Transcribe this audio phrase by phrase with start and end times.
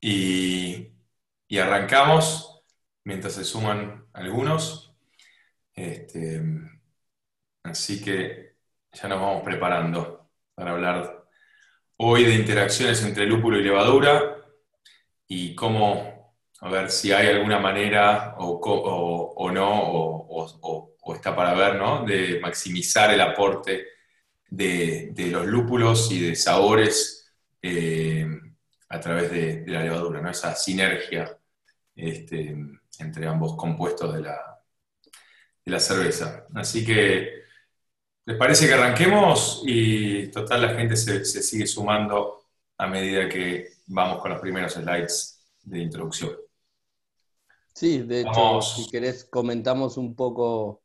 [0.00, 0.92] y,
[1.58, 2.62] arrancamos
[3.04, 4.94] mientras se suman algunos.
[5.74, 6.42] Este,
[7.62, 8.56] así que
[8.92, 11.26] ya nos vamos preparando para hablar
[11.96, 14.36] hoy de interacciones entre lúpulo y levadura
[15.26, 22.04] y cómo, a ver si hay alguna manera o, no, o, está para ver, ¿no?
[22.04, 23.86] de maximizar el aporte
[24.50, 27.32] de, los lúpulos y de sabores.
[27.62, 28.26] Eh,
[28.88, 30.30] a través de, la levadura, ¿no?
[30.30, 31.36] esa sinergia
[31.94, 32.56] este,
[32.98, 34.62] entre ambos compuestos de la,
[35.64, 36.46] de la cerveza.
[36.54, 37.42] Así que,
[38.24, 39.62] ¿les parece que arranquemos?
[39.66, 42.44] Y total, la gente se, sigue sumando
[42.78, 46.32] a medida que vamos con los primeros slides de introducción.
[47.74, 50.82] Sí, de hecho, si querés, comentamos un poco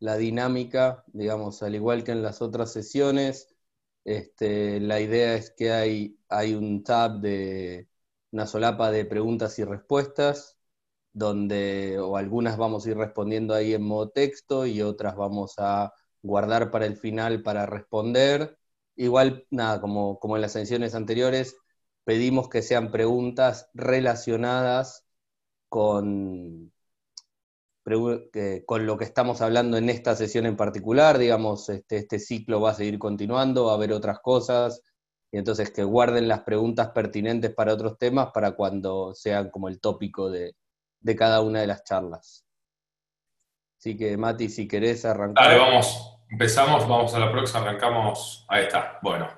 [0.00, 3.54] la dinámica, digamos, al igual que en las otras sesiones,
[4.04, 7.88] este, la idea es que hay, hay un tab de
[8.32, 10.58] una solapa de preguntas y respuestas,
[11.12, 15.92] donde o algunas vamos a ir respondiendo ahí en modo texto y otras vamos a
[16.22, 18.58] guardar para el final para responder.
[18.96, 21.56] Igual, nada, como, como en las sesiones anteriores,
[22.04, 25.04] pedimos que sean preguntas relacionadas
[25.68, 26.72] con,
[28.66, 32.70] con lo que estamos hablando en esta sesión en particular, digamos, este, este, ciclo va
[32.70, 34.82] a seguir continuando, va a haber otras cosas,
[35.32, 39.80] y entonces que guarden las preguntas pertinentes para otros temas para cuando sean como el
[39.80, 40.54] tópico de,
[41.16, 42.46] cada una de las charlas.
[43.78, 45.44] Así que, Mati, si querés arrancar.
[45.44, 48.44] Dale, vamos, empezamos, vamos a la próxima, arrancamos.
[48.46, 48.98] Ahí está.
[49.02, 49.28] Bueno,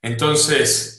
[0.00, 0.98] entonces,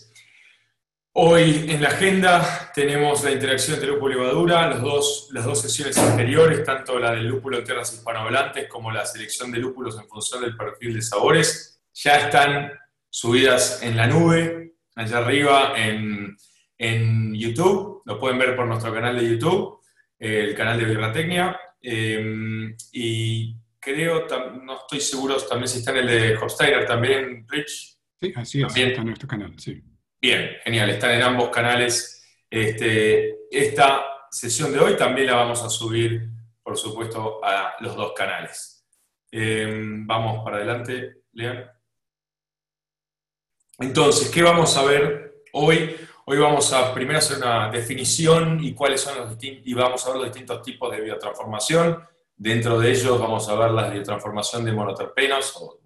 [1.16, 5.62] Hoy en la agenda tenemos la interacción entre lúpulo y levadura, los dos, las dos
[5.62, 10.08] sesiones anteriores, tanto la del lúpulo en tierras hispanohablantes como la selección de lúpulos en
[10.08, 12.72] función del perfil de sabores, ya están
[13.14, 16.36] subidas en la nube, allá arriba en,
[17.36, 19.80] YouTube, lo pueden ver por nuestro canal de YouTube,
[20.18, 24.28] el canal de Birratecnia, em, y creo,
[24.64, 27.98] no estoy seguro también si está en el de Hofsteiner, también, Rich.
[28.20, 29.82] Sí, así es, está en nuestro canal, sí.
[30.20, 32.26] Bien, genial, están en ambos canales.
[32.50, 36.30] Este, esta sesión de hoy también la vamos a subir,
[36.62, 38.86] por supuesto, a los dos canales.
[39.32, 41.64] Em, vamos para adelante, Leon.
[43.80, 45.96] Entonces, ¿qué vamos a ver hoy?
[46.26, 50.18] Hoy vamos a primero hacer una definición y cuáles son los y vamos a ver
[50.18, 52.00] los distintos tipos de biotransformación.
[52.36, 55.80] Dentro de ellos vamos a ver la biotransformación de monoterpenos o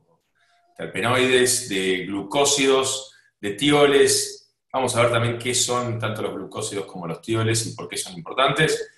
[0.78, 4.54] terpenoides, de glucósidos, de tioles.
[4.72, 7.98] Vamos a ver también qué son tanto los glucósidos como los tioles y por qué
[7.98, 8.92] son importantes.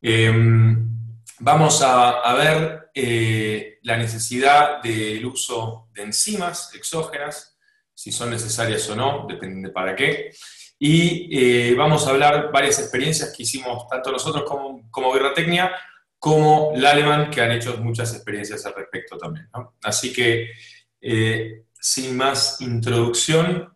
[0.00, 0.88] Em,
[1.40, 7.55] vamos a, ver eh, la necesidad del uso de enzimas exógenas,
[7.96, 10.30] si son necesarias o no, depende de para qué.
[10.78, 15.72] Y eh, vamos a hablar varias experiencias que hicimos tanto nosotros como, como Guerratecnia,
[16.18, 19.48] como la Alemán, que han hecho muchas experiencias al respecto también.
[19.82, 20.50] Así que,
[21.00, 23.72] eh, sin más introducción,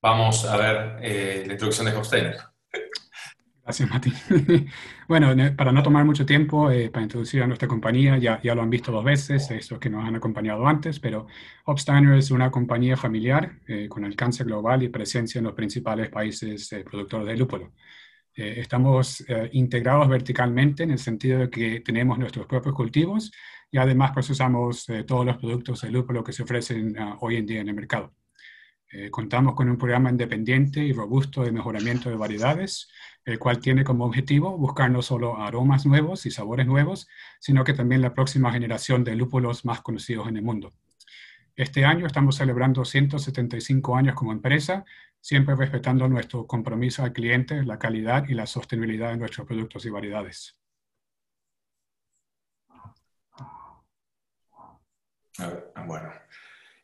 [0.00, 2.38] vamos a ver eh, la introducción de Hofsteiner.
[3.68, 4.10] Gracias, Mati.
[5.08, 8.62] bueno, para no tomar mucho tiempo, eh, para introducir a nuestra compañía, ya, ya lo
[8.62, 11.26] han visto dos veces, estos que nos han acompañado antes, pero
[11.66, 16.74] Hofsteiner es una compañía familiar eh, con alcance global y presencia en los principales países
[16.82, 17.74] productores de lúpulo.
[18.34, 23.30] estamos integrados verticalmente en el sentido de que tenemos nuestros propios cultivos
[23.70, 27.60] y además procesamos todos los productos de lúpulo que se ofrecen ah, hoy en día
[27.60, 28.14] en el mercado.
[28.90, 32.88] Eh, contamos con un programa independiente y robusto de mejoramiento de variedades,
[33.24, 37.06] el cual tiene como objetivo buscar no solo aromas nuevos y sabores nuevos,
[37.38, 40.72] sino que también la próxima generación de lúpulos más conocidos en el mundo.
[41.54, 44.84] Este año estamos celebrando 175 años como empresa,
[45.20, 49.90] siempre respetando nuestro compromiso al cliente, la calidad y la sostenibilidad de nuestros productos y
[49.90, 50.56] variedades.
[55.86, 56.10] Bueno,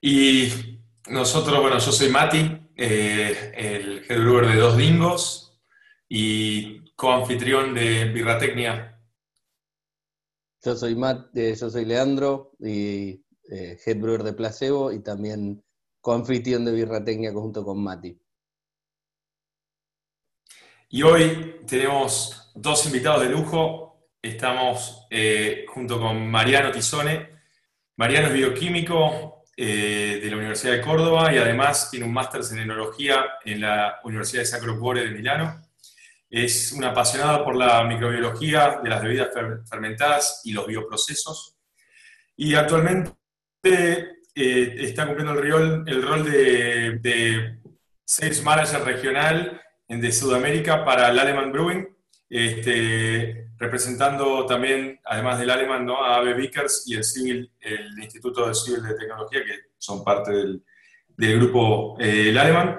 [0.01, 5.61] y nosotros, bueno, yo soy Mati, eh, el head brewer de Dos Dingos
[6.09, 8.99] y coanfitrión de Birratecnia.
[10.63, 15.63] Yo soy Matt, eh, yo soy Leandro y eh, head brewer de Placebo y también
[16.01, 18.19] coanfitrión de Birratecnia junto con Mati.
[20.89, 24.09] Y hoy tenemos dos invitados de lujo.
[24.23, 25.07] Estamos
[25.69, 27.29] junto con Mariano Tizone.
[27.97, 32.59] Mariano es bioquímico, eh, de la Universidad de Córdoba y además tiene un máster en
[32.59, 35.63] enología en la Universidad de Sacro Cuore de Milano.
[36.29, 39.29] Es una apasionada por la microbiología de las bebidas
[39.69, 41.57] fermentadas y los bioprocesos.
[42.37, 43.13] Y actualmente
[43.63, 47.59] eh, está cumpliendo el rol, el rol de, de
[48.05, 51.87] Sales Manager regional de Sudamérica para el Alemán Brewing,
[52.29, 56.05] este, representando también, además del Alemán, ¿no?
[56.05, 60.33] a AB Vickers y el, Civil, el Instituto de Civil de Tecnología, que son parte
[60.33, 60.63] del,
[61.09, 62.79] del grupo eh, el Alemán.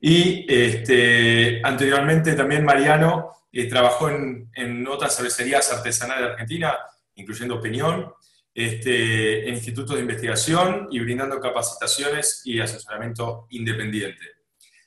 [0.00, 6.76] Y este, anteriormente también Mariano eh, trabajó en, en, otras cervecerías artesanales de Argentina,
[7.14, 8.12] incluyendo Peñón,
[8.56, 14.24] este, en institutos de investigación y brindando capacitaciones y asesoramiento independiente.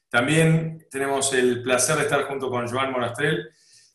[0.10, 3.48] También tenemos el placer de estar junto con Joan Monastrell,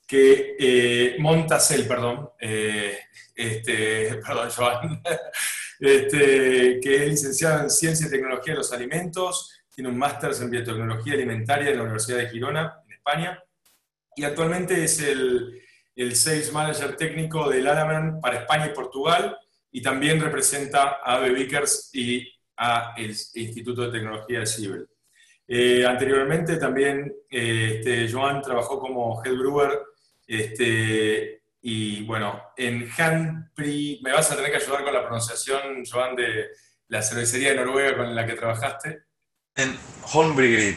[0.07, 2.99] que eh, Montasel, perdón, eh,
[3.35, 5.03] este, perdón, Joan,
[5.81, 10.51] este, que es licenciado en Ciencia y Tecnología de los Alimentos, tiene un máster en
[10.51, 13.43] Biotecnología Alimentaria en la Universidad de Girona, en España,
[14.17, 15.61] y actualmente es el,
[15.97, 19.37] el Sales Manager técnico del Alaman para España y Portugal,
[19.73, 24.89] y también representa a AB Vickers y a el Instituto de Tecnología de Cibel.
[25.47, 29.79] Eh, anteriormente también eh, este, Joan trabajó como head brewer
[30.27, 36.15] este, y bueno, en Hanpri, me vas a tener que ayudar con la pronunciación, Joan,
[36.17, 36.51] de
[36.89, 39.05] la cervecería de Noruega con la que trabajaste.
[39.57, 39.77] En
[40.13, 40.77] Holmbrygrid.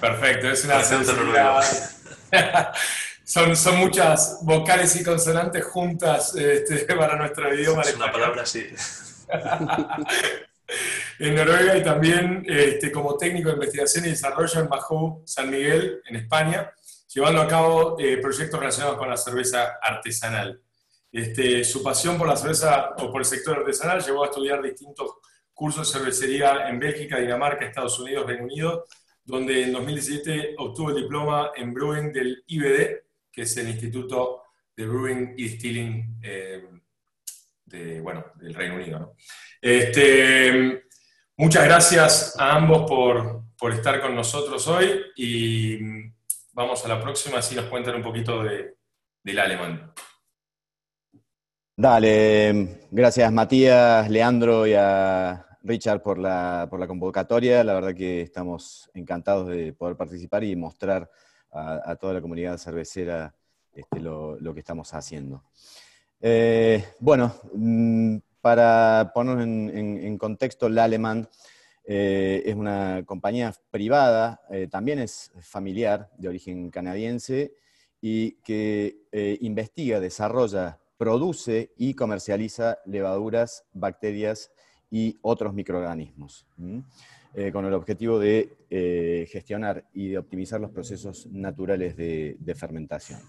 [0.00, 1.60] Perfecto, es una cervecería...
[3.24, 7.82] son, son muchas vocales y consonantes juntas este, para nuestro idioma.
[7.82, 8.66] Es una palabra así.
[11.18, 16.02] en Noruega y también este, como técnico de investigación y desarrollo en Mahou San Miguel,
[16.06, 16.72] en España,
[17.12, 20.60] llevando a cabo eh, proyectos relacionados con la cerveza artesanal.
[21.10, 25.14] Este, su pasión por la cerveza o por el sector artesanal llevó a estudiar distintos
[25.54, 28.84] cursos de cervecería en Bélgica, Dinamarca, Estados Unidos, Reino Unido,
[29.24, 33.02] donde en 2017 obtuvo el diploma en Brewing del IBD,
[33.32, 34.42] que es el Instituto
[34.76, 36.68] de Brewing y Distilling eh,
[37.64, 39.16] de, bueno, del Reino Unido.
[39.60, 40.84] Este,
[41.36, 45.78] muchas gracias a ambos por, por, estar con nosotros hoy y
[46.58, 48.74] vamos a la próxima, si nos cuentan un poquito de,
[49.22, 49.92] del alemán.
[51.76, 57.62] Dale, gracias Matías, Leandro y a Richard por la, por la convocatoria.
[57.62, 61.08] La verdad que estamos encantados de poder participar y mostrar
[61.52, 63.32] a, toda la comunidad cervecera
[63.72, 65.44] este, lo, que estamos haciendo.
[66.20, 71.28] Eh, bueno, mm, para ponernos en, contexto, la Alemán
[71.88, 77.54] eh, es una compañía privada, eh, también es familiar, de origen canadiense,
[78.00, 79.08] y que
[79.40, 84.52] investiga, desarrolla, produce y comercializa levaduras, bacterias
[84.88, 86.46] y otros microorganismos.
[87.34, 93.20] Eh, con el objetivo de eh, gestionar y de optimizar los procesos naturales de, fermentación.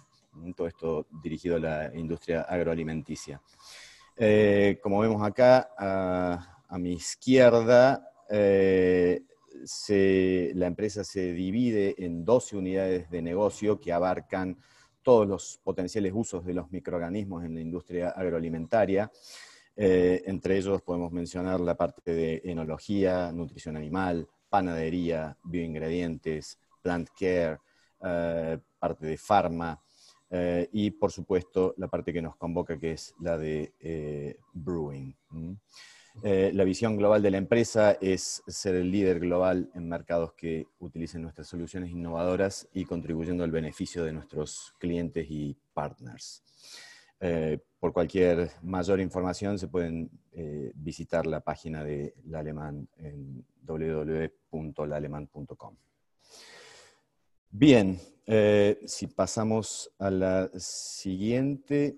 [0.56, 3.42] Todo esto dirigido a la industria agroalimenticia.
[4.16, 9.18] Eh, como vemos acá, a, mi izquierda, la
[10.68, 14.58] empresa se divide en 12 unidades de negocio que abarcan
[15.02, 19.12] todos los potenciales usos de los microorganismos en la industria agroalimentaria.
[19.76, 27.60] Eh, entre ellos podemos mencionar la parte de enología, nutrición animal, panadería, bioingredientes, plant care,
[28.04, 29.82] eh, parte de farma
[30.30, 35.14] eh, y por supuesto la parte que nos convoca que es la de brewing.
[36.24, 41.22] La visión global de la empresa es ser el líder global en mercados que utilicen
[41.22, 46.44] nuestras soluciones innovadoras y contribuyendo al beneficio de nuestros clientes y partners.
[47.22, 53.46] Eh, por cualquier mayor información se pueden eh, visitar la página de La Alemán en
[53.64, 55.76] www.laaleman.com.
[57.52, 61.98] Bien, eh, si pasamos a la siguiente.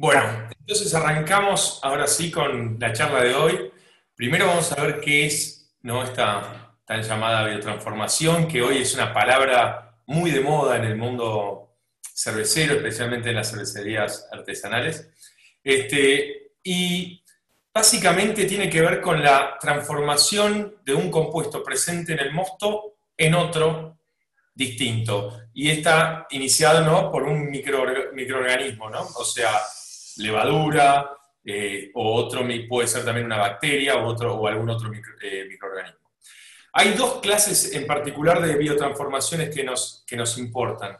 [0.00, 3.70] Bueno, entonces arrancamos ahora sí con la charla de hoy.
[4.14, 6.02] Primero vamos a ver qué es ¿no?
[6.02, 11.76] esta tan llamada biotransformación, que hoy es una palabra muy de moda en el mundo
[12.14, 15.10] cervecero, especialmente en las cervecerías artesanales.
[15.62, 17.22] Este, y
[17.70, 23.34] básicamente tiene que ver con la transformación de un compuesto presente en el mosto en
[23.34, 23.98] otro
[24.54, 25.42] distinto.
[25.52, 27.12] Y está iniciado ¿no?
[27.12, 29.02] por un microorganismo, ¿no?
[29.02, 29.50] o sea,
[30.20, 31.10] levadura,
[31.44, 34.90] eh, o otro puede ser también una bacteria o, otro, o algún otro
[35.22, 36.10] eh, microorganismo.
[36.72, 40.96] Hay dos clases en particular de biotransformaciones que nos, que nos importan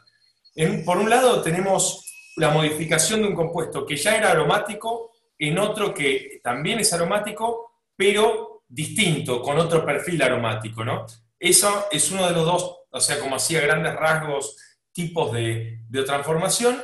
[0.85, 5.93] por un lado tenemos la modificación de un compuesto que ya era aromático en otro
[5.93, 11.05] que también es aromático, pero distinto, con otro perfil aromático, ¿no?
[11.39, 14.55] Eso es uno de los dos, o sea, como hacía grandes rasgos,
[14.91, 16.83] tipos de, de transformación.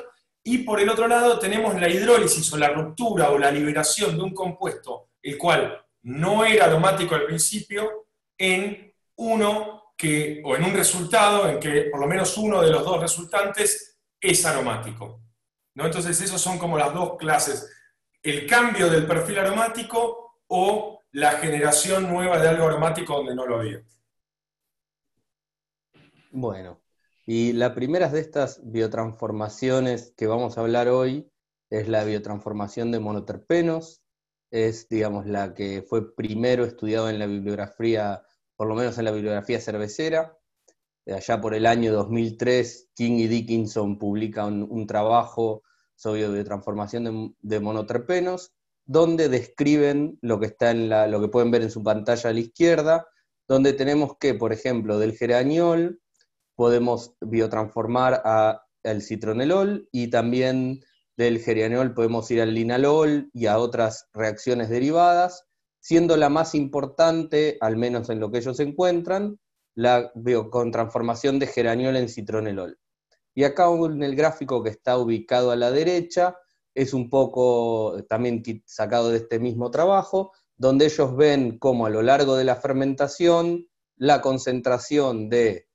[0.49, 4.23] Y por el otro lado tenemos la hidrólisis o la ruptura o la liberación de
[4.23, 10.73] un compuesto, el cual no era aromático al principio, en uno que, o en un
[10.73, 15.19] resultado en que por lo menos uno de los dos resultantes es aromático.
[15.75, 15.85] ¿no?
[15.85, 17.69] Entonces, esas son como las dos clases.
[18.23, 23.59] El cambio del perfil aromático o la generación nueva de algo aromático donde no lo
[23.59, 23.81] había.
[26.31, 26.79] Bueno,
[27.29, 31.29] y la primera de estas biotransformaciones que vamos a hablar hoy
[31.69, 34.01] es la biotransformación de monoterpenos,
[34.49, 38.23] es, digamos, la que fue primero estudiada en la bibliografía,
[38.55, 40.37] por lo menos en la bibliografía cervecera.
[41.05, 45.63] Allá por el año 2003, King y Dickinson publican un, trabajo
[45.95, 48.53] sobre biotransformación de, monoterpenos,
[48.85, 52.39] donde describen lo que, está en lo que pueden ver en su pantalla a la
[52.39, 53.05] izquierda,
[53.49, 55.99] donde tenemos que, por ejemplo, del geraniol
[56.57, 58.21] podemos biotransformar
[58.83, 60.81] al citronelol y también
[61.15, 65.45] del gerianol podemos ir al linalol y a otras reacciones derivadas,
[65.79, 69.39] siendo la más importante, al menos en lo que ellos encuentran,
[69.75, 72.79] la biotransformación de geraniol en citronelol.
[73.35, 76.35] Y acá en el gráfico que está ubicado a la derecha,
[76.73, 82.01] es un poco también sacado de este mismo trabajo, donde ellos ven cómo a lo
[82.01, 85.66] largo de la fermentación la concentración de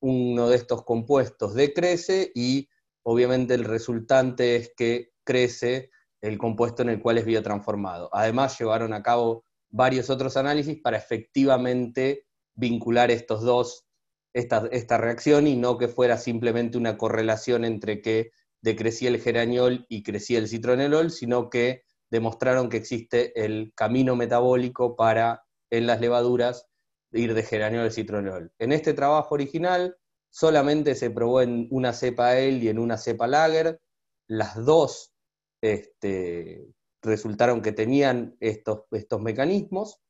[0.00, 2.68] uno de estos compuestos decrece y
[3.02, 5.90] obviamente el resultante es que crece
[6.20, 8.10] el compuesto en el cual es biotransformado.
[8.12, 13.86] Además, llevaron a cabo varios otros análisis para efectivamente vincular estos dos,
[14.34, 19.86] esta, esta reacción y no que fuera simplemente una correlación entre que decrecía el geraniol
[19.88, 26.00] y crecía el citronelol, sino que demostraron que existe el camino metabólico para en las
[26.00, 26.66] levaduras
[27.12, 28.52] ir de geraniol al citronol.
[28.58, 29.96] En este trabajo original
[30.30, 33.80] solamente se probó en una cepa ale y en una cepa lager.
[34.28, 35.12] Las dos
[35.60, 36.68] este,
[37.02, 40.00] resultaron que tenían estos, estos mecanismos,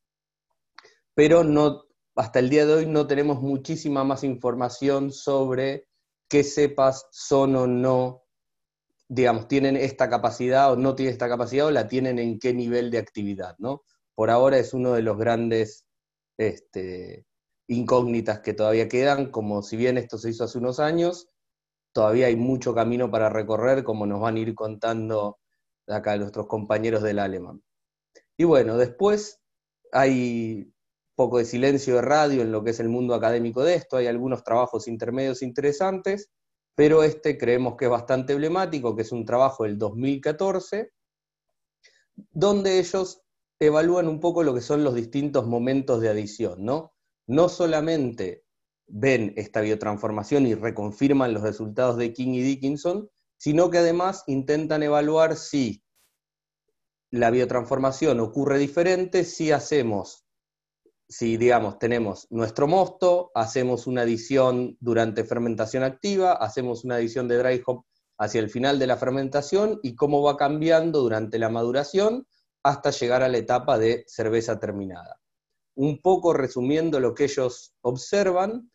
[1.14, 1.84] pero no,
[2.16, 5.88] hasta el día de hoy no tenemos muchísima más información sobre
[6.28, 8.24] qué cepas son o no,
[9.08, 12.90] digamos, tienen esta capacidad o no tienen esta capacidad o la tienen en qué nivel
[12.90, 13.82] de actividad, ¿no?
[14.14, 15.86] Por ahora es uno de los grandes
[16.40, 17.26] este,
[17.68, 21.28] incógnitas que todavía quedan, como si bien esto se hizo hace unos años,
[21.92, 25.38] todavía hay mucho camino para recorrer, como nos van a ir contando
[25.86, 27.62] acá nuestros compañeros del alemán.
[28.38, 29.38] Y bueno, después
[29.92, 30.72] hay
[31.14, 34.06] poco de silencio de radio en lo que es el mundo académico de esto, hay
[34.06, 36.30] algunos trabajos intermedios interesantes,
[36.74, 40.90] pero este creemos que es bastante emblemático, que es un trabajo del 2014,
[42.32, 43.20] donde ellos
[43.60, 46.94] evalúan un poco lo que son los distintos momentos de adición, ¿no?
[47.26, 48.44] No solamente
[48.86, 54.82] ven esta biotransformación y reconfirman los resultados de King y Dickinson, sino que además intentan
[54.82, 55.84] evaluar si
[57.10, 60.24] la biotransformación ocurre diferente si hacemos,
[61.08, 67.36] si digamos tenemos nuestro mosto, hacemos una adición durante fermentación activa, hacemos una adición de
[67.38, 67.84] dry hop
[68.18, 72.26] hacia el final de la fermentación y cómo va cambiando durante la maduración
[72.62, 75.20] hasta llegar a la etapa de cerveza terminada.
[75.74, 78.70] Un poco resumiendo lo que ellos observan,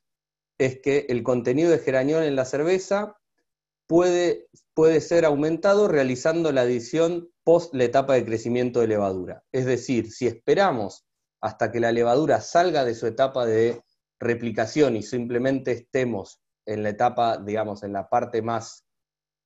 [0.57, 3.17] es que el contenido de geraniol en la cerveza
[3.87, 9.43] puede, puede ser aumentado realizando la adición post la etapa de crecimiento de levadura.
[9.51, 11.05] Es decir, si esperamos
[11.41, 13.81] hasta que la levadura salga de su etapa de
[14.19, 18.84] replicación y simplemente estemos en la etapa, digamos, en la parte más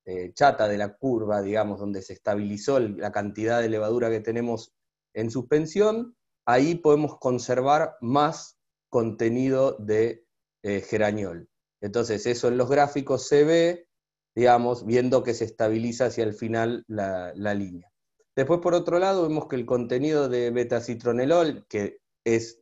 [0.05, 4.73] eh, chata de la curva, digamos, donde se estabilizó la cantidad de levadura que tenemos
[5.13, 6.15] en suspensión,
[6.45, 8.57] ahí podemos conservar más
[8.89, 10.25] contenido de
[10.63, 11.47] eh, geraniol.
[11.81, 13.87] Entonces, eso en los gráficos se ve,
[14.35, 17.89] digamos, viendo que se estabiliza hacia el final la, línea.
[18.35, 22.61] Después, por otro lado, vemos que el contenido de betacitronelol, que es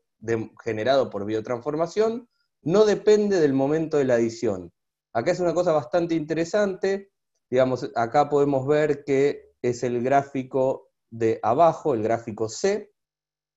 [0.63, 2.27] generado por biotransformación,
[2.61, 4.71] no depende del momento de la adición.
[5.13, 7.11] Acá es una cosa bastante interesante,
[7.49, 12.91] Digamos, acá podemos ver que es el gráfico de abajo, el gráfico C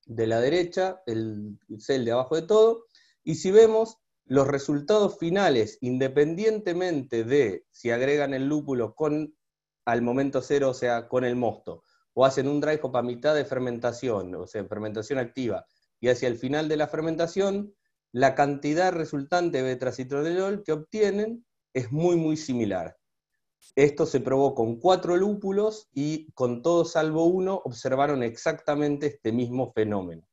[0.07, 2.87] de la derecha, el C el de abajo de todo,
[3.25, 9.35] y si vemos los resultados finales, independientemente de si agregan el lúpulo con
[9.85, 11.83] al momento cero, o sea, con el mosto,
[12.15, 15.67] o hacen un dry hop a mitad de fermentación, o sea, fermentación activa,
[16.01, 17.75] y hacia el final de la fermentación,
[18.13, 21.45] la cantidad resultante de betracitronelol que obtienen
[21.75, 22.97] es muy, muy similar.
[23.77, 29.73] Esto se probó con cuatro lúpulos y con todos salvo uno observaron exactamente este mismo
[29.73, 30.27] fenómeno,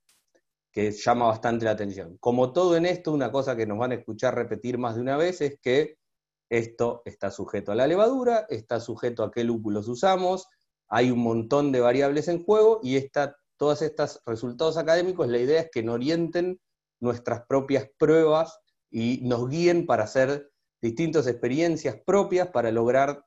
[0.72, 2.18] que llama bastante la atención.
[2.20, 5.18] Como todo en esto, una cosa que nos van a escuchar repetir más de una
[5.18, 5.98] vez es que
[6.50, 10.48] esto está sujeto a la levadura, está sujeto a qué lúpulos usamos,
[10.88, 15.62] hay un montón de variables en juego y esta, todos estos resultados académicos, la idea
[15.62, 16.60] es que nos orienten
[17.00, 20.50] nuestras propias pruebas y nos guíen para hacer
[20.82, 23.26] distintas experiencias propias para lograr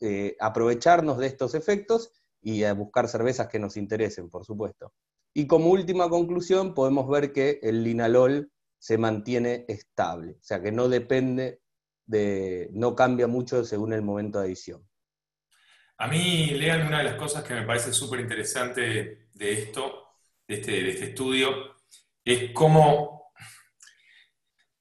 [0.00, 4.92] eh, aprovecharnos de estos efectos y a buscar cervezas que nos interesen, por supuesto.
[5.34, 10.70] Y como última conclusión, podemos ver que el linalol se mantiene estable, o sea que
[10.70, 11.60] no depende
[12.06, 14.88] de, no cambia mucho según el momento de adición.
[15.98, 20.04] A mí, Lean, una de las cosas que me parece súper interesante de esto,
[20.46, 21.50] de este, de este estudio,
[22.24, 23.17] es cómo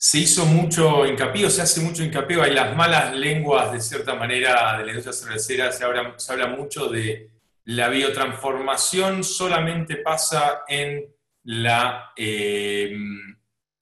[0.07, 4.77] se hizo mucho hincapié, se hace mucho hincapié, hay las malas lenguas, de cierta manera,
[4.77, 7.29] de la industria cervecera, se habla, mucho de
[7.65, 12.97] la biotransformación solamente pasa en la, eh,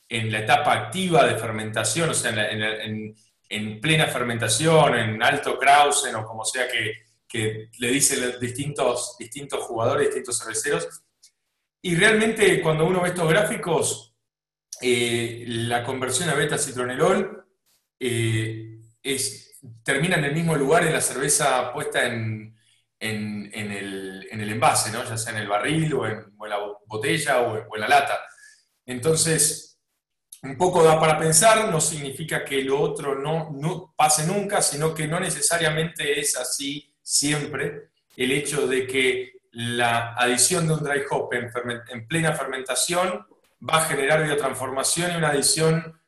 [0.10, 6.26] en la etapa activa de fermentación, o sea, en, plena fermentación, en alto Krausen o
[6.26, 10.88] como sea que, le dicen distintos, distintos jugadores, distintos cerveceros.
[11.84, 14.15] Y realmente cuando uno ve estos gráficos,
[14.82, 17.46] eh, la conversión a beta-citronelol
[18.00, 18.82] eh,
[19.84, 22.58] termina en el mismo lugar en la cerveza puesta en,
[23.00, 25.04] en, el, envase, ¿no?
[25.04, 28.20] ya sea en el barril o en, la botella o en, la lata.
[28.86, 29.80] Entonces,
[30.44, 34.94] un poco da para pensar, no significa que lo otro no, no pase nunca, sino
[34.94, 41.02] que no necesariamente es así siempre el hecho de que la adición de un dry
[41.10, 41.50] hop en,
[41.90, 43.26] en plena fermentación
[43.68, 46.00] va a generar biotransformación y una adición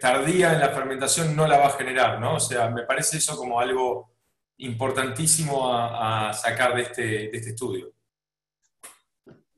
[0.00, 2.36] tardía en la fermentación no la va a generar, ¿no?
[2.36, 4.14] O sea, me parece eso como algo
[4.58, 7.92] importantísimo a, sacar de este, de este, estudio.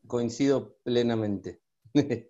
[0.07, 1.61] Coincido plenamente.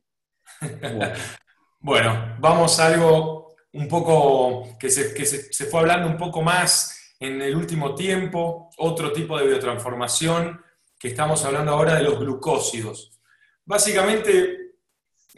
[1.81, 2.37] bueno.
[2.39, 7.41] vamos a algo un poco que, se, que se, fue hablando un poco más en
[7.41, 10.61] el último tiempo, otro tipo de biotransformación,
[10.99, 13.19] que estamos hablando ahora de los glucósidos.
[13.65, 14.60] Básicamente,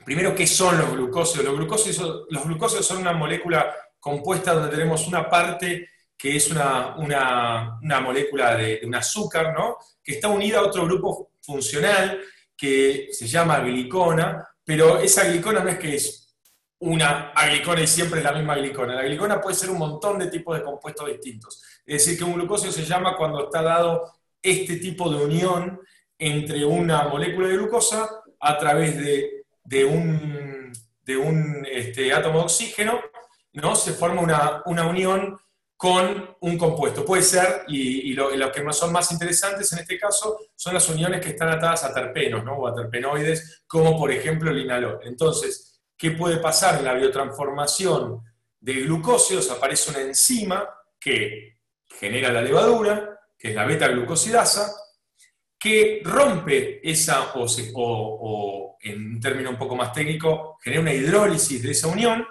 [0.05, 1.47] primero, ¿qué son los glucósidos?
[1.47, 6.97] Los glucósidos, los glucósidos son una molécula compuesta donde tenemos una parte que es una,
[8.01, 9.77] molécula de, un azúcar, ¿no?
[10.03, 12.21] que está unida a otro grupo funcional
[12.57, 16.37] que se llama glicona, pero esa glicona no es que es
[16.79, 18.95] una glicona y siempre es la misma glicona.
[18.95, 21.63] La glicona puede ser un montón de tipos de compuestos distintos.
[21.85, 25.81] Es decir, que un glucósido se llama cuando está dado este tipo de unión
[26.19, 29.42] entre una molécula de glucosa a través de,
[29.85, 30.73] un,
[31.03, 33.01] de un este, átomo de oxígeno,
[33.55, 33.75] ¿no?
[33.75, 35.39] se forma una, una unión
[35.83, 37.05] con un compuesto.
[37.05, 41.31] Puede ser, y, lo, que son más interesantes en este caso, son las uniones que
[41.31, 42.55] están atadas a terpenos, ¿no?
[42.55, 45.01] o a terpenoides, como por ejemplo el linalol.
[45.03, 48.23] Entonces, ¿qué puede pasar en la biotransformación
[48.61, 49.51] de glucósidos?
[49.51, 50.69] Aparece una enzima
[51.01, 51.59] que
[51.99, 54.73] genera la levadura, que es la beta-glucosidasa,
[55.59, 61.71] que rompe esa, o en un término un poco más técnico, genera una hidrólisis de
[61.71, 62.27] esa unión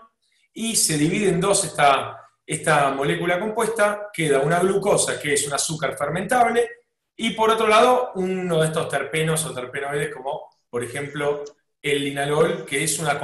[0.54, 5.54] y se divide en dos esta esta molécula compuesta queda una glucosa, que es un
[5.54, 6.70] azúcar fermentable,
[7.16, 11.44] y por otro lado, uno de estos terpenos o terpenoides, como por ejemplo
[11.82, 13.20] el linalol, que es una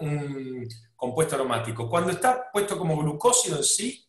[0.00, 1.88] un compuesto aromático.
[1.88, 4.04] Cuando está puesto como glucósido en sí,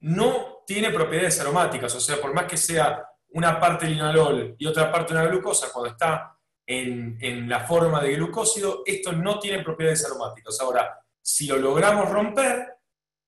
[0.00, 4.90] no tiene propiedades aromáticas, o sea, por más que sea una parte linalol y otra
[4.90, 6.37] parte una glucosa, cuando está
[6.68, 10.60] en, la forma de glucósido, esto no tiene propiedades aromáticas.
[10.60, 12.76] Ahora, si lo logramos romper,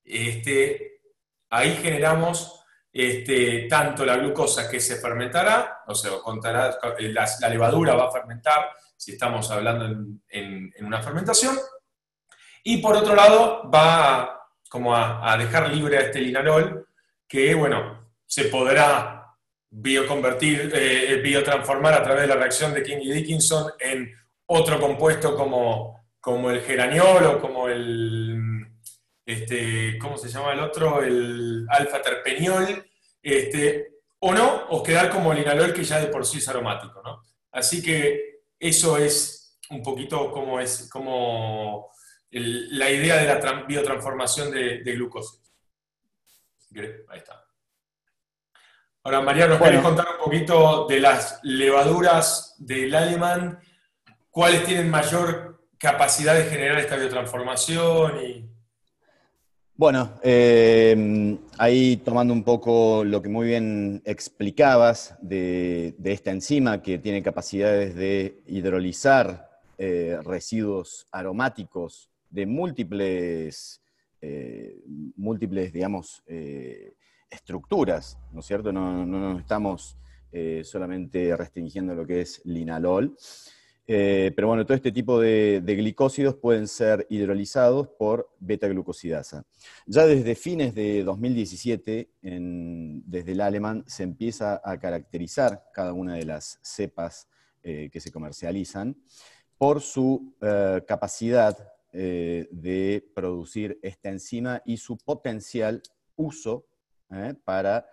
[0.05, 1.01] este,
[1.49, 8.09] ahí generamos este, tanto la glucosa que se fermentará, o sea, contará, la, levadura va
[8.09, 9.87] a fermentar, si estamos hablando
[10.29, 11.57] en, una fermentación,
[12.63, 16.87] y por otro lado va a, como a, dejar libre a este linalol,
[17.27, 19.20] que bueno, se podrá
[19.71, 24.13] bioconvertir, eh, biotransformar a través de la reacción de King y Dickinson en
[24.47, 28.61] otro compuesto como, como el geraniol o como el
[29.31, 31.03] este, ¿cómo se llama el otro?
[31.03, 32.85] El alfa-terpeniol,
[33.23, 37.01] este, o no, o quedar como el linalol que ya de por sí es aromático,
[37.03, 37.23] ¿no?
[37.53, 41.93] Así que eso es un poquito como es como
[42.31, 45.53] la idea de la biotransformación de, de glucósidos.
[47.09, 47.50] Ahí está.
[49.03, 49.83] Ahora, María, ¿nos bueno.
[49.83, 53.59] contar un poquito de las levaduras del alemán?
[54.31, 58.23] ¿Cuáles tienen mayor capacidad de generar esta biotransformación?
[58.23, 58.45] Y...
[59.75, 66.99] Bueno, eh, ahí tomando un poco lo que muy bien explicabas de, esta enzima que
[66.99, 73.81] tiene capacidades de hidrolizar eh, residuos aromáticos de múltiples,
[74.21, 74.77] eh,
[75.17, 76.23] múltiples digamos,
[77.31, 78.73] estructuras, ¿no es cierto?
[78.73, 79.97] No, no nos estamos
[80.63, 83.17] solamente restringiendo lo que es linalol.
[83.93, 89.45] Eh, pero bueno, todo este tipo de, glicósidos pueden ser hidrolizados por beta-glucosidasa.
[89.85, 96.25] Ya desde fines de 2017, desde el alemán, se empieza a caracterizar cada una de
[96.25, 97.27] las cepas
[97.65, 98.97] eh, que se comercializan
[99.59, 101.59] por su eh, capacidad
[101.93, 105.83] de producir esta enzima y su potencial
[106.15, 106.65] uso
[107.45, 107.87] para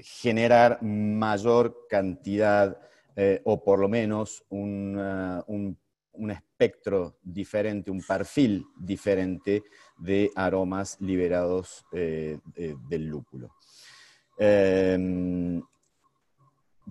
[0.00, 2.78] generar mayor cantidad
[3.14, 5.78] eh, o por lo menos un,
[6.30, 9.62] espectro diferente, un perfil diferente
[9.98, 12.38] de aromas liberados eh,
[12.88, 13.54] del lúpulo.
[14.38, 15.62] Em,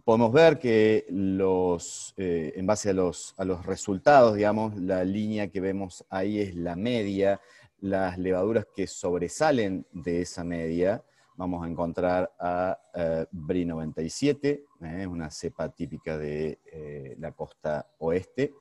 [0.03, 5.49] podemos ver que los, eh, en base a los, a los resultados, digamos, la línea
[5.49, 7.39] que vemos ahí es la media,
[7.85, 11.03] las levaduras que sobresalen de esa media
[11.37, 17.87] vamos a encontrar a eh, BRI 97, eh, una cepa típica de eh, la costa
[17.99, 18.53] oeste.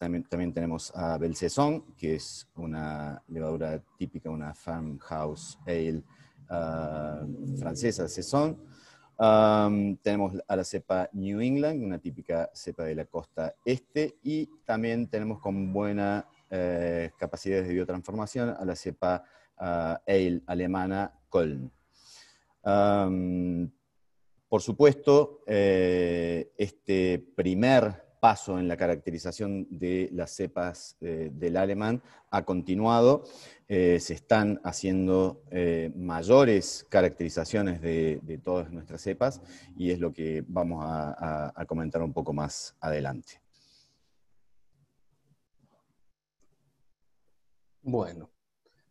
[0.00, 6.02] también, también, tenemos a Belcesson, que es una levadura típica, una farmhouse ale
[7.56, 8.58] francesa, Saison.
[10.02, 15.06] tenemos a la cepa New England, una típica cepa de la costa este, y también
[15.06, 16.26] tenemos con buena
[17.16, 19.24] capacidades de biotransformación a la cepa
[19.56, 21.12] ale alemana
[24.48, 32.02] por supuesto, eh, este primer paso en la caracterización de las cepas eh, del alemán
[32.30, 33.24] ha continuado.
[33.66, 35.42] Eh, se están haciendo
[35.96, 39.40] mayores caracterizaciones de, todas nuestras cepas
[39.74, 43.41] y es lo que vamos a comentar un poco más adelante.
[47.82, 48.32] Bueno,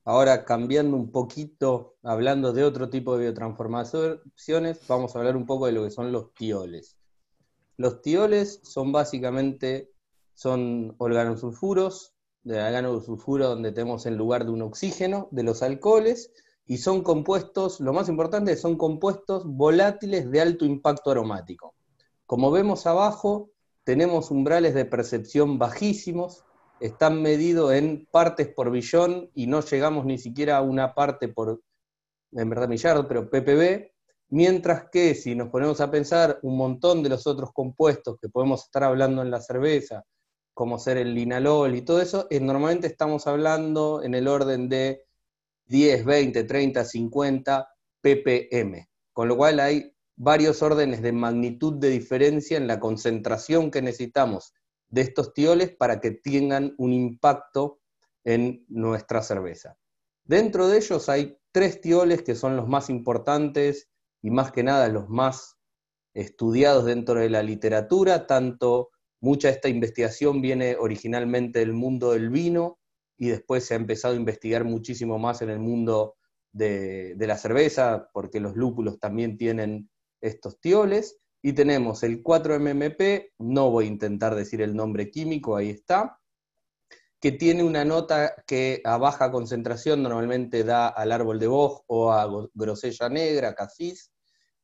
[0.03, 5.67] Ahora cambiando un poquito, hablando de otro tipo de biotransformaciones, vamos a hablar un poco
[5.67, 6.97] de lo que son los tioles.
[7.77, 9.91] Los tioles son básicamente
[10.33, 16.31] son organosulfuros, de organosulfuro donde tenemos en lugar de un oxígeno, de los alcoholes,
[16.65, 21.75] y son compuestos, lo más importante, son compuestos volátiles de alto impacto aromático.
[22.25, 23.51] Como vemos abajo,
[23.83, 26.43] tenemos umbrales de percepción bajísimos,
[26.81, 31.61] están medidos en partes por billón y no llegamos ni siquiera a una parte por,
[32.31, 33.91] en verdad, millardo, pero ppb,
[34.29, 38.63] mientras que si nos ponemos a pensar un montón de los otros compuestos que podemos
[38.63, 40.03] estar hablando en la cerveza,
[40.55, 45.05] como ser el linalol y todo eso, es, normalmente estamos hablando en el orden de
[45.65, 47.69] 10, 20, 30, 50
[48.01, 53.83] ppm, con lo cual hay varios órdenes de magnitud de diferencia en la concentración que
[53.83, 54.53] necesitamos
[54.91, 57.79] de estos tioles para que tengan un impacto
[58.23, 59.77] en nuestra cerveza.
[60.23, 63.89] Dentro de ellos hay tres tioles que son los más importantes
[64.21, 65.57] y más que nada los más
[66.13, 68.89] estudiados dentro de la literatura, tanto
[69.21, 72.79] mucha de esta investigación viene originalmente del mundo del vino
[73.17, 76.15] y después se ha empezado a investigar muchísimo más en el mundo
[76.51, 79.89] de, de la cerveza, porque los lúpulos también tienen
[80.21, 85.69] estos tioles, y tenemos el 4-MMP, no voy a intentar decir el nombre químico, ahí
[85.69, 86.19] está,
[87.19, 92.11] que tiene una nota que a baja concentración normalmente da al árbol de boj o
[92.11, 94.11] a grosella negra, casis,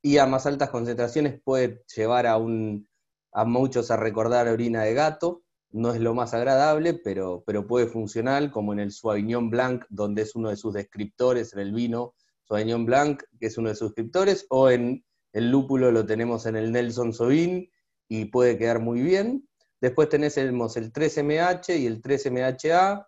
[0.01, 2.87] y a más altas concentraciones puede llevar a, un,
[3.31, 7.87] a muchos a recordar orina de gato, no es lo más agradable, pero, pero puede
[7.87, 12.15] funcionar, como en el Sauvignon Blanc, donde es uno de sus descriptores, en el vino
[12.47, 16.55] Sauvignon Blanc, que es uno de sus descriptores, o en el lúpulo lo tenemos en
[16.55, 17.69] el Nelson Sauvin
[18.07, 19.47] y puede quedar muy bien.
[19.81, 23.05] Después tenemos el 3MH y el 3MHA,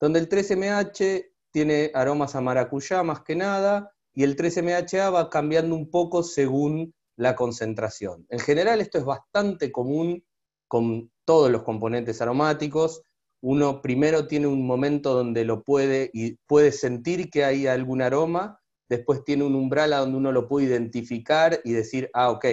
[0.00, 5.74] donde el 3MH tiene aromas a maracuyá más que nada, y el 3MHA va cambiando
[5.74, 8.26] un poco según la concentración.
[8.28, 10.24] En general esto es bastante común
[10.68, 13.02] con todos los componentes aromáticos.
[13.40, 18.60] Uno primero tiene un momento donde lo puede y puede sentir que hay algún aroma,
[18.88, 22.46] después tiene un umbral a donde uno lo puede identificar y decir, ah, ok,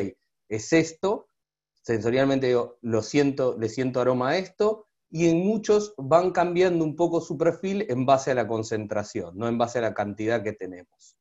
[0.50, 1.30] es esto,
[1.82, 7.20] sensorialmente lo siento, le siento aroma a esto, y en muchos van cambiando un poco
[7.20, 11.18] su perfil en base a la concentración, no en base a la cantidad que tenemos.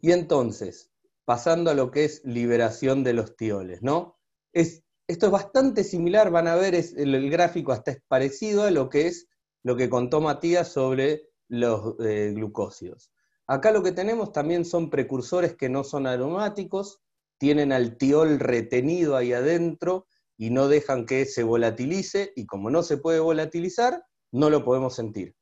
[0.00, 0.90] Y entonces,
[1.24, 4.18] pasando a lo que es liberación de los tioles, ¿no?
[4.52, 8.70] Es, esto es bastante similar, van a ver, el, el, gráfico hasta es parecido a
[8.70, 9.28] lo que es
[9.62, 13.10] lo que contó Matías sobre los eh, glucósidos.
[13.46, 17.02] Acá lo que tenemos también son precursores que no son aromáticos,
[17.36, 22.82] tienen al tiol retenido ahí adentro y no dejan que se volatilice, y como no
[22.82, 25.34] se puede volatilizar, no lo podemos sentir.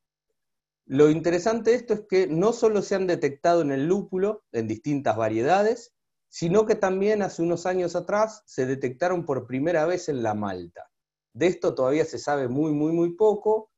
[0.86, 4.66] Lo interesante de esto es que no solo se han detectado en el lúpulo, en
[4.66, 5.92] distintas variedades,
[6.30, 10.90] sino que también hace unos años atrás se detectaron por primera vez en la malta.
[11.34, 13.70] De esto todavía se sabe muy, muy, muy poco,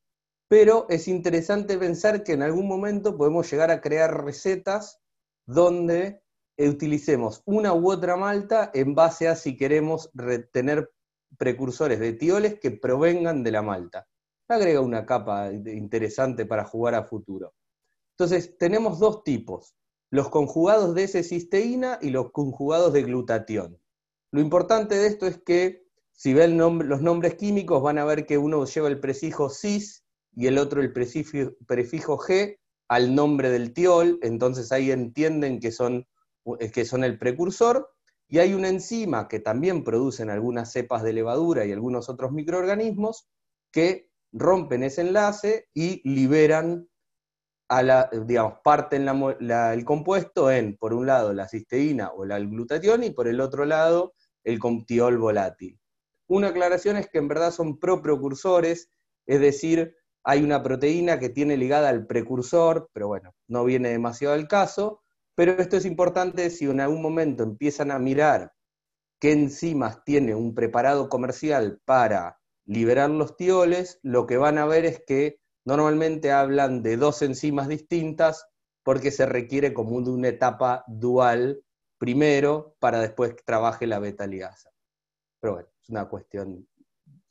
[0.50, 5.00] pero es interesante pensar que en algún momento podemos llegar a crear recetas
[5.46, 6.24] donde
[6.58, 10.90] utilicemos una u otra malta en base a si queremos retener
[11.38, 14.08] precursores de tioles que provengan de la malta.
[14.48, 17.54] Agrega una capa interesante para jugar a futuro.
[18.18, 19.76] Entonces, tenemos dos tipos,
[20.10, 23.78] los conjugados de S-cisteína y los conjugados de glutatión.
[24.32, 28.36] Lo importante de esto es que si ven los nombres químicos van a ver que
[28.36, 30.04] uno lleva el prefijo cis
[30.34, 36.06] y el otro el prefijo, G al nombre del tiol, entonces ahí entienden que son,
[36.72, 37.88] que son el precursor,
[38.28, 43.28] y hay una enzima que también producen algunas cepas de levadura y algunos otros microorganismos
[43.72, 46.88] que rompen ese enlace y liberan
[47.68, 53.04] a la, digamos, parten el compuesto en, por un lado, la cisteína o la glutatión
[53.04, 55.78] y por el otro lado, el contiol volátil.
[56.28, 58.90] Una aclaración es que en verdad son proprecursores,
[59.26, 64.34] es decir, hay una proteína que tiene ligada al precursor, pero bueno, no viene demasiado
[64.34, 65.02] al caso,
[65.34, 68.52] pero esto es importante si en algún momento empiezan a mirar
[69.18, 74.84] qué enzimas tiene un preparado comercial para liberar los tioles, lo que van a ver
[74.84, 78.46] es que normalmente hablan de dos enzimas distintas
[78.82, 81.62] porque se requiere como de una etapa dual
[81.98, 84.70] primero para después que trabaje la beta ligasa.
[85.40, 86.66] Pero bueno, es una cuestión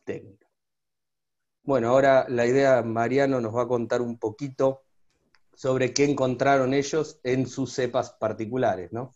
[0.04, 0.49] técnica.
[1.70, 4.82] Bueno, ahora la idea, Mariano nos va a contar un poquito
[5.54, 9.12] sobre qué encontraron ellos en sus cepas particulares, ¿no?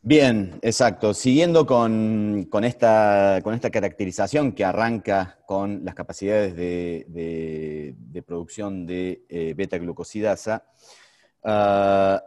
[0.00, 1.12] Bien, exacto.
[1.12, 10.64] Siguiendo con, esta, caracterización que arranca con las capacidades de, producción de eh, beta-glucosidasa,
[11.44, 12.22] ah,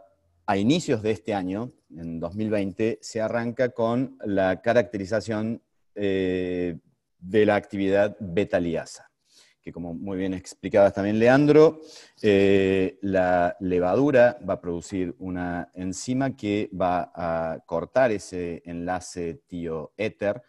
[0.46, 5.60] a inicios de este año, en 2020, se arranca con la caracterización
[5.96, 6.78] eh,
[7.20, 9.10] de la actividad beta-liasa
[9.62, 11.80] que como muy bien explicaba también Leandro,
[12.22, 20.42] eh, la levadura va a producir una enzima que va a cortar ese enlace tío-éter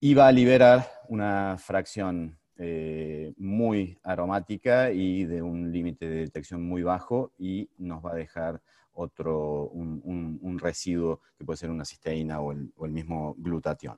[0.00, 6.62] y va a liberar una fracción eh, muy aromática y de un límite de detección
[6.62, 8.60] muy bajo y nos va a dejar
[8.92, 13.96] otro, un, residuo que puede ser una cisteína o el mismo glutatión.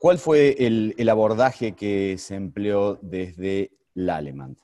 [0.00, 4.56] ¿Cuál fue el, abordaje que se empleó desde Lallemand?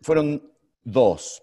[0.00, 0.52] Fueron
[0.82, 1.40] dos.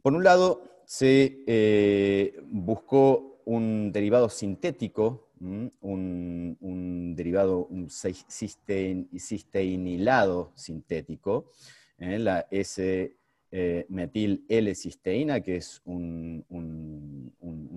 [0.00, 11.50] Por un lado, se eh, buscó un derivado sintético, un, derivado un cisteinilado sintético,
[11.98, 12.20] ¿eh?
[12.20, 16.44] la S-metil L-cisteína, que es un,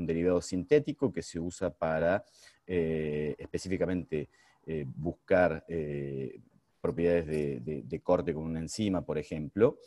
[0.05, 2.23] derivado sintético que se usa para
[2.65, 4.29] eh, específicamente
[4.65, 6.39] eh, buscar eh,
[6.79, 9.79] propiedades de, corte con una enzima, por ejemplo.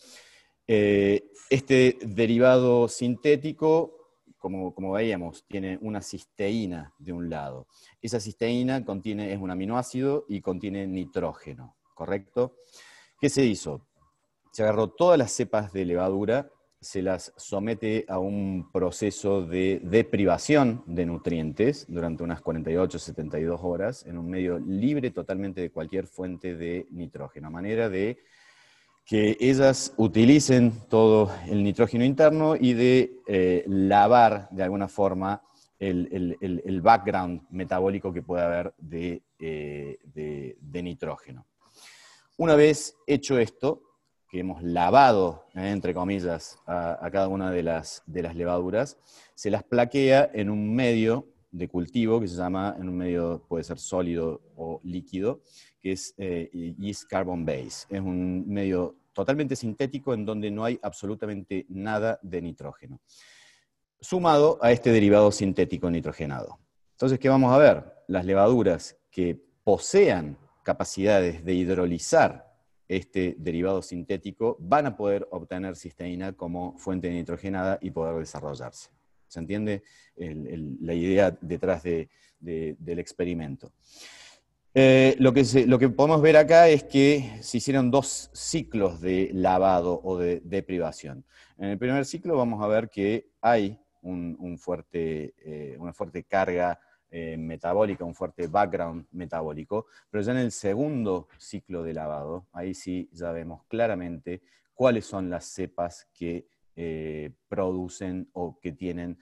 [0.67, 7.67] este derivado sintético, como, como, veíamos, tiene una cisteína de un lado.
[8.01, 12.57] Esa cisteína contiene, es un aminoácido y contiene nitrógeno, ¿correcto?
[13.21, 13.87] ¿Qué se hizo?
[14.53, 20.83] Se agarró todas las cepas de levadura se las somete a un proceso de deprivación
[20.87, 26.87] de nutrientes durante unas 48-72 horas en un medio libre totalmente de cualquier fuente de
[26.91, 28.19] nitrógeno, a manera de
[29.05, 35.43] que ellas utilicen todo el nitrógeno interno y de eh, lavar de alguna forma
[35.79, 38.75] el, background metabólico que puede haber
[39.39, 41.47] eh, de nitrógeno.
[42.39, 43.86] Una vez hecho esto,
[44.29, 48.99] que hemos lavado, eh, entre comillas, a, cada una de las, de las levaduras,
[49.35, 53.65] se las plaquea en un medio de cultivo que se llama, en un medio puede
[53.65, 55.41] ser sólido o líquido,
[55.81, 57.87] que es eh, yeast carbon base.
[57.89, 63.01] Es un medio totalmente sintético en donde no hay absolutamente nada de nitrógeno,
[64.01, 66.59] sumado a este derivado sintético nitrogenado.
[66.93, 67.85] Entonces, ¿qué vamos a ver?
[68.09, 72.46] Las levaduras que posean capacidades de hidrolizar
[72.89, 78.91] este derivado sintético, van a poder obtener cisteína como fuente nitrogenada y poder desarrollarse.
[79.29, 79.83] ¿Se entiende
[80.17, 83.73] la idea detrás del experimento?
[84.79, 90.19] Eh, lo, que podemos ver acá es que se hicieron dos ciclos de lavado o
[90.19, 91.25] de deprivación.
[91.57, 96.79] En el primer ciclo vamos a ver que hay eh, una fuerte carga
[97.11, 102.75] eh, metabólica, un fuerte background metabólico, pero ya en el segundo ciclo de lavado, ahí
[102.75, 104.43] sí ya vemos claramente
[104.75, 106.47] cuáles son las cepas que
[107.49, 109.19] producen o que tienen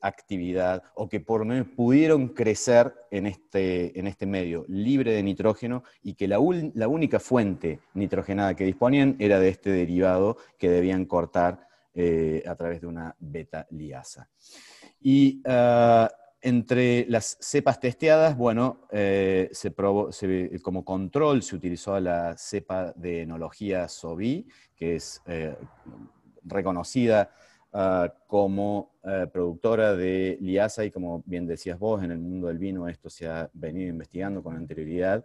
[0.00, 5.24] actividad o que por lo menos pudieron crecer en este, en este medio libre de
[5.24, 6.38] nitrógeno y que la,
[6.74, 11.66] la única fuente nitrogenada que disponían era de este derivado que debían cortar
[12.46, 14.28] a través de una beta liasa.
[15.00, 16.10] Y ah,
[16.44, 20.10] entre las cepas testeadas, bueno, eh, se probó,
[20.60, 25.56] como control se utilizó la cepa de enología SOBI, que es eh,
[26.44, 27.30] reconocida
[27.72, 32.58] ah, como eh, productora de liasa y como bien decías vos, en el mundo del
[32.58, 35.24] vino esto se ha venido investigando con anterioridad,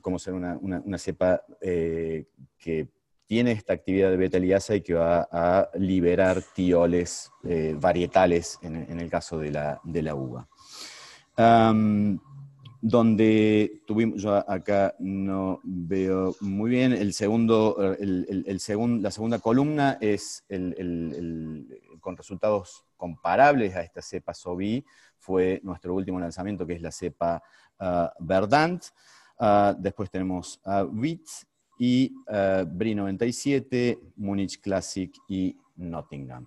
[0.00, 2.88] como, ser una, una cepa que
[3.32, 9.00] tiene esta actividad de beta liasa y que va a liberar tioles eh, varietales en,
[9.00, 10.46] el caso de la, de la uva.
[12.82, 18.60] donde tuvimos, yo acá no veo muy bien, el segundo, el,
[19.00, 20.44] la segunda columna es
[22.00, 24.84] con resultados comparables a esta cepa SOBI,
[25.16, 27.42] fue nuestro último lanzamiento, que es la cepa
[27.78, 28.84] ah, Verdant.
[29.38, 31.26] Ah, después tenemos a WIT
[31.78, 36.46] y uh, BRI 97, Munich Classic y Nottingham.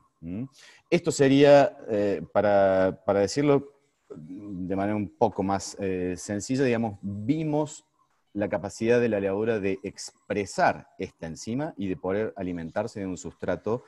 [0.89, 3.73] Esto sería, eh, para, para, decirlo
[4.09, 7.85] de manera un poco más eh, sencilla, digamos, vimos
[8.33, 13.17] la capacidad de la levadura de expresar esta enzima y de poder alimentarse de un
[13.17, 13.83] sustrato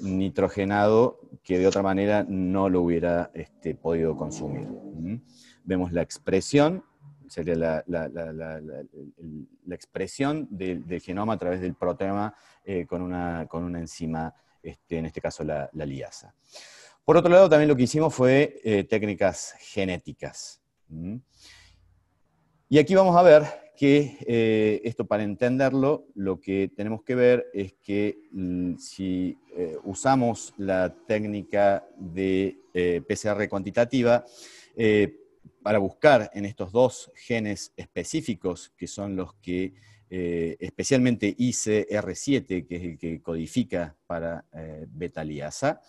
[0.00, 4.68] nitrogenado que de otra manera no lo hubiera este, podido consumir.
[5.64, 6.84] Vemos la expresión
[7.28, 8.10] sería la,
[9.70, 12.34] expresión del, genoma a través del proteoma
[12.64, 16.34] eh, con, una, con, una, enzima, este, en este caso la, liasa.
[17.04, 20.60] Por otro lado, también lo que hicimos fue eh, técnicas genéticas.
[22.68, 23.44] Y aquí vamos a ver
[23.76, 29.38] que eh, esto para entenderlo, lo que tenemos que ver es que mm, si
[29.84, 32.58] usamos la técnica de
[33.06, 34.24] PCR cuantitativa,
[35.62, 39.74] para buscar en estos dos genes específicos, que son los que,
[40.08, 45.80] eh, especialmente ICR7, que es el que codifica para eh, beta liasa,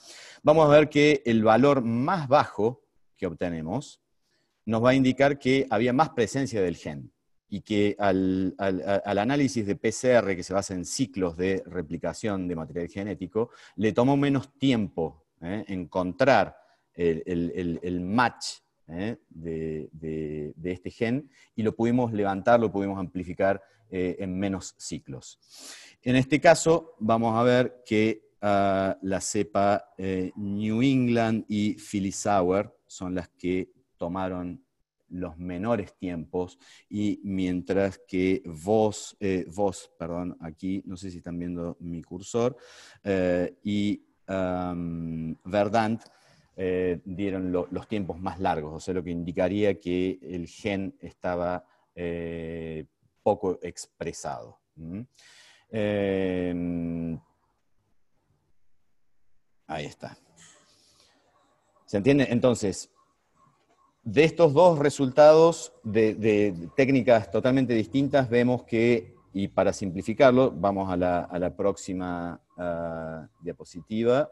[0.43, 2.83] vamos a ver que el valor más bajo
[3.15, 4.01] que obtenemos
[4.65, 7.11] nos va a indicar que había más presencia del gen
[7.49, 12.89] y que al, análisis de PCR, que se basa en ciclos de replicación de material
[12.89, 15.63] genético, le tomó menos tiempo ¿eh?
[15.67, 16.57] encontrar
[16.93, 18.57] el match
[18.87, 19.17] ¿eh?
[19.29, 25.39] de, este gen y lo pudimos levantar, lo pudimos amplificar eh, en menos ciclos.
[26.01, 32.11] En este caso, vamos a ver que ah, la cepa eh, New England y Philly
[32.11, 34.63] Sour son las que tomaron
[35.09, 39.17] los menores tiempos y mientras que vos,
[39.55, 42.57] vos, perdón, aquí, no sé si están viendo mi cursor,
[43.63, 46.03] y Verdant
[46.59, 51.63] eh, dieron los tiempos más largos, o sea, lo que indicaría que el gen estaba
[51.93, 52.83] eh,
[53.21, 54.57] poco expresado.
[55.69, 57.19] Em,
[59.67, 60.17] ahí está.
[61.85, 62.25] ¿Se entiende?
[62.31, 62.89] Entonces,
[64.03, 70.97] de estos dos resultados de, técnicas totalmente distintas, vemos que, y para simplificarlo, vamos a
[70.97, 74.31] la, próxima ah, diapositiva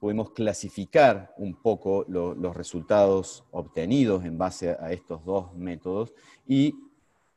[0.00, 6.14] podemos clasificar un poco los resultados obtenidos en base a estos dos métodos
[6.48, 6.74] y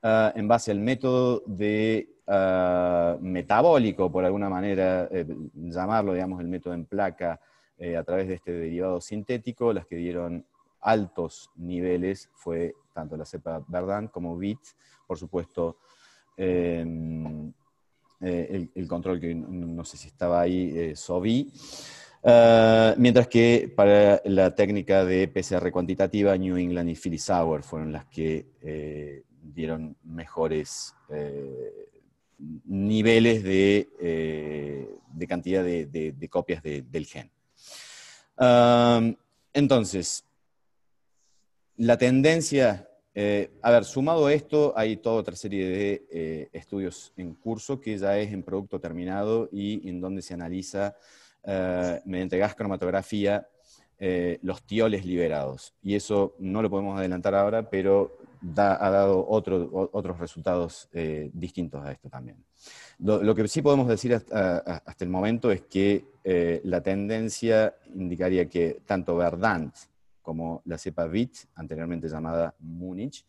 [0.01, 6.47] ah, en base al método de ah, metabólico, por alguna manera eh, llamarlo, digamos, el
[6.47, 7.39] método en placa
[7.77, 10.45] eh, a través de este derivado sintético, las que dieron
[10.79, 14.59] altos niveles fue tanto la cepa Verdant como VIT,
[15.05, 15.79] por supuesto,
[16.37, 17.51] em,
[18.21, 21.51] eh, el, control que no, sé si estaba ahí, SOVI.
[22.25, 27.91] Ah, mientras que para la técnica de PCR cuantitativa, New England y Philly Sauer fueron
[27.91, 31.89] las que eh, dieron mejores eh,
[32.65, 34.89] niveles de, eh,
[35.27, 37.29] cantidad de, copias del gen.
[39.53, 40.23] entonces,
[41.75, 42.87] la tendencia,
[43.61, 48.17] a ver, sumado a esto, hay toda otra serie de estudios en curso que ya
[48.17, 50.95] es en producto terminado y en donde se analiza
[51.45, 53.45] eh, mediante gas cromatografía
[53.99, 55.73] eh, los tioles liberados.
[55.81, 58.17] Y eso no lo podemos adelantar ahora, pero
[58.57, 62.37] ha dado otros resultados eh, distintos a esto también.
[62.99, 66.05] Lo, que sí podemos decir hasta, el momento es que
[66.63, 69.73] la tendencia indicaría que tanto Verdant
[70.21, 73.25] como la cepa VIT, anteriormente llamada Múnich,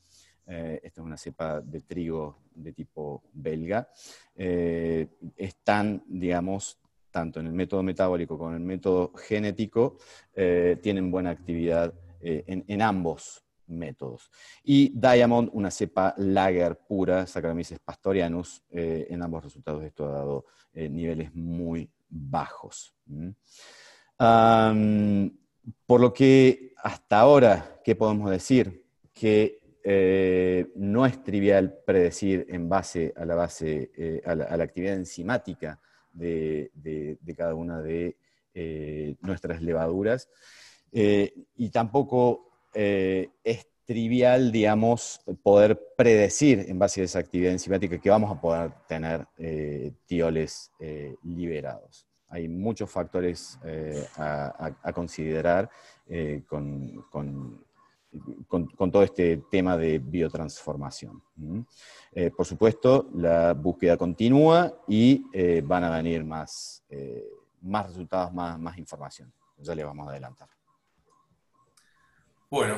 [0.46, 3.88] esta es una cepa de trigo de tipo belga,
[4.34, 6.78] están, digamos,
[7.14, 9.98] tanto en el método metabólico como en el método genético,
[10.34, 14.32] tienen buena actividad en, ambos métodos.
[14.64, 21.32] Y Diamond, una cepa lager pura, Saccharomyces pastorianus, en ambos resultados esto ha dado niveles
[21.36, 22.96] muy bajos.
[25.86, 28.84] por lo que hasta ahora, ¿qué podemos decir?
[29.12, 34.94] Que eh, no es trivial predecir en base a la, base, eh, a, la actividad
[34.94, 35.78] enzimática
[36.14, 36.70] de,
[37.36, 38.16] cada una de
[38.54, 40.28] eh, nuestras levaduras.
[40.92, 48.30] y tampoco es trivial, digamos, poder predecir en base a esa actividad enzimática que vamos
[48.30, 49.26] a poder tener
[50.06, 50.70] tioles
[51.22, 55.70] liberados hay muchos factores eh, a, considerar
[56.08, 57.63] eh, con,
[58.90, 61.22] todo este tema de biotransformación.
[62.12, 66.84] Eh, por supuesto, la búsqueda continúa y van a venir más,
[67.62, 69.32] más resultados, más, más información.
[69.58, 70.48] Ya le vamos a adelantar.
[72.50, 72.76] Bueno,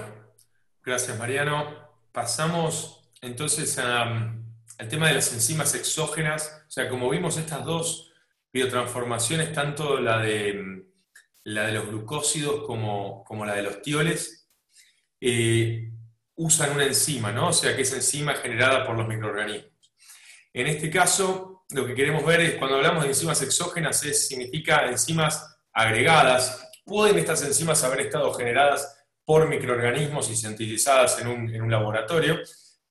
[0.83, 1.65] gracias Mariano.
[2.13, 6.65] Pasamos entonces al tema de las enzimas exógenas.
[6.67, 8.13] O sea, como vimos estas dos
[8.53, 10.87] biotransformaciones, tanto la de,
[11.45, 14.36] la de los glucósidos como, como la de los tioles,
[15.21, 15.91] eh,
[16.37, 17.49] usan una enzima, ¿no?
[17.49, 19.73] O sea, que es enzima generada por los microorganismos.
[20.53, 24.87] En este caso, lo que queremos ver es, cuando hablamos de enzimas exógenas, es, significa
[24.87, 26.71] enzimas agregadas.
[26.85, 32.39] Pueden estas enzimas haber estado generadas por microorganismos y sintetizadas en un, en un laboratorio,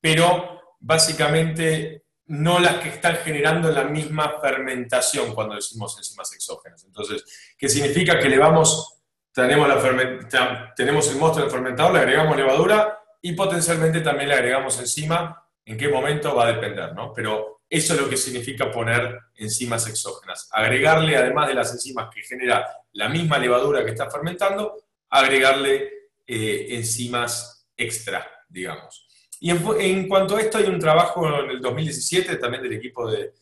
[0.01, 6.83] pero básicamente no las que están generando la misma fermentación cuando decimos enzimas exógenas.
[6.83, 7.23] Entonces,
[7.57, 8.19] ¿qué significa?
[8.19, 9.03] Que le vamos,
[9.35, 14.79] tenemos, la tenemos el monstruo del fermentador, le agregamos levadura y potencialmente también le agregamos
[14.79, 15.43] enzima.
[15.65, 16.93] ¿En qué momento va a depender?
[16.93, 17.11] ¿no?
[17.13, 20.47] Pero eso es lo que significa poner enzimas exógenas.
[20.53, 25.89] Agregarle, además de las enzimas que genera la misma levadura que está fermentando, agregarle
[26.25, 29.05] eh, enzimas extra, digamos.
[29.41, 33.33] Y en, cuanto a esto, hay un trabajo en el 2017 también del equipo de,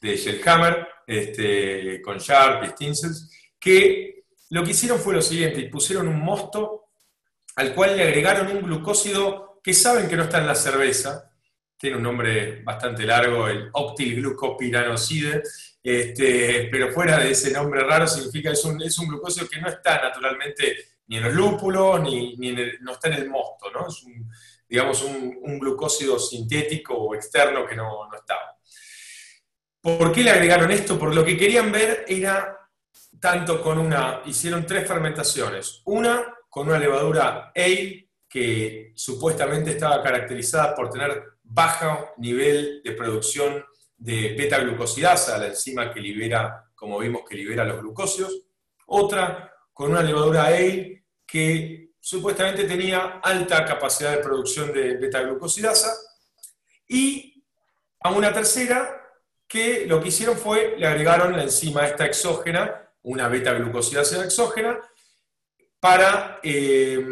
[0.00, 3.30] de Shellhammer, este, con Sharp y Stinsels,
[3.60, 4.17] que
[4.50, 6.88] lo que hicieron fue lo siguiente, pusieron un mosto
[7.56, 11.32] al cual le agregaron un glucósido que saben que no está en la cerveza,
[11.76, 15.42] tiene un nombre bastante largo, el optilglucopiranoside,
[15.82, 19.60] este, pero fuera de ese nombre raro significa que es un, es un glucósido que
[19.60, 23.88] no está naturalmente ni en los lúpulos, ni, ni no está en el mosto, ¿no?
[23.88, 24.30] Es un,
[24.68, 28.56] digamos, un, glucósido sintético o externo que no, no, estaba.
[29.80, 30.98] ¿Por qué le agregaron esto?
[30.98, 32.57] Porque lo que querían ver era
[33.20, 35.82] tanto con una, hicieron tres fermentaciones.
[35.84, 43.64] Una con una levadura ale que supuestamente estaba caracterizada por tener bajo nivel de producción
[43.96, 48.42] de beta-glucosidasa, la enzima que libera, como vimos, que libera los glucósidos.
[48.86, 55.94] Otra con una levadura ale que supuestamente tenía alta capacidad de producción de beta-glucosidasa,
[56.88, 57.44] y
[58.00, 59.02] a una tercera
[59.46, 64.78] que lo que hicieron fue, le agregaron la enzima esta exógena, una beta-glucosidasa exógena,
[65.80, 67.04] para, eh,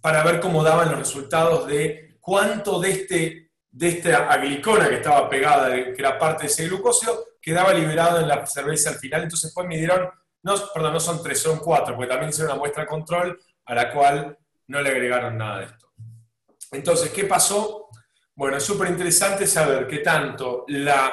[0.00, 5.28] para ver cómo daban los resultados de cuánto de, este, de esta aglicona que estaba
[5.28, 9.22] pegada, que era parte de ese glucósido, quedaba liberado en la cerveza al final.
[9.22, 10.08] Entonces después midieron,
[10.42, 13.92] no, perdón, no son tres, son cuatro, porque también hicieron una muestra control a la
[13.92, 14.38] cual
[14.68, 15.92] no le agregaron nada de esto.
[16.70, 17.88] Entonces, ¿qué pasó?
[18.34, 21.12] Bueno, es súper interesante saber que tanto la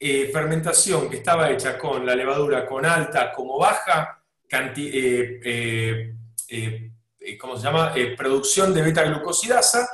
[0.00, 6.14] eh, fermentación que estaba hecha con la levadura con alta como baja eh,
[6.48, 6.90] eh,
[7.38, 7.92] ¿cómo se llama?
[8.16, 9.88] producción de beta-glucosidasa,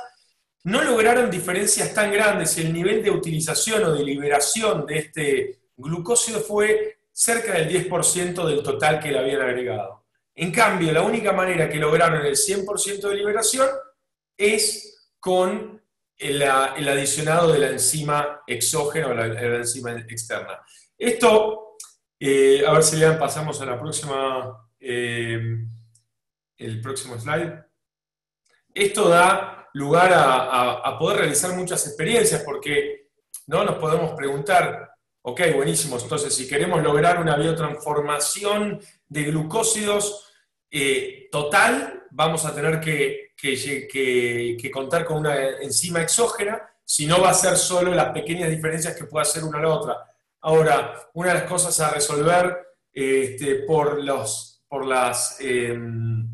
[0.65, 6.39] no lograron diferencias tan grandes el nivel de utilización o de liberación de este glucósido
[6.39, 10.05] fue cerca del 10% del total que le habían agregado.
[10.35, 13.69] En cambio, la única manera que lograron el 100% de liberación
[14.37, 15.81] es con
[16.17, 20.61] el, adicionado de la enzima exógena o la, enzima externa.
[20.97, 21.77] Esto,
[22.19, 25.57] eh, a ver si le pasamos a la próxima, eh,
[26.57, 27.63] el próximo slide.
[28.73, 33.09] Esto da lugar a, poder realizar muchas experiencias porque
[33.47, 33.63] ¿no?
[33.65, 34.89] nos podemos preguntar,
[35.21, 40.33] ok, buenísimo, entonces si queremos lograr una biotransformación de glucósidos,
[40.71, 43.24] eh, total, vamos a tener que,
[44.71, 49.05] contar con una enzima exógena, si no va a ser solo las pequeñas diferencias que
[49.05, 50.17] pueda hacer una a la otra.
[50.41, 56.27] Ahora, una de las cosas a resolver este, por, los, por, las, em,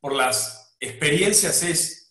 [0.00, 2.06] por las experiencias es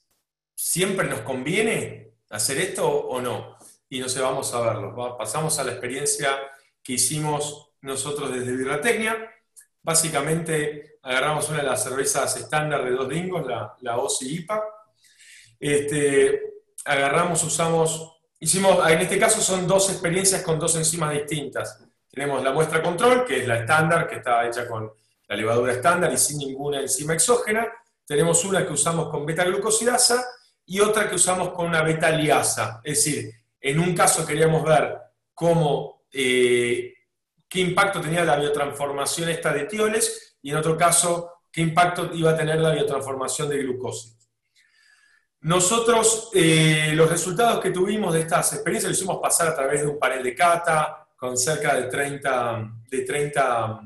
[0.55, 3.57] ¿siempre nos conviene hacer esto o no?
[3.89, 5.15] Y no sé, vamos a verlo.
[5.17, 6.37] Pasamos a la experiencia
[6.81, 9.31] que hicimos nosotros desde Birratecnia.
[9.85, 14.63] Básicamente agarramos una de las cervezas estándar de dos dingos, la, la OSI IPA.
[15.59, 16.41] Este,
[16.85, 21.79] agarramos, usamos, hicimos, en este caso son dos experiencias con dos enzimas distintas.
[22.09, 24.91] Tenemos la muestra control, que es la estándar, que está hecha con
[25.27, 27.67] la levadura estándar y sin ninguna enzima exógena.
[28.07, 30.25] Tenemos una que usamos con beta-glucosidasa
[30.65, 32.81] y otra que usamos con una beta-liasa.
[32.83, 33.31] Es decir,
[33.61, 34.97] en un caso queríamos ver
[35.31, 36.94] cómo, eh,
[37.47, 42.31] qué impacto tenía la biotransformación esta de tioles y en otro caso, qué impacto iba
[42.31, 44.29] a tener la biotransformación de glucósidos.
[45.41, 49.87] Nosotros, eh, los resultados que tuvimos de estas experiencias los hicimos pasar a través de
[49.87, 53.81] un panel de cata con cerca de 30, de 30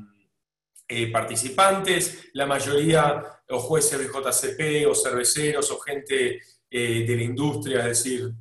[0.88, 6.40] eh, participantes, la mayoría o jueces de JCP o cerveceros o gente
[6.70, 8.32] eh, de la industria, es decir,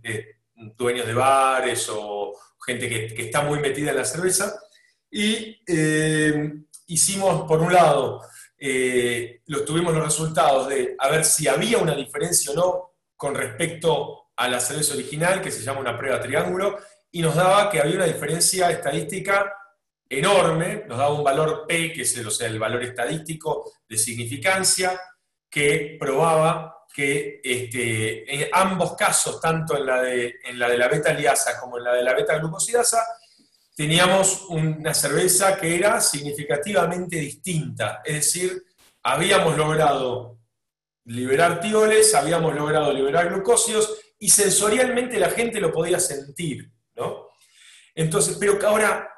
[0.78, 2.34] dueños de bares o
[2.66, 4.62] gente que, que, está muy metida en la cerveza.
[5.12, 5.58] Y
[6.88, 8.22] hicimos, por un lado,
[8.58, 14.30] los, tuvimos los resultados de a ver si había una diferencia o no con respecto
[14.36, 16.80] a la cerveza original, que se llama una prueba triángulo,
[17.12, 19.54] y nos daba que había una diferencia estadística
[20.08, 23.98] enorme, nos daba un valor P, que es el, o sea, el valor estadístico de
[23.98, 25.00] significancia,
[25.50, 30.88] que probaba que este, en ambos casos, tanto en la, de, en la de la
[30.88, 33.04] beta liasa como en la de la beta glucosidasa,
[33.80, 38.62] teníamos una cerveza que era significativamente distinta, es decir,
[39.04, 40.38] habíamos logrado
[41.06, 47.30] liberar tioles, habíamos logrado liberar glucósidos y sensorialmente la gente lo podía sentir, ¿no?
[47.96, 49.10] Entonces, pero ahora,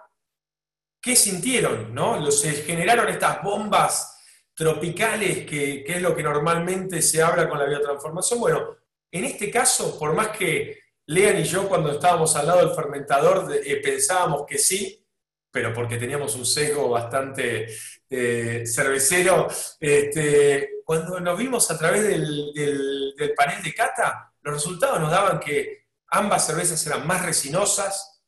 [1.01, 2.30] ¿qué sintieron, no?
[2.30, 4.16] Se generaron estas bombas
[4.53, 8.39] tropicales, que, es lo que normalmente se habla con la biotransformación.
[8.39, 8.78] Bueno,
[9.09, 10.81] en este caso, por más que
[11.12, 15.05] Lean y yo cuando estábamos al lado del fermentador eh, pensábamos que sí,
[15.51, 17.68] pero porque teníamos un sesgo bastante
[18.09, 25.12] eh, cervecero, este, cuando nos vimos a través del, panel de cata, los resultados nos
[25.12, 28.24] daban que ambas cervezas eran más resinosas,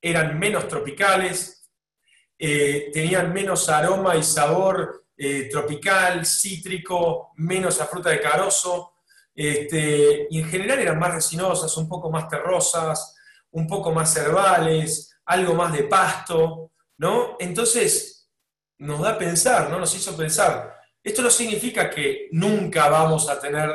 [0.00, 1.68] eran menos tropicales,
[2.38, 5.06] eh, tenían menos aroma y sabor
[5.50, 8.92] tropical, cítrico, menos a fruta de carozo,
[9.40, 13.14] este, y en general eran más resinosas, un poco más terrosas,
[13.52, 17.36] un poco más herbales, algo más de pasto, ¿no?
[17.38, 18.28] Entonces,
[18.78, 19.78] nos da a pensar, ¿no?
[19.78, 23.70] Nos hizo pensar, esto no significa que nunca vamos a tener,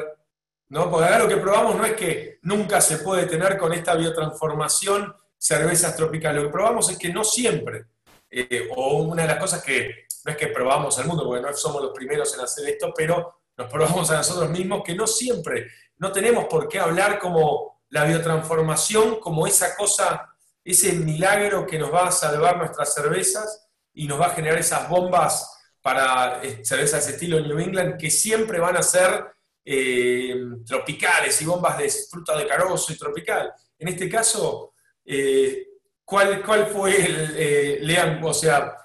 [0.67, 0.91] ¿no?
[0.91, 5.15] Porque acá lo que probamos no es que nunca se puede tener con esta biotransformación
[5.37, 7.85] cervezas tropicales, lo que probamos es que no siempre.
[8.29, 11.53] Eh, o una de las cosas que no es que probamos al mundo, porque no
[11.53, 15.67] somos los primeros en hacer esto, pero nos probamos a nosotros mismos que no siempre,
[15.97, 20.33] no tenemos por qué hablar como la biotransformación, como esa cosa,
[20.63, 24.89] ese milagro que nos va a salvar nuestras cervezas y nos va a generar esas
[24.89, 25.49] bombas
[25.81, 29.25] para eh, cervezas estilo New England que siempre van a ser
[29.65, 30.35] eh,
[30.65, 33.53] tropicales y bombas de fruta de carozo y tropical.
[33.77, 34.73] En este caso,
[35.05, 35.67] eh,
[36.03, 38.75] ¿cuál, ¿cuál, fue el, Lean, o sea,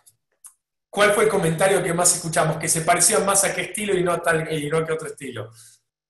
[0.91, 2.59] cuál fue el comentario que más escuchamos?
[2.59, 4.93] Que se parecían más a qué estilo y no a, tal, y no a qué
[4.93, 5.51] otro estilo.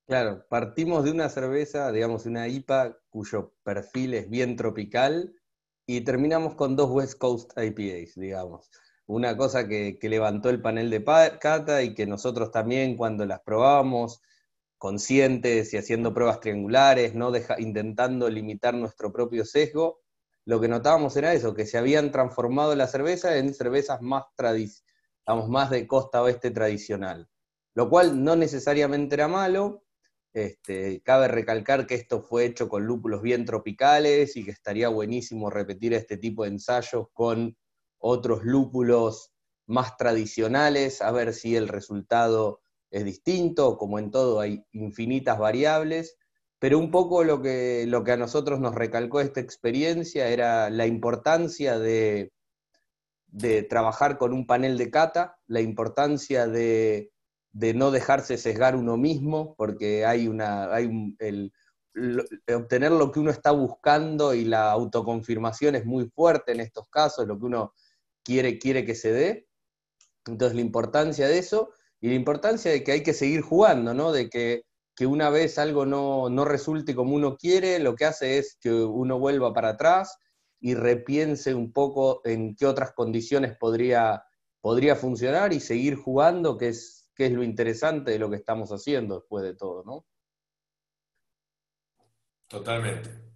[0.06, 5.34] Claro, partimos de una cerveza, digamos, una IPA cuyo perfil es bien tropical
[5.86, 8.70] y terminamos con dos West Coast IPAs, digamos
[9.08, 11.02] una cosa que, levantó el panel de
[11.40, 14.20] cata y que nosotros también cuando las probábamos,
[14.76, 20.02] conscientes y haciendo pruebas triangulares, no intentando limitar nuestro propio sesgo,
[20.48, 24.24] lo que notábamos era eso, que se habían transformado la cerveza en cervezas más,
[25.46, 27.28] más de costa oeste tradicional,
[27.74, 29.84] lo cual no necesariamente era malo.
[30.32, 35.50] Este, cabe recalcar que esto fue hecho con lúpulos bien tropicales y que estaría buenísimo
[35.50, 37.54] repetir este tipo de ensayos con
[37.98, 39.34] otros lúpulos
[39.66, 46.16] más tradicionales, a ver si el resultado es distinto, como en todo hay infinitas variables,
[46.58, 50.86] pero un poco lo que, lo que a nosotros nos recalcó esta experiencia era la
[50.86, 52.32] importancia de,
[53.30, 57.10] de trabajar con un panel de cata, la importancia de,
[57.52, 61.52] no dejarse sesgar uno mismo, porque hay una, hay el,
[62.54, 67.26] obtener lo que uno está buscando y la autoconfirmación es muy fuerte en estos casos,
[67.26, 67.74] lo que uno
[68.24, 69.48] quiere, quiere que se dé.
[70.26, 74.12] Entonces la importancia de eso y la importancia de que hay que seguir jugando, ¿no?
[74.12, 74.64] De que,
[75.06, 79.18] una vez algo no, no, resulte como uno quiere, lo que hace es que uno
[79.18, 80.18] vuelva para atrás
[80.60, 84.24] y repiense un poco en qué otras condiciones podría,
[84.60, 88.70] podría funcionar y seguir jugando, que es, que es lo interesante de lo que estamos
[88.70, 90.06] haciendo después de todo, ¿no?
[92.48, 93.28] Totalmente.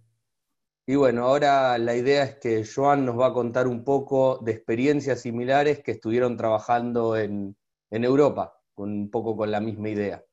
[0.85, 4.51] Y bueno, ahora la idea es que Joan nos va a contar un poco de
[4.51, 7.55] experiencias similares que estuvieron trabajando en,
[7.89, 10.25] Europa, un poco con la misma idea.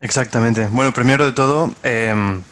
[0.00, 0.66] Exactamente.
[0.68, 2.42] Bueno, primero de todo, em,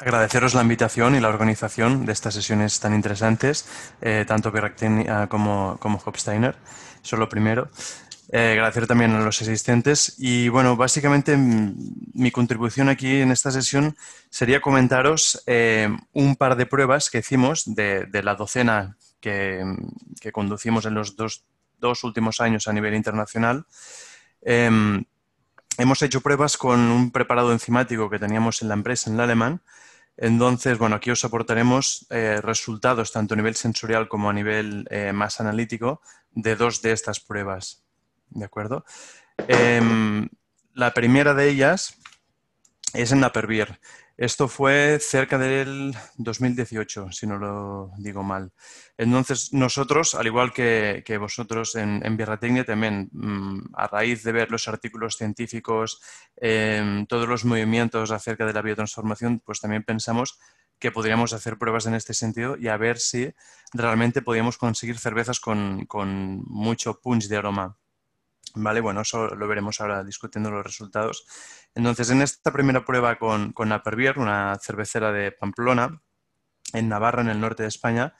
[0.00, 3.66] agradeceros la invitación y la organización de estas sesiones tan interesantes,
[4.02, 6.56] eh, tanto Beractenia como, como Hopsteiner.
[7.02, 7.70] Eso es lo primero.
[8.34, 10.14] Eh, agradecer también a los asistentes.
[10.18, 11.74] Y bueno, básicamente mm,
[12.14, 13.96] mi contribución aquí en esta sesión
[14.30, 19.62] sería comentaros eh, un par de pruebas que hicimos de, la docena que,
[20.32, 21.44] conducimos en los dos,
[21.78, 23.66] dos, últimos años a nivel internacional.
[24.40, 25.04] Em,
[25.78, 29.62] hemos hecho pruebas con un preparado enzimático que teníamos en la empresa, en el alemán,
[30.16, 35.12] entonces, bueno, aquí os aportaremos eh, resultados tanto a nivel sensorial como a nivel eh,
[35.12, 37.82] más analítico de dos de estas pruebas.
[38.30, 38.84] ¿De acuerdo?
[39.48, 40.28] Em,
[40.74, 41.98] la primera de ellas
[42.92, 43.80] es en la Pervier.
[44.16, 48.52] Esto fue cerca del 2018, si no lo digo mal.
[48.98, 54.68] Entonces, nosotros, al igual que, vosotros en, en también, mm, a raíz de ver los
[54.68, 56.00] artículos científicos,
[56.36, 60.38] em, todos los movimientos acerca de la biotransformación, pues también pensamos
[60.78, 63.32] que podríamos hacer pruebas en este sentido y a ver si
[63.72, 67.78] realmente podíamos conseguir cervezas con, con mucho punch de aroma.
[68.54, 71.26] Vale, bueno, eso lo veremos ahora discutiendo los resultados.
[71.74, 76.02] Entonces, en esta primera prueba con, con una cervecera de Pamplona,
[76.72, 78.14] en Navarra, en el norte de España,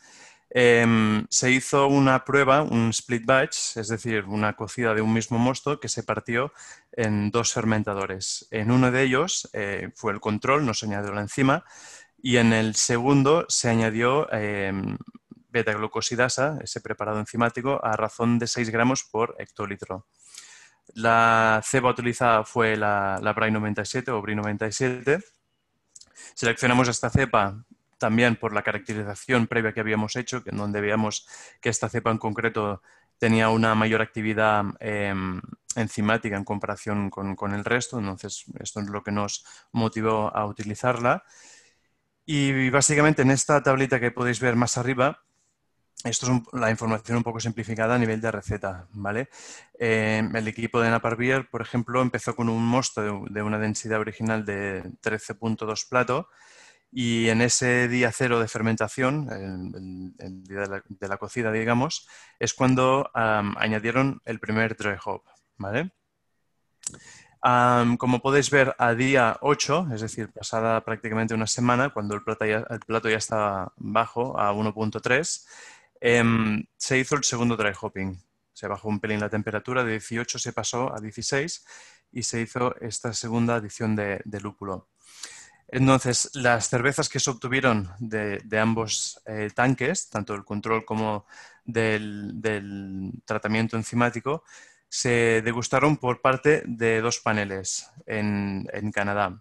[0.50, 5.38] em, se hizo una prueba, un split batch, es decir, una cocida de un mismo
[5.38, 6.52] mosto que se partió
[6.92, 8.48] en dos fermentadores.
[8.50, 11.64] En uno de ellos eh, fue el control, no se añadió la enzima,
[12.22, 14.96] y en el segundo se añadió em,
[15.52, 20.06] beta-glucosidasa, ese preparado enzimático, a razón de 6 gramos por hectolitro.
[20.94, 25.20] La ceba utilizada fue la, la BRAI 97 o BRI 97.
[26.34, 27.64] Seleccionamos esta cepa
[27.98, 31.28] también por la caracterización previa que habíamos hecho, en donde veíamos
[31.60, 32.82] que esta cepa en concreto
[33.18, 35.40] tenía una mayor actividad em,
[35.76, 40.44] enzimática en comparación con, con, el resto, entonces esto es lo que nos motivó a
[40.46, 41.22] utilizarla.
[42.26, 45.22] Y básicamente en esta tablita que podéis ver más arriba
[46.04, 49.28] esto es la información un poco simplificada a nivel de receta, ¿vale?
[49.78, 54.44] Eh, el equipo de Naparbier, por ejemplo, empezó con un mosto de, una densidad original
[54.44, 56.28] de 13.2 plato
[56.90, 59.28] y en ese día cero de fermentación,
[60.18, 65.22] el, día de la, cocida, digamos, es cuando añadieron el primer dry hop,
[65.56, 65.92] ¿vale?
[67.98, 72.44] como podéis ver, a día 8, es decir, pasada prácticamente una semana, cuando el plato
[72.44, 75.46] ya, el plato ya estaba bajo a 1.3,
[76.04, 78.20] Em, se hizo el segundo dry hopping.
[78.52, 81.64] Se bajó un pelín la temperatura, de 18 se pasó a 16
[82.10, 84.88] y se hizo esta segunda adición de, lúpulo.
[85.68, 91.24] Entonces, las cervezas que se obtuvieron de, ambos eh, tanques, tanto el control como
[91.64, 94.42] del, tratamiento enzimático,
[94.88, 99.40] se degustaron por parte de dos paneles en, Canadá.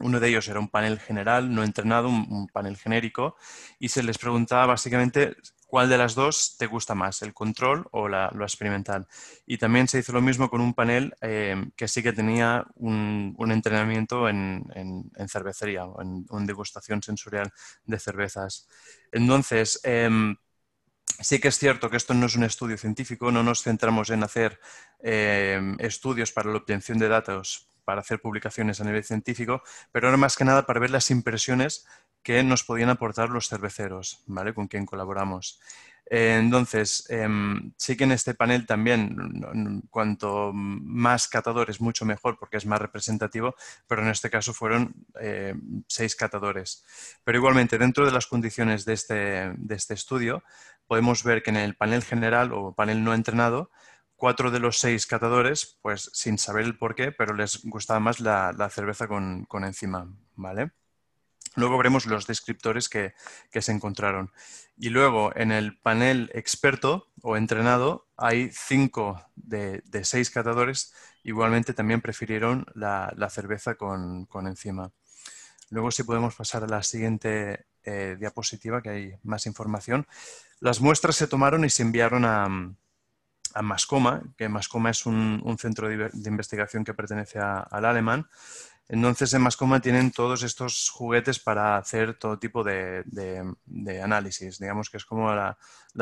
[0.00, 3.36] Uno de ellos era un panel general, no entrenado, un, panel genérico,
[3.78, 5.36] y se les preguntaba básicamente
[5.68, 9.06] cuál de las dos te gusta más, el control o lo experimental.
[9.46, 13.36] Y también se hizo lo mismo con un panel eh, que sí que tenía un,
[13.50, 14.64] entrenamiento en,
[15.28, 17.52] cervecería o en, degustación sensorial
[17.84, 18.66] de cervezas.
[19.12, 20.36] Entonces, em,
[21.20, 24.22] sí que es cierto que esto no es un estudio científico, no nos centramos en
[24.22, 24.58] hacer
[25.00, 29.62] em, estudios para la obtención de datos para hacer publicaciones a nivel científico,
[29.92, 31.86] pero ahora más que nada para ver las impresiones
[32.22, 34.52] que nos podían aportar los cerveceros, ¿vale?
[34.52, 35.58] Con quien colaboramos.
[36.10, 42.58] Eh, entonces, em, sí que en este panel también, cuanto más catadores, mucho mejor, porque
[42.58, 43.54] es más representativo,
[43.86, 45.54] pero en este caso fueron eh,
[45.86, 46.84] seis catadores.
[47.24, 49.14] Pero igualmente, dentro de las condiciones de este,
[49.56, 50.42] de este estudio,
[50.86, 53.70] podemos ver que en el panel general o panel no entrenado,
[54.18, 58.20] cuatro de los seis catadores, pues sin saber el por qué, pero les gustaba más
[58.20, 59.64] la, la cerveza con, con
[60.34, 60.72] ¿vale?
[61.58, 63.14] Luego veremos los descriptores que,
[63.52, 64.30] se encontraron.
[64.76, 70.94] Y luego en el panel experto o entrenado hay cinco de, seis catadores.
[71.24, 74.92] Igualmente también prefirieron la, cerveza con, enzima.
[75.70, 80.06] Luego si podemos pasar a la siguiente eh, diapositiva que hay más información.
[80.60, 82.48] Las muestras se tomaron y se enviaron a,
[83.62, 88.28] Mascoma, que Mascoma es un, centro de, investigación que pertenece al alemán.
[88.88, 93.04] Entonces en Mascoma tienen todos estos juguetes para hacer todo tipo de,
[94.02, 94.58] análisis.
[94.58, 95.58] Digamos que es como la,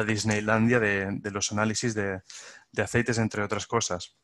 [0.06, 2.22] Disneylandia de, los análisis de,
[2.76, 4.16] aceites, entre otras cosas.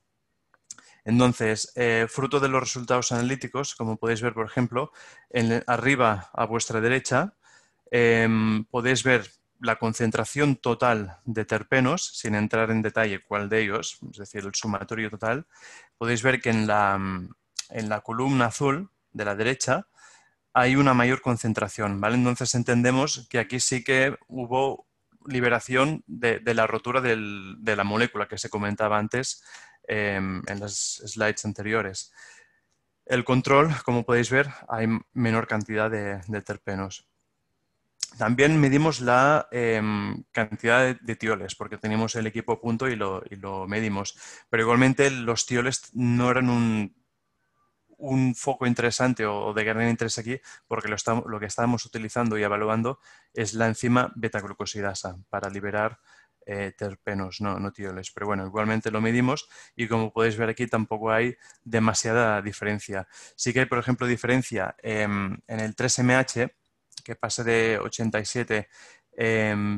[1.05, 4.93] Entonces, eh, fruto de los resultados analíticos, como podéis ver, por ejemplo,
[5.31, 7.35] en, arriba a vuestra derecha,
[7.91, 9.29] em, podéis ver
[9.63, 14.55] la concentración total de terpenos, sin entrar en detalle cuál de ellos, es decir, el
[14.55, 15.47] sumatorio total,
[15.97, 16.95] podéis ver que en la,
[17.71, 19.87] en la columna azul de la derecha
[20.53, 22.17] hay una mayor concentración, ¿vale?
[22.17, 24.87] Entonces entendemos que aquí sí que hubo
[25.27, 29.45] liberación de, la rotura de la molécula que se comentaba antes
[29.87, 32.13] em, en las slides anteriores.
[33.07, 37.09] El control, como podéis ver, hay menor cantidad de, terpenos.
[38.19, 43.37] También medimos la em, cantidad de, tioles, porque teníamos el equipo punto y lo, y
[43.37, 44.17] lo medimos.
[44.51, 46.95] Pero igualmente los tioles no eran un
[48.03, 52.37] un foco interesante o de gran interés aquí, porque lo, estamos, lo que estamos utilizando
[52.37, 52.99] y evaluando
[53.33, 56.01] es la enzima beta-glucosidasa para liberar
[56.45, 58.11] eh, terpenos, no, no tioles.
[58.11, 63.07] Pero bueno, igualmente lo medimos y como podéis ver aquí tampoco hay demasiada diferencia.
[63.37, 66.53] Sí que hay, por ejemplo, diferencia en el 3MH,
[67.03, 68.69] que pasa de 87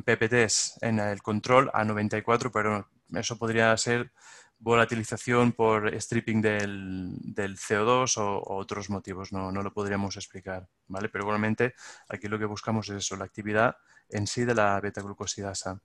[0.05, 4.13] PPTs en el control a 94, pero eso podría ser
[4.59, 11.09] volatilización por stripping del, CO2 o, otros motivos, no, lo podríamos explicar, ¿vale?
[11.09, 11.75] Pero igualmente
[12.09, 13.77] aquí lo que buscamos es eso, la actividad
[14.09, 15.81] en sí de la beta-glucosidasa.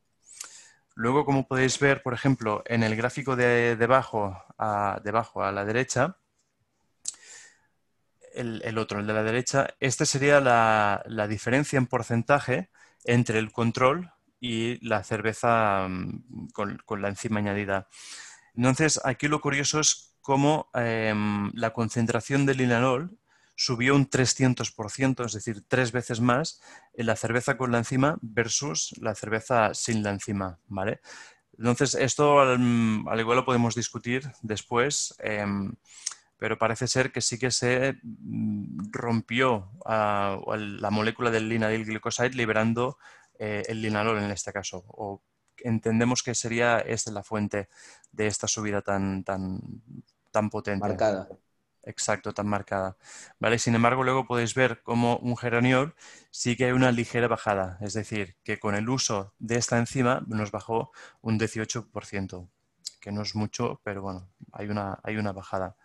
[0.95, 5.65] Luego, como podéis ver, por ejemplo, en el gráfico de debajo a, debajo a la
[5.65, 6.17] derecha,
[8.39, 12.69] el, otro, el de la derecha, esta sería la, diferencia en porcentaje
[13.03, 17.87] entre el control y la cerveza mm, con la enzima añadida.
[18.55, 23.17] Entonces, aquí lo curioso es cómo em, la concentración del linalol
[23.55, 26.61] subió un 300%, es decir, tres veces más
[26.93, 31.01] en la cerveza con la enzima versus la cerveza sin la enzima, ¿vale?
[31.57, 32.59] Entonces, esto al,
[33.19, 35.73] igual lo podemos discutir después, em,
[36.39, 42.97] pero parece ser que sí que se mm, rompió la molécula del linalil glucoside liberando
[43.37, 45.21] eh, el linalol en este caso, o
[45.57, 47.69] entendemos que sería esta la fuente
[48.11, 49.59] de esta subida tan, tan,
[50.31, 50.87] tan potente.
[50.87, 51.27] Marcada.
[51.83, 52.97] Exacto, tan marcada.
[53.39, 53.57] ¿Vale?
[53.57, 55.95] Sin embargo, luego podéis ver como un geraniol
[56.29, 60.23] sí que hay una ligera bajada, es decir, que con el uso de esta enzima
[60.27, 62.49] nos bajó un 18%,
[62.99, 65.77] que no es mucho, pero bueno, hay una, hay una bajada.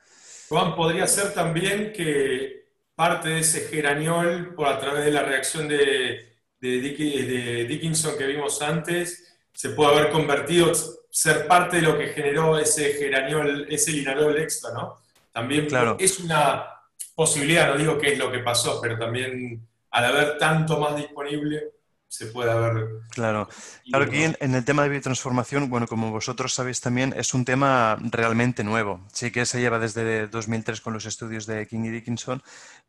[0.49, 2.65] Juan, podría ser también que
[2.95, 8.63] parte de ese geraniol, por a través de la reacción de, de Dickinson que vimos
[8.63, 10.73] antes, se puede haber convertido,
[11.11, 15.01] ser parte de lo que generó ese geraniol, ese linalol extra, ¿no?
[15.33, 15.97] También claro.
[15.99, 16.67] es una
[17.15, 21.74] posibilidad, no digo qué es lo que pasó, pero también al haber tanto más disponible,
[22.17, 22.87] se puede haber...
[23.11, 23.49] Claro,
[23.89, 27.99] claro que en, el tema de biotransformación, bueno, como vosotros sabéis también, es un tema
[28.11, 29.07] realmente nuevo.
[29.13, 32.43] Sí que se lleva desde 2003 con los estudios de King y Dickinson,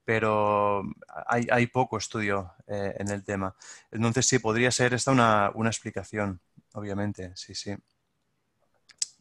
[0.03, 0.83] pero
[1.27, 3.55] hay, poco estudio eh, en el tema.
[3.91, 6.39] Entonces sí, podría ser esta una, una explicación
[6.75, 7.75] obviamente, sí, sí.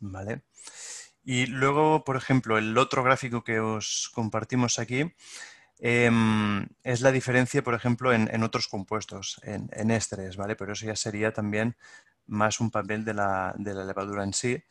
[0.01, 0.43] Vale.
[1.25, 5.11] Y luego, por ejemplo, el otro gráfico que os compartimos aquí
[5.79, 10.01] em, es la diferencia, por ejemplo, en, otros compuestos, en, en,
[10.37, 10.57] ¿vale?
[10.57, 11.77] Pero eso ya sería también
[12.27, 14.63] más un papel de la, levadura en sí.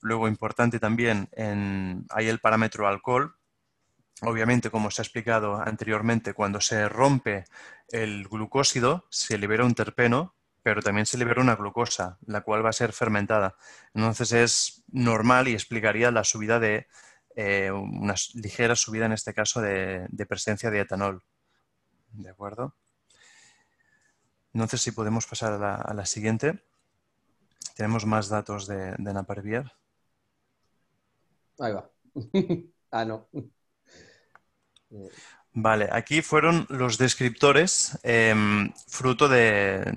[0.00, 1.28] Luego, importante también,
[2.10, 3.36] hay el parámetro alcohol.
[4.22, 7.44] Obviamente, como se ha explicado anteriormente, cuando se rompe
[7.88, 12.70] el glucósido, se libera un terpeno pero también se libera una glucosa, la cual va
[12.70, 13.56] a ser fermentada.
[13.94, 16.86] Entonces es normal y explicaría la subida de,
[17.36, 21.22] eh, una ligera subida en este caso de, presencia de etanol.
[22.12, 22.74] ¿De acuerdo?
[24.52, 26.62] Entonces si podemos pasar a la, siguiente.
[27.74, 29.72] Tenemos más datos de, de Naparvier.
[31.58, 31.90] Ahí va.
[32.90, 33.28] ah, no.
[35.54, 39.92] Vale, aquí fueron los descriptores em, fruto de,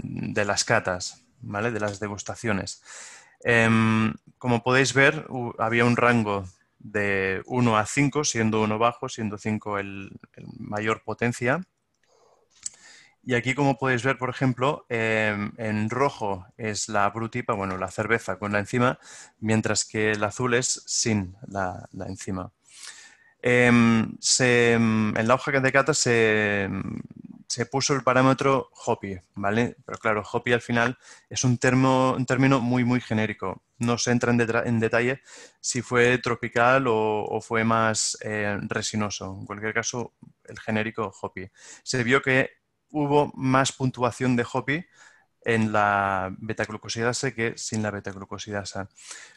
[0.46, 1.72] las catas, ¿vale?
[1.72, 2.84] De las degustaciones.
[3.42, 5.28] Em, como podéis ver,
[5.58, 6.46] había un rango
[6.92, 10.12] de 1 a 5, siendo 1 bajo, siendo 5 el,
[10.58, 11.62] mayor potencia.
[13.24, 17.90] Y aquí, como podéis ver, por ejemplo, em, en rojo es la brutipa, bueno, la
[17.90, 19.00] cerveza con la enzima,
[19.40, 22.52] mientras que el azul es sin la enzima.
[23.48, 26.68] Em, em, en la hoja de cata se,
[27.72, 29.76] puso el parámetro Hopi, ¿vale?
[29.86, 30.98] Pero claro, Hopi al final
[31.30, 33.64] es un, un término muy, muy genérico.
[33.78, 35.22] No se entra en, detalle
[35.60, 39.38] si fue tropical o, fue más eh, resinoso.
[39.40, 40.14] En cualquier caso,
[40.46, 41.50] el genérico Hopi.
[41.84, 42.52] Se vio que
[42.92, 44.86] hubo más puntuación de Hopi
[45.46, 48.90] en la betaglucosidasa que sin la betaglucosidasa.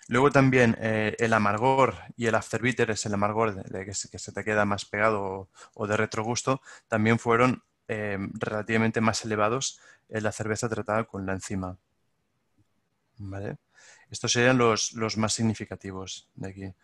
[0.09, 4.45] Luego también eh, el amargor y el afterbitter, es el amargor de, que, se, te
[4.45, 10.69] queda más pegado o, de retrogusto, también fueron eh, relativamente más elevados en la cerveza
[10.69, 11.77] tratada con la enzima.
[14.11, 16.75] Estos serían los, más significativos de aquí.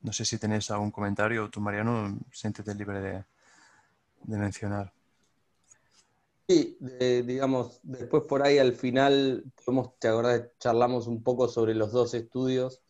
[0.00, 4.92] No sé si tenéis algún comentario o tú, Mariano, siéntete libre de mencionar.
[6.48, 11.90] Sí, digamos, después por ahí al final podemos, te acordás, charlamos un poco sobre los
[11.90, 12.82] dos estudios.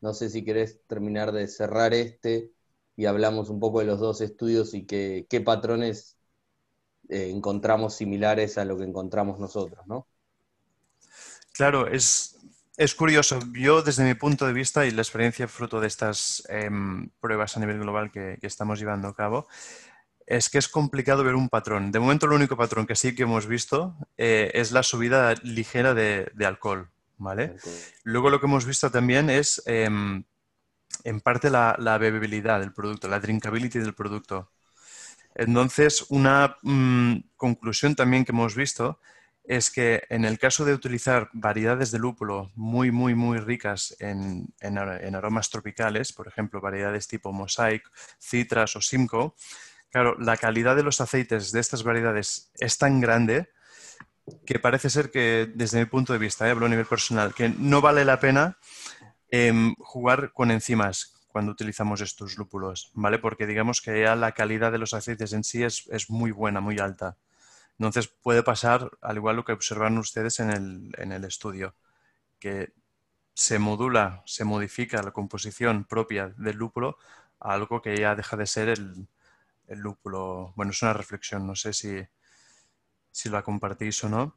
[0.00, 2.50] No sé si querés terminar de cerrar este
[2.96, 6.14] y hablamos un poco de los dos estudios y qué patrones
[7.08, 10.06] eh, encontramos similares a lo que encontramos nosotros, ¿no?
[11.52, 12.38] Claro, es,
[12.76, 13.40] es curioso.
[13.52, 17.60] Yo, desde mi punto de vista y la experiencia fruto de estas em, pruebas a
[17.60, 19.46] nivel global que, que, estamos llevando a cabo,
[20.26, 21.92] es que es complicado ver un patrón.
[21.92, 25.92] De momento, el único patrón que sí que hemos visto eh, es la subida ligera
[25.92, 26.88] de, alcohol.
[27.18, 27.56] ¿vale?
[28.02, 30.24] Luego lo que hemos visto también es, em,
[31.02, 34.52] en parte, la, bebibilidad del producto, la drinkability del producto.
[35.34, 39.00] Entonces, una mm, conclusión también que hemos visto
[39.42, 44.54] es que en el caso de utilizar variedades de lúpulo muy, muy, muy ricas en,
[44.60, 47.82] en aromas tropicales, por ejemplo, variedades tipo Mosaic,
[48.18, 49.34] Citras o Simcoe,
[49.94, 53.48] Claro, la calidad de los aceites de estas variedades es tan grande
[54.44, 57.48] que parece ser que, desde mi punto de vista, eh, hablo a nivel personal, que
[57.48, 58.58] no vale la pena
[59.34, 63.18] em, jugar con enzimas cuando utilizamos estos lúpulos, ¿vale?
[63.18, 66.78] Porque digamos que ya la calidad de los aceites en sí es, muy buena, muy
[66.78, 67.16] alta.
[67.78, 71.74] Entonces puede pasar, al igual lo que observan ustedes en el, en el estudio,
[72.38, 72.72] que
[73.34, 76.98] se modula, se modifica la composición propia del lúpulo
[77.40, 79.08] a algo que ya deja de ser el,
[79.68, 80.52] el lúpulo.
[80.56, 82.06] Bueno, es una reflexión, no sé si,
[83.10, 84.36] si la compartís o no.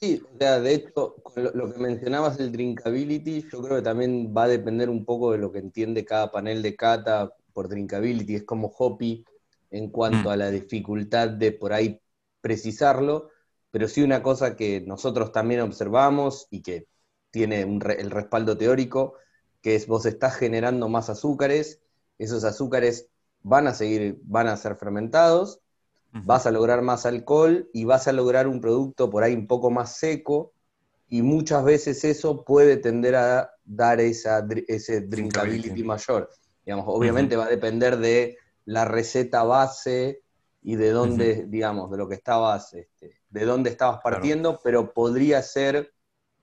[0.00, 4.44] Sí, o sea, de hecho, lo, que mencionabas del drinkability, yo creo que también va
[4.44, 8.36] a depender un poco de lo que entiende cada panel de cata por drinkability.
[8.36, 9.24] Es como Hopi
[9.70, 10.32] en cuanto mm.
[10.32, 12.00] a la dificultad de por ahí
[12.40, 13.28] precisarlo,
[13.70, 16.86] pero sí una cosa que nosotros también observamos y que
[17.30, 19.14] tiene el respaldo teórico,
[19.60, 21.82] que es vos estás generando más azúcares,
[22.18, 23.08] esos azúcares
[23.42, 25.60] van a seguir, van a ser fermentados,
[26.12, 29.70] vas a lograr más alcohol y vas a lograr un producto por ahí un poco
[29.70, 30.52] más seco
[31.08, 36.30] y muchas veces eso puede tender a dar esa, ese drinkability mayor.
[36.64, 40.22] Digamos, obviamente va a depender de la receta base
[40.62, 45.42] y de dónde, digamos, de lo que estabas, este, de dónde estabas partiendo, pero podría
[45.42, 45.92] ser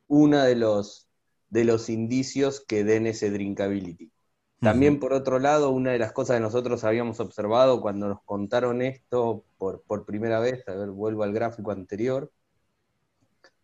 [0.07, 1.07] uno de los,
[1.49, 4.11] de los indicios que den ese drinkability.
[4.60, 8.82] También, por otro lado, una de las cosas que nosotros habíamos observado cuando nos contaron
[8.82, 12.32] esto por, primera vez, a ver, vuelvo al gráfico anterior,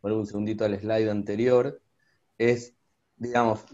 [0.01, 1.81] vuelvo un segundito al slide anterior,
[2.37, 2.75] es,
[3.15, 3.65] digamos,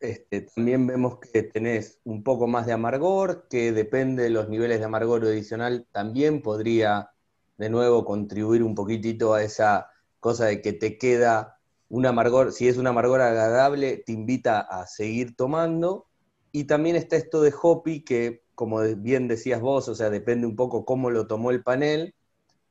[0.00, 4.78] este, también vemos que tenés un poco más de amargor, que depende de los niveles
[4.78, 7.10] de amargor adicional, también podría
[7.58, 11.58] de nuevo contribuir un poquitito a esa cosa de que te queda
[11.88, 16.06] un amargor, si es un amargor agradable, te invita a seguir tomando,
[16.54, 20.54] y también está esto de Hopi, que como bien decías vos, o sea, depende un
[20.54, 22.14] poco cómo lo tomó el panel,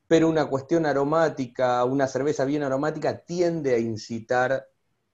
[0.07, 4.67] pero una cuestión aromática, una cerveza bien aromática tiende a incitar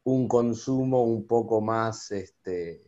[0.04, 2.84] un consumo un poco más este,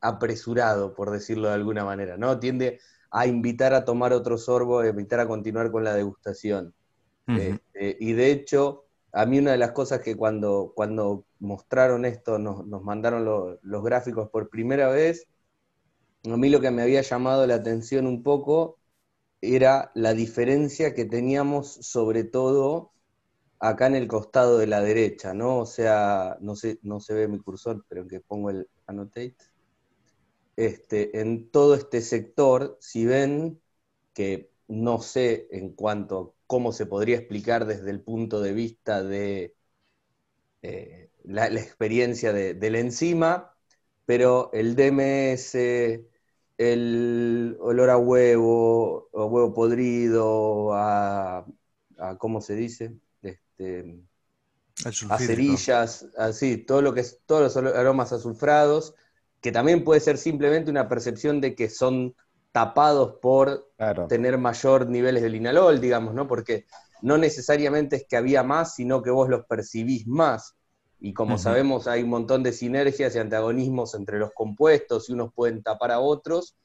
[0.00, 2.40] apresurado, por decirlo de alguna manera, ¿no?
[2.40, 2.80] Tiende
[3.12, 6.74] a invitar a tomar otro sorbo, a invitar a continuar con la degustación.
[7.28, 12.38] Este, y de hecho, a mí una de las cosas que cuando, cuando mostraron esto,
[12.38, 13.24] nos, mandaron
[13.62, 15.26] los gráficos por primera vez,
[16.24, 18.78] a mí lo que me había llamado la atención un poco
[19.40, 22.92] era la diferencia que teníamos sobre todo
[23.58, 25.58] acá en el costado de la derecha, ¿no?
[25.60, 29.36] O sea, no, no se ve mi cursor, pero que pongo el annotate.
[30.56, 33.60] Este, en todo este sector, si ven
[34.12, 39.56] que no sé en cuanto cómo se podría explicar desde el punto de vista de
[40.62, 43.52] eh, la, experiencia de, la enzima,
[44.06, 45.54] pero el DMS,
[46.56, 51.46] el olor a huevo, o huevo podrido, a,
[52.18, 52.94] ¿cómo se dice?
[53.22, 53.98] Este,
[55.08, 58.94] a cerillas, así, todo lo que es, todos los aromas azulfrados,
[59.40, 62.14] que también puede ser simplemente una percepción de que son
[62.52, 63.70] tapados por
[64.08, 66.26] tener mayor niveles de linalol, digamos, ¿no?
[66.26, 66.66] Porque
[67.02, 70.56] no necesariamente es que había más, sino que vos los percibís más.
[70.98, 75.32] Y como sabemos, hay un montón de sinergias y antagonismos entre los compuestos y unos
[75.32, 76.56] pueden tapar a otros,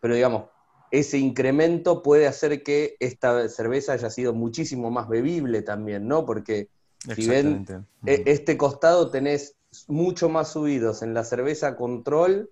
[0.00, 0.44] pero digamos,
[0.90, 6.24] ese incremento puede hacer que esta cerveza haya sido muchísimo más bebible también, ¿no?
[6.24, 6.68] Porque
[7.14, 7.66] si ven
[8.06, 9.56] e, este costado tenés
[9.88, 12.50] mucho más subidos en la cerveza control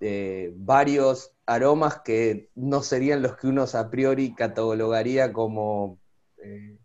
[0.00, 5.98] eh, varios aromas que no serían los que uno a priori catalogaría como
[6.38, 6.76] eh,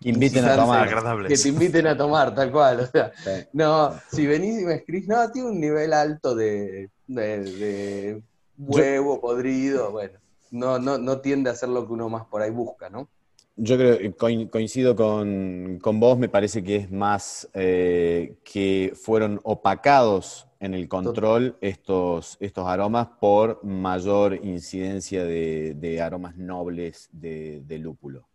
[0.00, 2.80] inviten a tomar, que te inviten a tomar, tal cual.
[2.80, 3.12] O sea,
[3.52, 6.90] no, si venís y me escribís, no, tiene un nivel alto de,
[8.56, 10.18] huevo podrido, bueno,
[10.50, 13.08] no, no, no tiende a ser lo que uno más por ahí busca, ¿no?
[13.56, 20.48] Yo creo que coincido con, vos, me parece que es más eh, que fueron opacados
[20.58, 28.26] en el control estos, estos aromas por mayor incidencia de, aromas nobles de, lúpulo.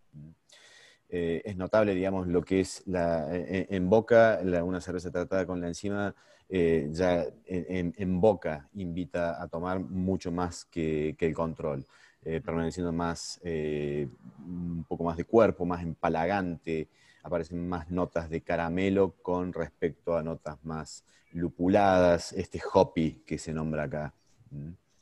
[1.09, 5.67] Eh, es notable, digamos, lo que es la, en, boca, una cerveza tratada con la
[5.67, 6.15] enzima,
[6.47, 11.85] eh, ya en, boca invita a tomar mucho más que, el control,
[12.23, 16.89] eh, permaneciendo más, un poco más de cuerpo, más empalagante,
[17.23, 23.53] aparecen más notas de caramelo con respecto a notas más lupuladas, este hoppy que se
[23.53, 24.13] nombra acá.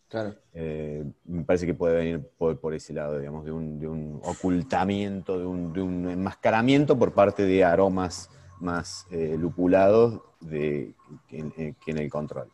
[0.10, 0.36] Claro.
[0.54, 6.10] Eh, me parece que puede venir por, ese lado, digamos, de un, ocultamiento, de un,
[6.10, 10.96] enmascaramiento por parte de aromas más eh, lupulados de,
[11.28, 12.50] que, en el control.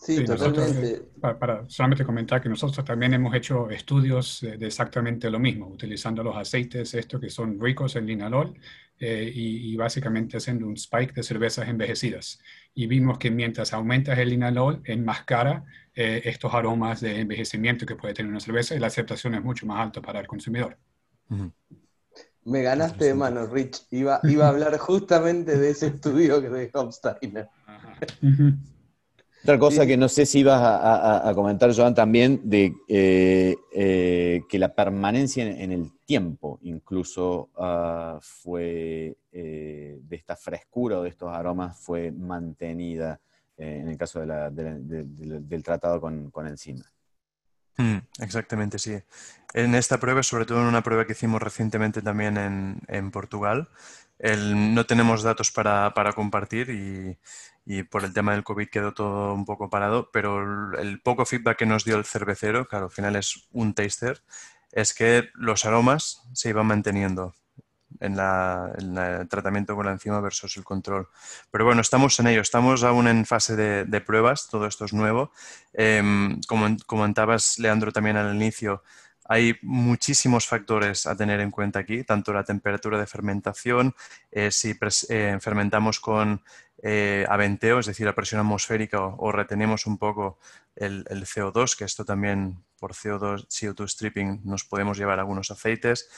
[0.00, 0.94] Sí, totalmente.
[0.94, 6.22] Eh, para, solamente comentar que nosotros también hemos hecho estudios de, exactamente lo mismo, utilizando
[6.22, 8.54] los aceites estos que son ricos en linalol
[9.00, 12.40] y, y, básicamente haciendo un spike de cervezas envejecidas.
[12.74, 15.64] Y vimos que mientras aumentas el linalol, enmascara
[16.00, 19.66] eh, estos aromas de envejecimiento que puede tener una cerveza y la aceptación es mucho
[19.66, 20.78] más alta para el consumidor.
[22.44, 23.88] Me ganaste de mano, Rich.
[23.90, 27.48] Iba, iba a hablar justamente de ese estudio que de Hofsteiner.
[29.48, 34.58] Otra cosa que no sé si ibas a, comentar, Joan, también, de eh, eh, que
[34.58, 41.80] la permanencia en, el tiempo incluso ah, fue, de esta frescura o de estos aromas,
[41.80, 43.22] fue mantenida
[43.56, 46.84] eh, en el caso del tratado con, con enzima.
[47.78, 48.98] Mm, exactamente, sí.
[49.54, 52.36] En esta prueba, sobre todo en una prueba que hicimos recientemente también
[52.86, 53.70] en, Portugal,
[54.20, 57.16] no tenemos datos para, compartir y,
[57.90, 61.66] por el tema del COVID quedó todo un poco parado, pero el, poco feedback que
[61.66, 64.22] nos dio el cervecero, claro, al final es un taster,
[64.72, 67.34] es que los aromas se iban manteniendo
[68.00, 71.08] en, la, el tratamiento con la enzima versus el control.
[71.50, 75.32] Pero bueno, estamos en ello, estamos aún en fase de, pruebas, todo esto es nuevo.
[75.72, 78.82] Em, como comentabas, Leandro, también al inicio,
[79.28, 83.94] hay muchísimos factores a tener en cuenta aquí, tanto la temperatura de fermentación,
[84.30, 84.74] eh, si
[85.10, 86.42] eh, fermentamos con
[86.82, 90.38] eh, aventeo, es decir, a presión atmosférica o, retenemos un poco
[90.76, 96.08] el, el, CO2, que esto también por CO2, CO2 stripping nos podemos llevar algunos aceites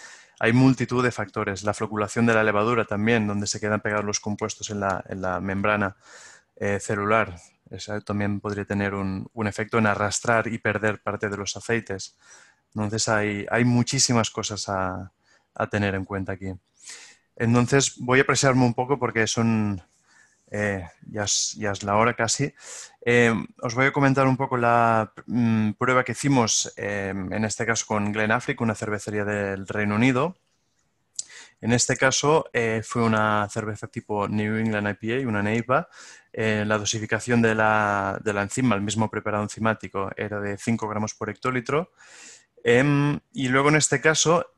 [0.43, 1.63] hay multitud de factores.
[1.65, 5.97] La floculación de la levadura también, donde se quedan pegados los compuestos en la, membrana
[6.57, 7.37] eh, celular.
[7.71, 12.17] Eso también podría tener un, efecto en arrastrar y perder parte de los aceites.
[12.75, 15.13] Entonces hay, muchísimas cosas a,
[15.71, 16.55] tener en cuenta aquí.
[17.37, 19.83] Entonces voy a apresarme un poco porque son
[20.51, 22.53] eh, ya, es, la hora casi.
[23.05, 23.33] Eh,
[23.63, 27.87] os voy a comentar un poco la mm, prueba que hicimos, eh, en este caso
[27.87, 30.37] con Glen Affleck, una cervecería del Reino Unido.
[31.61, 32.47] En este caso
[32.85, 35.89] fue una cerveza tipo New England IPA, una NEIPA.
[36.33, 41.13] la dosificación de la, de la, enzima, el mismo preparado enzimático, era de 5 gramos
[41.13, 41.93] por hectolitro.
[42.65, 44.55] Em, y luego en este caso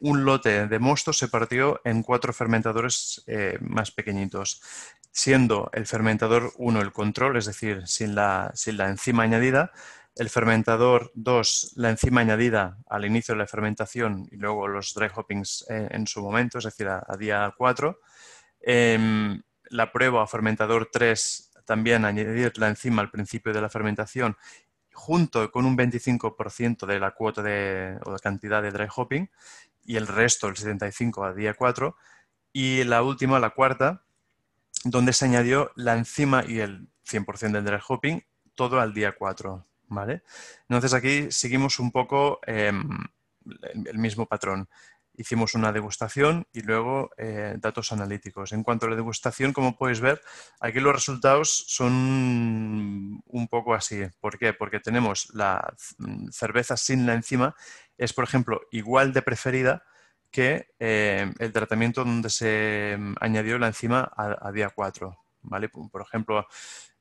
[0.00, 3.22] un lote de mosto se partió en cuatro fermentadores
[3.60, 4.62] más pequeñitos
[5.16, 9.72] siendo el fermentador 1 el control, es decir, sin la, sin la enzima añadida,
[10.14, 15.08] el fermentador 2 la enzima añadida al inicio de la fermentación y luego los dry
[15.14, 17.98] hoppings eh, en, su momento, es decir, a, día 4.
[18.60, 24.36] Em, la prueba a fermentador 3 también añadir la enzima al principio de la fermentación
[24.92, 29.30] junto con un 25% de la cuota de, o de cantidad de dry hopping
[29.82, 31.96] y el resto, el 75% a día 4.
[32.52, 34.05] Y la última, la cuarta,
[34.84, 38.22] donde se añadió la enzima y el 100% del dry hopping,
[38.54, 39.66] todo al día 4.
[39.88, 40.22] ¿vale?
[40.68, 42.88] Entonces aquí seguimos un poco em,
[43.86, 44.68] el mismo patrón.
[45.18, 48.52] Hicimos una degustación y luego eh, datos analíticos.
[48.52, 50.20] En cuanto a la degustación, como podéis ver,
[50.60, 54.02] aquí los resultados son un poco así.
[54.20, 54.52] ¿Por qué?
[54.52, 55.74] Porque tenemos la
[56.30, 57.54] cerveza sin la enzima,
[57.96, 59.84] es por ejemplo igual de preferida
[60.30, 65.16] que eh, el tratamiento donde se mm, añadió la enzima a, día 4.
[65.42, 65.68] ¿vale?
[65.68, 66.46] Por ejemplo,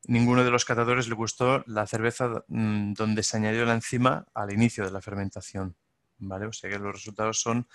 [0.06, 4.52] ninguno de los catadores le gustó la cerveza mm, donde se añadió la enzima al
[4.52, 5.76] inicio de la fermentación.
[6.18, 6.46] ¿vale?
[6.46, 7.68] O sea que los resultados son,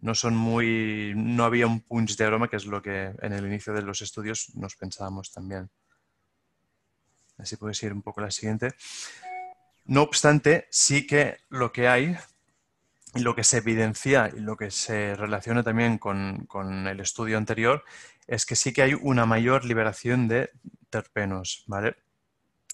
[0.00, 1.12] no son muy...
[1.16, 4.02] no había un punch de aroma, que es lo que en el inicio de los
[4.02, 5.70] estudios nos pensábamos también.
[7.38, 8.74] Así puedes ir un poco a la siguiente.
[9.84, 12.16] No obstante, sí que lo que hay
[13.14, 17.38] y lo que se evidencia y lo que se relaciona también con, con, el estudio
[17.38, 17.84] anterior
[18.26, 20.50] es que sí que hay una mayor liberación de
[20.90, 21.96] terpenos, ¿vale?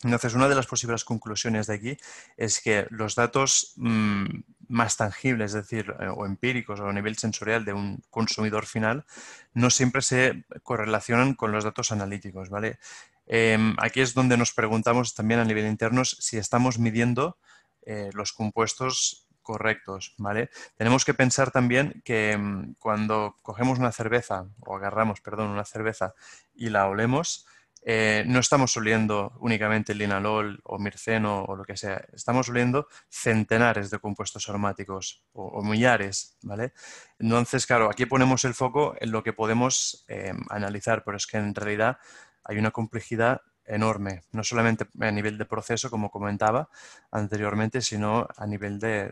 [0.02, 1.96] Entonces, una de las posibles conclusiones de aquí
[2.36, 4.26] es que los datos mm,
[4.68, 9.06] más tangibles, es decir, eh, o empíricos o a nivel sensorial de un consumidor final,
[9.54, 12.78] no siempre se correlacionan con los datos analíticos, ¿vale?
[13.26, 17.38] Em, aquí es donde nos preguntamos también a nivel interno si estamos midiendo
[17.86, 20.50] eh, los compuestos correctos, ¿vale?
[20.76, 26.14] Tenemos que pensar también que mm, cuando cogemos una cerveza, o agarramos, perdón, una cerveza
[26.52, 27.46] y la olemos,
[27.86, 33.90] eh, no estamos oliendo únicamente linalol o mirceno o lo que sea, estamos oliendo centenares
[33.90, 36.72] de compuestos aromáticos o, millares, ¿vale?
[37.18, 41.36] Entonces, claro, aquí ponemos el foco en lo que podemos eh, analizar, pero es que
[41.36, 41.98] en realidad
[42.42, 46.68] hay una complejidad enorme, no solamente a nivel de proceso, como comentaba
[47.10, 49.10] anteriormente, sino a nivel de,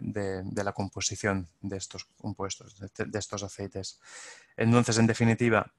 [0.55, 4.01] la composición de estos compuestos, de, estos aceites.
[4.57, 5.73] Entonces, en definitiva,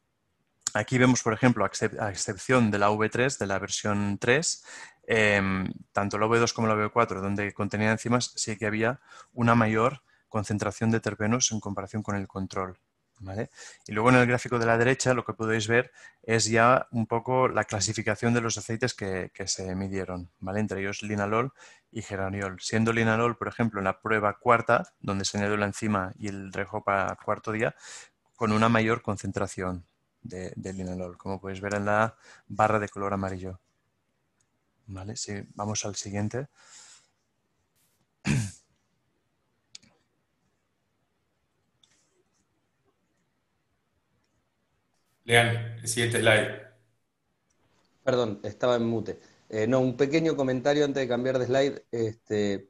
[0.74, 4.66] aquí vemos, por ejemplo, a excepción de la V3, de la versión 3,
[5.08, 9.00] em, tanto la V2 como la V4, donde contenía enzimas, sí que había
[9.34, 12.80] una mayor concentración de terpenos en comparación con el control.
[13.88, 15.92] Y luego en el gráfico de la derecha lo que podéis ver
[16.24, 20.60] es ya un poco la clasificación de los aceites que, se midieron, ¿vale?
[20.60, 21.54] entre ellos linalol
[21.92, 22.60] y geraniol.
[22.60, 26.52] Siendo linalol, por ejemplo, en la prueba cuarta, donde se añadió la enzima y el
[26.52, 27.76] rejopa cuarto día,
[28.36, 29.86] con una mayor concentración
[30.22, 32.16] de, de, linalol, como podéis ver en la
[32.48, 33.60] barra de color amarillo.
[34.88, 35.16] ¿Vale?
[35.16, 36.48] Si vamos al siguiente.
[45.26, 46.64] Lean, el siguiente slide.
[48.04, 49.20] Perdón, estaba en mute.
[49.50, 51.86] Eh, no, un pequeño comentario antes de cambiar de slide.
[51.92, 52.70] Este,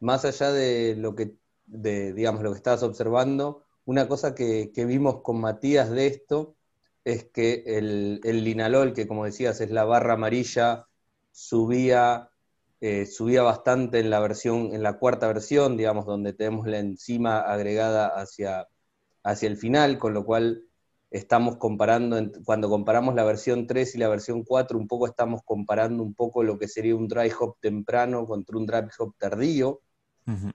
[0.00, 1.36] más allá de lo que,
[1.66, 6.56] digamos, lo que estabas observando, una cosa que, vimos con Matías de esto
[7.04, 10.86] es que el, linalol, que como decías es la barra amarilla,
[11.32, 12.30] subía,
[12.80, 17.40] eh, subía bastante en la versión, en la cuarta versión, digamos, donde tenemos la enzima
[17.40, 18.68] agregada hacia,
[19.22, 20.64] hacia el final, con lo cual
[21.14, 26.02] estamos comparando, cuando comparamos la versión 3 y la versión 4, un poco estamos comparando
[26.02, 29.80] un poco lo que sería un dry hop temprano contra un dry hop tardío,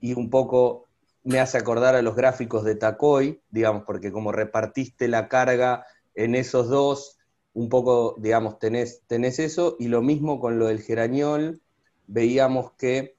[0.01, 0.87] y un poco
[1.23, 6.35] me hace acordar a los gráficos de Tacoy, digamos, porque como repartiste la carga en
[6.35, 7.17] esos dos,
[7.53, 11.61] un poco, digamos, tenés, tenés eso, y lo mismo con lo del gerañol,
[12.05, 13.15] veíamos que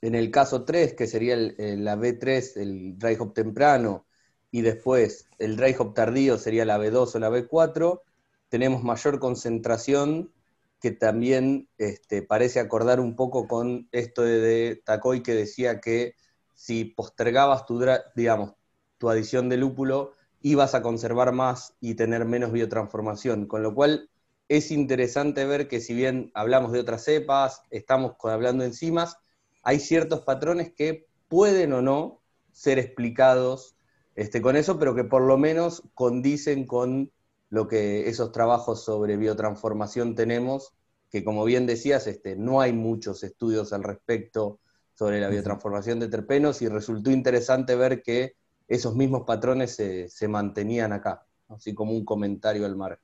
[0.00, 4.06] en el caso 3, que sería la B3, el dry hop temprano,
[4.50, 8.00] y después el dry hop tardío sería la B2 o la B4,
[8.48, 10.32] tenemos mayor concentración
[10.80, 16.14] que también este, parece acordar un poco con esto de, de Tacoy que decía que
[16.54, 17.84] si postergabas tu,
[18.14, 18.54] digamos,
[18.98, 24.10] tu adición de lúpulo, ibas a conservar más y tener menos biotransformación, con lo cual
[24.48, 29.18] es interesante ver que si bien hablamos de otras cepas, estamos hablando de enzimas,
[29.62, 32.22] hay ciertos patrones que pueden o no
[32.52, 33.76] ser explicados
[34.18, 37.12] este, con eso, pero que por lo menos condicen con
[37.50, 40.74] lo que esos trabajos sobre biotransformación tenemos,
[41.08, 44.58] que como bien decías, este, no hay muchos estudios al respecto
[44.92, 48.34] sobre la biotransformación de terpenos y resultó interesante ver que
[48.66, 52.98] esos mismos patrones se, mantenían acá, así como un comentario al mar.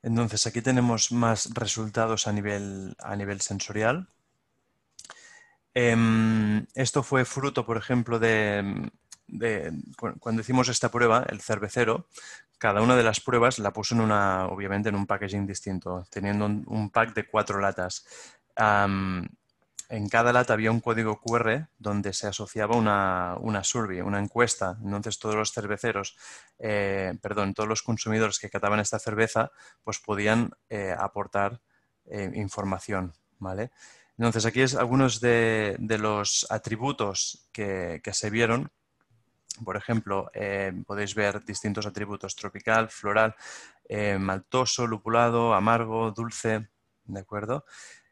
[0.00, 4.08] Entonces, aquí tenemos más resultados a nivel, a nivel sensorial.
[5.74, 8.90] Em, esto fue fruto, por ejemplo, de,
[10.20, 12.06] cuando hicimos esta prueba, el cervecero,
[12.58, 16.46] cada una de las pruebas la puso en una, obviamente, en un packaging distinto, teniendo
[16.46, 18.06] un, pack de cuatro latas.
[18.56, 24.78] en cada lata había un código QR donde se asociaba una, una survey, una encuesta.
[24.82, 26.16] Entonces todos los cerveceros,
[26.58, 29.50] eh, perdón, todos los consumidores que cataban esta cerveza,
[29.82, 31.60] pues podían eh, aportar
[32.06, 33.70] eh, información, ¿vale?
[34.16, 38.70] Entonces, aquí es algunos de, los atributos que, se vieron.
[39.64, 43.34] Por ejemplo, eh, podéis ver distintos atributos, tropical, floral,
[43.88, 46.68] eh, maltoso, lupulado, amargo, dulce,
[47.04, 47.64] ¿de acuerdo?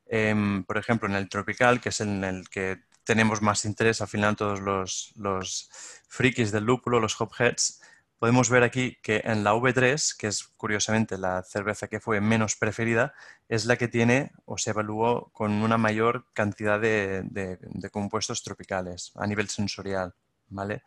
[0.07, 4.09] Em, por ejemplo, en el tropical, que es en el que tenemos más interés, al
[4.09, 5.69] final todos los, los
[6.09, 7.81] frikis del lúpulo, los hopheads,
[8.23, 12.55] podemos ver aquí que en la V3, que es curiosamente la cerveza que fue menos
[12.55, 13.15] preferida,
[13.49, 17.59] es la que tiene o se evaluó con una mayor cantidad de,
[17.91, 20.15] compuestos tropicales a nivel sensorial.
[20.51, 20.85] ¿vale?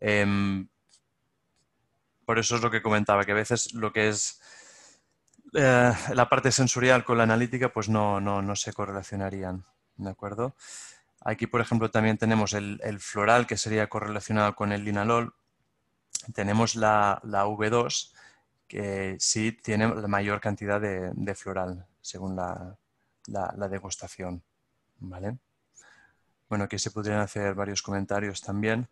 [0.00, 0.68] Em,
[2.24, 4.40] por eso es lo que comentaba, que a veces lo que es
[5.52, 9.66] eh, la parte sensorial con la analítica pues no, no, se correlacionarían.
[9.98, 10.56] ¿De acuerdo?
[11.20, 15.34] Aquí, por ejemplo, también tenemos el floral, que sería correlacionado con el linalol,
[16.34, 18.12] tenemos la, V2,
[18.66, 24.42] que sí tiene la mayor cantidad de, floral, según la, degustación.
[24.98, 25.38] ¿vale?
[26.48, 28.88] Bueno, aquí se podrían hacer varios comentarios también,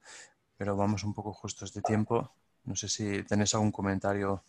[0.56, 2.32] pero vamos un poco justos de tiempo.
[2.64, 4.44] No sé si tenéis algún comentario.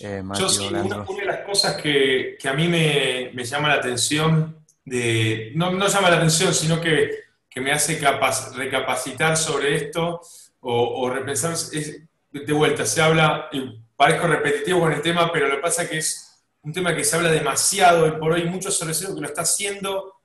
[0.00, 5.52] Eh, Yo sí, una, de las cosas que, a mí me, llama la atención, de,
[5.56, 8.00] no, no llama la atención, sino que, me hace
[8.54, 10.22] recapacitar sobre esto,
[10.60, 11.56] o, repensar,
[12.32, 13.48] de vuelta, se habla,
[13.96, 17.04] parezco repetitivo con el tema, pero lo que pasa es que es un tema que
[17.04, 20.20] se habla demasiado y por hoy muchos cerveceros que lo está haciendo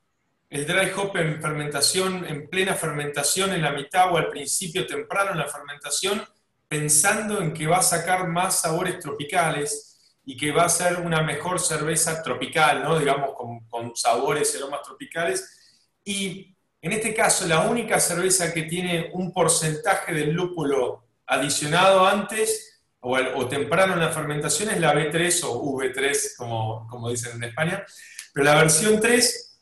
[0.49, 5.31] el dry hop en fermentación, en plena fermentación, en la mitad o al principio temprano
[5.31, 6.23] en la fermentación,
[6.67, 11.21] pensando en que va a sacar más sabores tropicales y que va a ser una
[11.21, 12.97] mejor cerveza tropical, ¿no?
[12.97, 15.99] digamos, con, con sabores aromas tropicales.
[16.03, 16.54] Y
[16.85, 23.47] en este caso, la única cerveza que tiene un porcentaje del lúpulo adicionado antes o,
[23.47, 27.83] temprano en la fermentación es la B3 o V3, como, como dicen en España,
[28.31, 29.59] pero la versión 3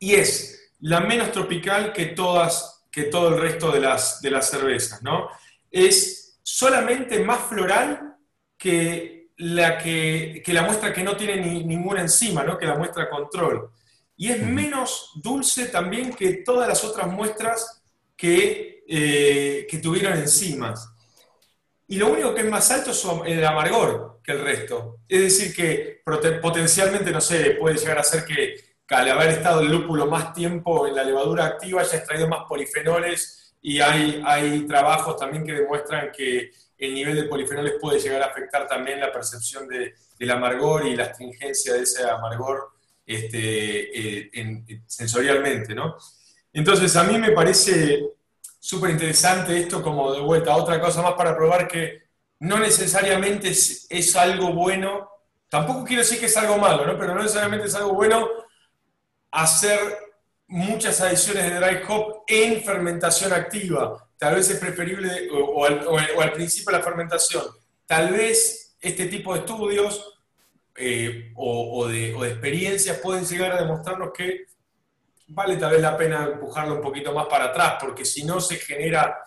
[0.00, 4.20] y es la menos tropical que, todas, que todo el resto de las,
[4.50, 5.30] cervezas, ¿no?
[5.70, 8.14] Es solamente más floral
[8.58, 12.58] que la, que, la muestra que no tiene ninguna enzima, ¿no?
[12.58, 13.70] que la muestra control
[14.18, 17.82] y es menos dulce también que todas las otras muestras
[18.16, 20.92] que, eh, que tuvieron enzimas.
[21.86, 24.98] Y lo único que es más alto es el amargor que el resto.
[25.08, 26.02] Es decir, que
[26.42, 28.56] potencialmente, no sé, puede llegar a ser que,
[28.88, 33.54] al haber estado el lúpulo más tiempo en la levadura activa haya extraído más polifenoles
[33.62, 38.26] y hay, hay trabajos también que demuestran que el nivel de polifenoles puede llegar a
[38.26, 42.77] afectar también la percepción de, del amargor y la astringencia de ese amargor
[43.08, 45.96] este, eh, sensorialmente, ¿no?
[46.52, 48.04] Entonces, a mí me parece
[48.60, 52.02] súper interesante esto como de vuelta, otra cosa más para probar que
[52.40, 55.08] no necesariamente es, algo bueno,
[55.48, 56.98] tampoco quiero decir que es algo malo, ¿no?
[56.98, 58.28] Pero no necesariamente es algo bueno
[59.30, 59.78] hacer
[60.46, 64.06] muchas adiciones de dry hop en fermentación activa.
[64.18, 67.44] Tal vez es preferible, o, al, principio de la fermentación,
[67.86, 70.17] tal vez este tipo de estudios
[70.80, 74.46] eh, o, de, experiencias pueden llegar a demostrarnos que
[75.26, 78.56] vale tal vez la pena empujarlo un poquito más para atrás, porque si no se
[78.56, 79.18] genera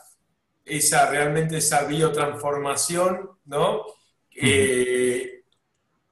[0.64, 3.86] esa, realmente esa biotransformación, ¿no?
[4.34, 5.44] Eh,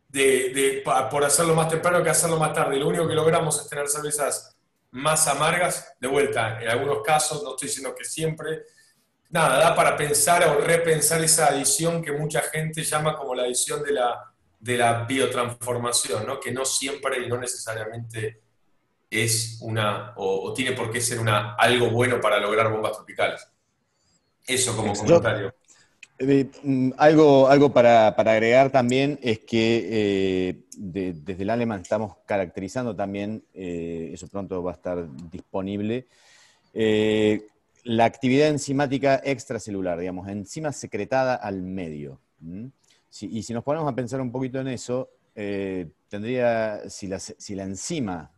[0.10, 2.78] de, por hacerlo más temprano que hacerlo más tarde.
[2.78, 4.58] Lo único que logramos es tener cervezas
[4.92, 8.64] más amargas, de vuelta, en algunos casos, no estoy diciendo que siempre,
[9.30, 13.84] nada, da para pensar o repensar esa adición que mucha gente llama como la adición
[13.84, 16.40] de la de la biotransformación, ¿no?
[16.40, 18.42] que no siempre y no necesariamente
[19.10, 23.48] es una, o, tiene por qué ser una, algo bueno para lograr bombas tropicales.
[24.46, 25.54] Eso como comentario.
[26.20, 32.96] Eh, mm, algo, algo para, agregar también es que eh, desde el Alemán estamos caracterizando
[32.96, 36.08] también, eh, eso pronto va a estar disponible,
[37.84, 42.20] la actividad enzimática extracelular, digamos, enzima secretada al medio
[43.22, 45.10] y si nos ponemos a pensar un poquito en eso,
[45.42, 48.30] eh, tendría, si la, enzima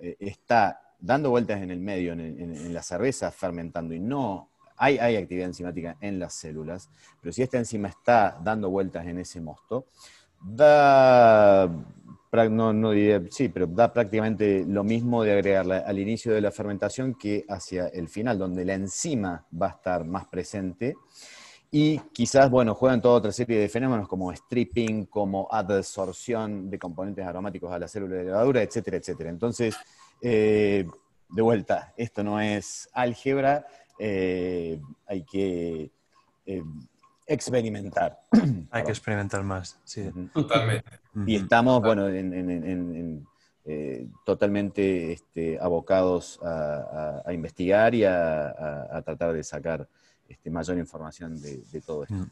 [0.00, 5.48] eh, está dando vueltas en el medio, en, la cerveza, fermentando, y no hay, actividad
[5.48, 6.88] enzimática en las células,
[7.20, 9.86] pero si esta enzima está dando vueltas en ese mosto,
[10.40, 11.68] da,
[12.48, 17.14] no diría, sí, pero da prácticamente lo mismo de agregarla al inicio de la fermentación
[17.14, 20.96] que hacia el final, donde la enzima va a estar más presente
[21.70, 27.26] y quizás, bueno, juegan toda otra serie de fenómenos como stripping, como adsorción de componentes
[27.26, 29.30] aromáticos a la célula de levadura, etcétera, etcétera.
[29.30, 29.76] Entonces,
[30.22, 30.86] eh,
[31.28, 33.66] de vuelta, esto no es álgebra,
[33.98, 35.90] eh, hay que
[36.46, 36.62] eh,
[37.26, 38.20] experimentar.
[38.70, 40.08] Hay que experimentar más, sí.
[40.32, 41.00] Totalmente.
[41.26, 42.06] Y estamos, bueno,
[44.24, 49.88] totalmente este, abocados a, investigar y a tratar de sacar
[50.28, 52.14] este, mayor información de, todo esto.
[52.14, 52.30] Mm.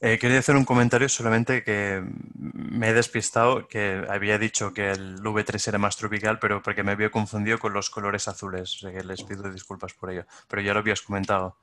[0.00, 2.02] Eh, quería hacer un comentario solamente que
[2.34, 6.92] me he despistado, que había dicho que el V3 era más tropical, pero porque me
[6.92, 10.26] había confundido con los colores azules, o sea que les pido disculpas por ello.
[10.48, 11.56] Pero ya lo habías comentado,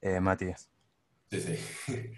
[0.00, 0.52] eh, Mati.
[1.30, 2.12] Sí, sí.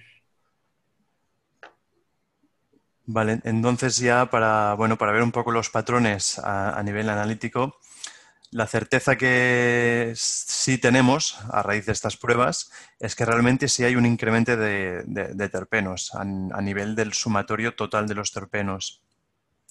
[3.07, 7.79] Vale, entonces ya para, bueno, para ver un poco los patrones a, nivel analítico,
[8.55, 12.71] la certeza que sí tenemos a raíz de estas pruebas
[13.01, 18.15] es que realmente sí hay un incremento de, terpenos a, nivel del sumatorio total de
[18.15, 19.03] los terpenos.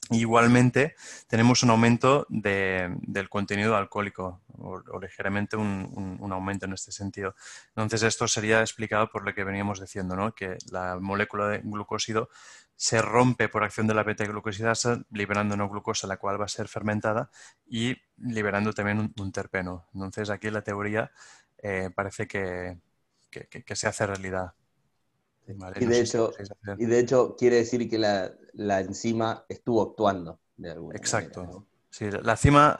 [0.10, 0.96] Igualmente,
[1.30, 7.36] tenemos un aumento del contenido alcohólico o, ligeramente un, aumento en este sentido.
[7.70, 10.36] Entonces, esto sería explicado por lo que veníamos diciendo, ¿no?
[10.36, 12.28] que la molécula de glucósido
[12.76, 16.68] se rompe por acción de la beta-glucosidasa, liberando una glucosa, la cual va a ser
[16.68, 17.30] fermentada
[17.66, 19.88] y liberando también un, terpeno.
[19.94, 21.12] Entonces, aquí la teoría
[21.58, 22.78] eh, parece que,
[23.76, 24.54] se hace realidad.
[25.80, 26.32] Y, de hecho,
[26.78, 31.42] y de hecho, quiere decir que la, enzima estuvo actuando de alguna Exacto.
[31.42, 31.58] manera.
[31.58, 31.73] Exacto.
[31.94, 32.80] Sí, la cima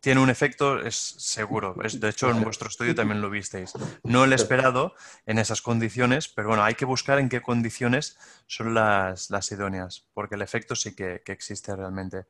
[0.00, 1.74] tiene un efecto, es seguro.
[1.74, 3.72] de hecho, en vuestro estudio también lo visteis.
[4.02, 8.74] No el esperado en esas condiciones, pero bueno, hay que buscar en qué condiciones son
[8.74, 12.26] las, idóneas, porque el efecto sí que existe realmente.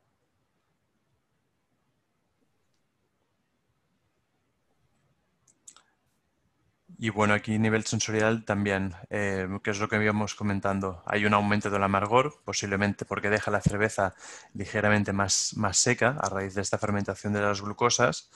[6.97, 11.33] Y bueno, aquí nivel sensorial también, eh, que es lo que habíamos comentando, hay un
[11.33, 14.13] aumento del amargor, posiblemente porque deja la cerveza
[14.53, 18.29] ligeramente más, más seca a raíz de esta fermentación de las glucosas.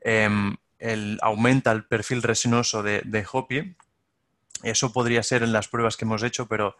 [0.00, 3.76] Em, el, aumenta el perfil resinoso de, de Hopi.
[4.62, 6.76] Eso podría ser en las pruebas que hemos hecho, pero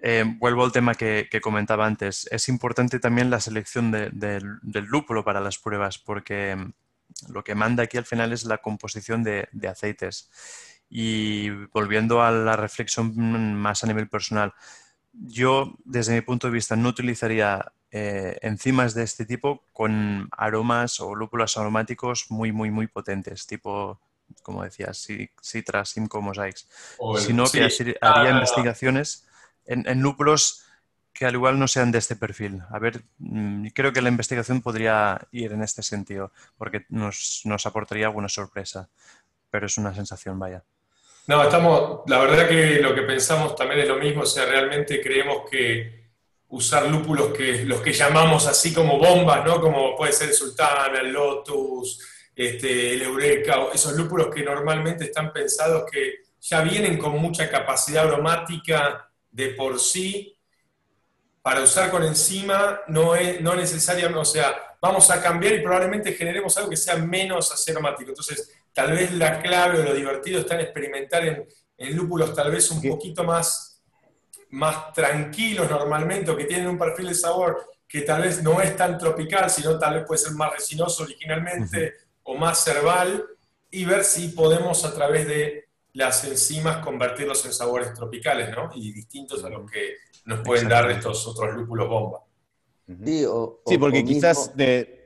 [0.00, 2.28] em, vuelvo al tema que, comentaba antes.
[2.30, 6.72] Es importante también la selección del lúpulo para las pruebas, porque em,
[7.28, 10.30] lo que manda aquí al final es la composición de, aceites.
[10.88, 14.52] Y volviendo a la reflexión más a nivel personal,
[15.12, 21.00] yo desde mi punto de vista no utilizaría eh, enzimas de este tipo con aromas
[21.00, 24.00] o lúpulos aromáticos muy, muy, muy potentes, tipo,
[24.42, 25.06] como decías,
[25.42, 26.68] citras, simco, mosaics,
[27.18, 27.68] sino que
[28.00, 29.26] haría investigaciones
[29.64, 30.64] en, en lúpulos
[31.12, 32.62] que al igual no sean de este perfil.
[32.70, 38.06] A ver, mm, creo que la investigación podría ir en este sentido, porque nos, aportaría
[38.06, 38.88] alguna sorpresa,
[39.50, 40.62] pero es una sensación, vaya.
[41.26, 45.00] No, estamos, la verdad que lo que pensamos también es lo mismo, o sea, realmente
[45.00, 46.02] creemos que
[46.48, 49.60] usar lúpulos que los que llamamos así como bombas, ¿no?
[49.60, 52.00] Como puede ser el sultán, el lotus,
[52.34, 58.06] este, el eureka, esos lúpulos que normalmente están pensados que ya vienen con mucha capacidad
[58.06, 60.36] aromática de por sí,
[61.42, 66.12] para usar con enzima no es no necesariamente, o sea, vamos a cambiar y probablemente
[66.12, 68.10] generemos algo que sea menos aromático.
[68.10, 71.46] Entonces, tal vez la clave o lo divertido está en experimentar en,
[71.96, 73.82] lúpulos tal vez un poquito más,
[74.50, 78.76] más tranquilos normalmente o que tienen un perfil de sabor que tal vez no es
[78.76, 83.24] tan tropical, sino tal vez puede ser más resinoso originalmente o más cerval
[83.68, 88.70] y ver si podemos a través de las enzimas convertirlos en sabores tropicales, ¿no?
[88.74, 92.24] Y distintos a los que nos pueden dar estos otros lúpulos bomba.
[93.66, 95.04] Sí, porque quizás de,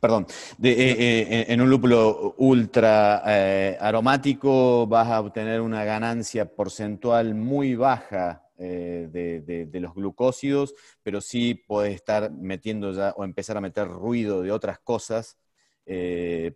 [0.00, 0.26] perdón,
[0.58, 7.34] de, eh, eh, en un lúpulo ultra eh, aromático vas a obtener una ganancia porcentual
[7.34, 9.08] muy baja de,
[9.70, 14.52] de, los glucósidos, pero sí puedes estar metiendo ya o empezar a meter ruido de
[14.52, 15.38] otras cosas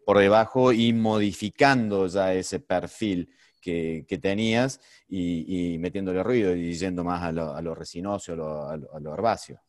[0.04, 3.30] por debajo y modificando ya ese perfil
[3.64, 9.14] que, tenías y, metiéndole ruido y yendo más a lo, a lo resinoso, a lo,
[9.14, 9.60] herbáceo.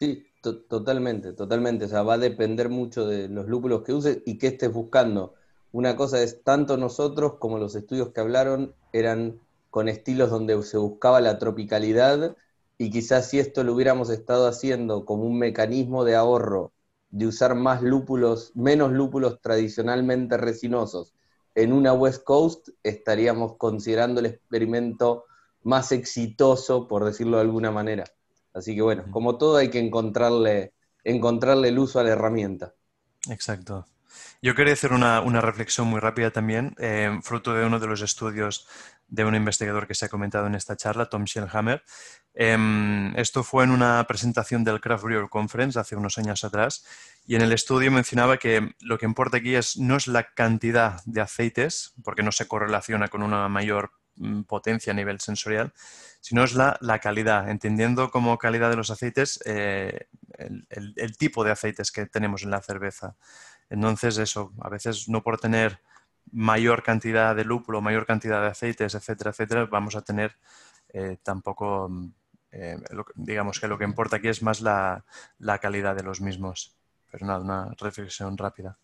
[0.00, 1.84] Sí, totalmente, totalmente.
[1.84, 5.34] O sea, va a depender mucho de los lúpulos que uses y que estés buscando.
[5.70, 9.40] Una cosa es, tanto nosotros como los estudios que hablaron eran
[9.70, 12.36] con estilos donde se buscaba la tropicalidad
[12.78, 16.72] y quizás si esto lo hubiéramos estado haciendo como un mecanismo de ahorro,
[17.10, 21.14] de usar más lúpulos, menos lúpulos tradicionalmente resinosos
[21.58, 25.24] en una West Coast estaríamos considerando el experimento
[25.64, 28.04] más exitoso, por decirlo de alguna manera.
[28.54, 30.72] Así que bueno, como todo hay que encontrarle,
[31.02, 32.74] encontrarle el uso a la herramienta.
[33.28, 33.86] Exacto.
[34.40, 38.68] Yo quería hacer una, reflexión muy rápida también, eh, fruto de uno de los estudios
[39.08, 41.82] de un investigador que se ha comentado en esta charla, Tom Schellhammer.
[42.34, 46.84] Em, esto fue en una presentación del Craft Brewer Conference hace unos años atrás
[47.26, 51.02] y en el estudio mencionaba que lo que importa aquí es, no es la cantidad
[51.04, 55.72] de aceites, porque no se correlaciona con una mayor mm, potencia a nivel sensorial,
[56.20, 60.08] sino es la, calidad, entendiendo como calidad de los aceites eh,
[60.68, 63.16] el, tipo de aceites que tenemos en la cerveza.
[63.70, 65.80] Entonces, eso, a veces no por tener
[66.32, 70.36] mayor cantidad de lúpulo, mayor cantidad de aceites, etcétera, etcétera, vamos a tener
[70.92, 72.10] eh, tampoco mm,
[72.50, 72.76] eh,
[73.14, 75.04] digamos que lo que importa aquí es más la,
[75.60, 76.74] calidad de los mismos.
[77.10, 78.78] Pero nada, una reflexión rápida.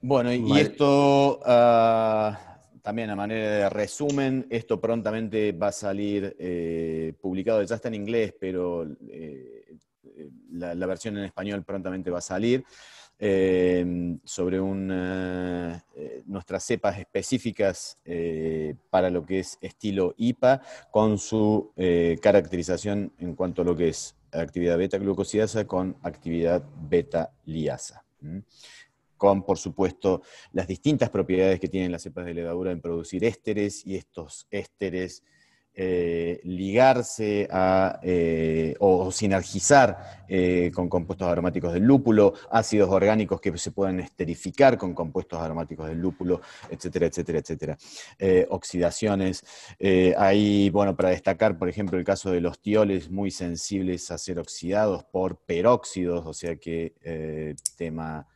[0.00, 2.38] Bueno, y esto ah,
[2.82, 7.94] también a manera de resumen, esto prontamente va a salir eh, publicado, ya está en
[7.94, 9.67] inglés, pero eh,
[10.50, 12.64] la, versión en español prontamente va a salir.
[13.20, 14.60] Eh, sobre
[16.26, 17.96] nuestras cepas específicas
[18.90, 20.62] para lo que es estilo IPA,
[20.92, 21.72] con su
[22.22, 28.04] caracterización en cuanto a lo que es actividad beta-glucosidasa con actividad beta-liasa
[29.18, 30.22] con, por supuesto,
[30.52, 35.24] las distintas propiedades que tienen las cepas de levadura en producir ésteres y estos ésteres
[35.80, 43.56] eh, ligarse a, eh, o sinergizar eh, con compuestos aromáticos del lúpulo, ácidos orgánicos que
[43.56, 47.78] se pueden esterificar con compuestos aromáticos del lúpulo, etcétera, etcétera, etcétera.
[48.48, 49.44] oxidaciones.
[50.16, 54.40] hay, bueno, para destacar, por ejemplo, el caso de los tioles muy sensibles a ser
[54.40, 58.26] oxidados por peróxidos, o sea que tema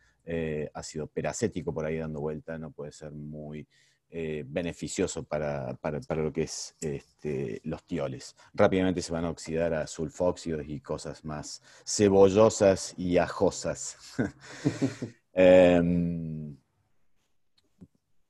[0.73, 3.67] ácido peracético por ahí dando vuelta, no puede ser muy
[4.15, 5.75] eh, beneficioso para,
[6.09, 8.35] lo que es este, los tioles.
[8.53, 13.97] Rápidamente se van a oxidar a sulfóxidos y cosas más cebollosas y ajosas.
[15.35, 16.55] Em,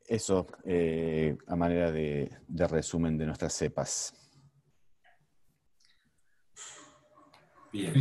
[0.07, 4.13] eso eh, a manera de, resumen de nuestras cepas.
[7.73, 7.93] Bien.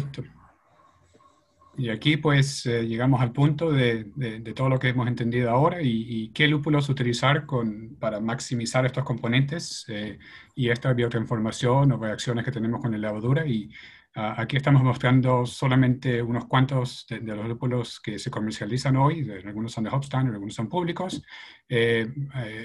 [1.77, 5.78] Y aquí pues eh, llegamos al punto de, de, todo lo que hemos entendido ahora
[5.81, 10.19] y, qué lúpulos utilizar con, para maximizar estos componentes eh,
[10.55, 13.47] y esta biotransformación o reacciones que tenemos con la levadura.
[13.47, 13.70] Y
[14.15, 19.73] ah, aquí estamos mostrando solamente unos cuantos de, los lúpulos que se comercializan hoy, algunos
[19.73, 21.23] son de Hopstein, algunos son públicos.
[21.70, 22.07] Eh,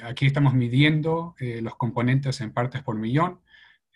[0.04, 3.40] aquí estamos midiendo los componentes en partes por millón.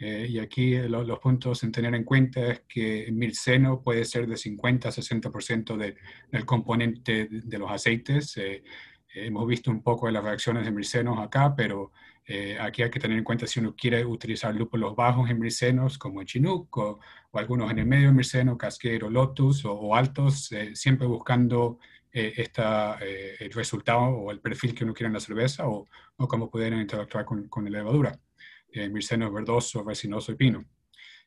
[0.02, 4.28] Eh, y aquí los puntos en tener en cuenta es que el mirceno puede ser
[4.28, 8.36] de 50 a 60% del componente de, los aceites.
[8.38, 8.64] Eh,
[9.14, 11.92] hemos visto un poco de las reacciones de mircenos acá, pero
[12.26, 16.00] eh, aquí hay que tener en cuenta si uno quiere utilizar lúpulos bajos en mircenos,
[16.00, 17.00] como el Chinook, o,
[17.34, 21.78] algunos en el medio de mirceno, Casquero, Lotus, o, altos, siempre buscando
[22.12, 25.88] esta, el resultado o el perfil que uno quiere en la cerveza, o,
[26.18, 28.20] o cómo pueden interactuar con la levadura
[28.74, 30.66] eh, mirceno verdoso, resinoso y pino.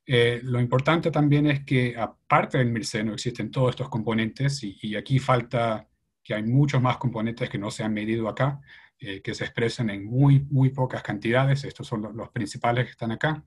[0.06, 5.18] Eh, lo importante también es que aparte del mirceno existen todos estos componentes y, aquí
[5.18, 5.88] falta
[6.22, 8.60] que hay muchos más componentes que no se han medido acá,
[8.98, 11.64] eh, que se expresan en muy, muy pocas cantidades.
[11.64, 13.44] Estos son los, principales que están acá.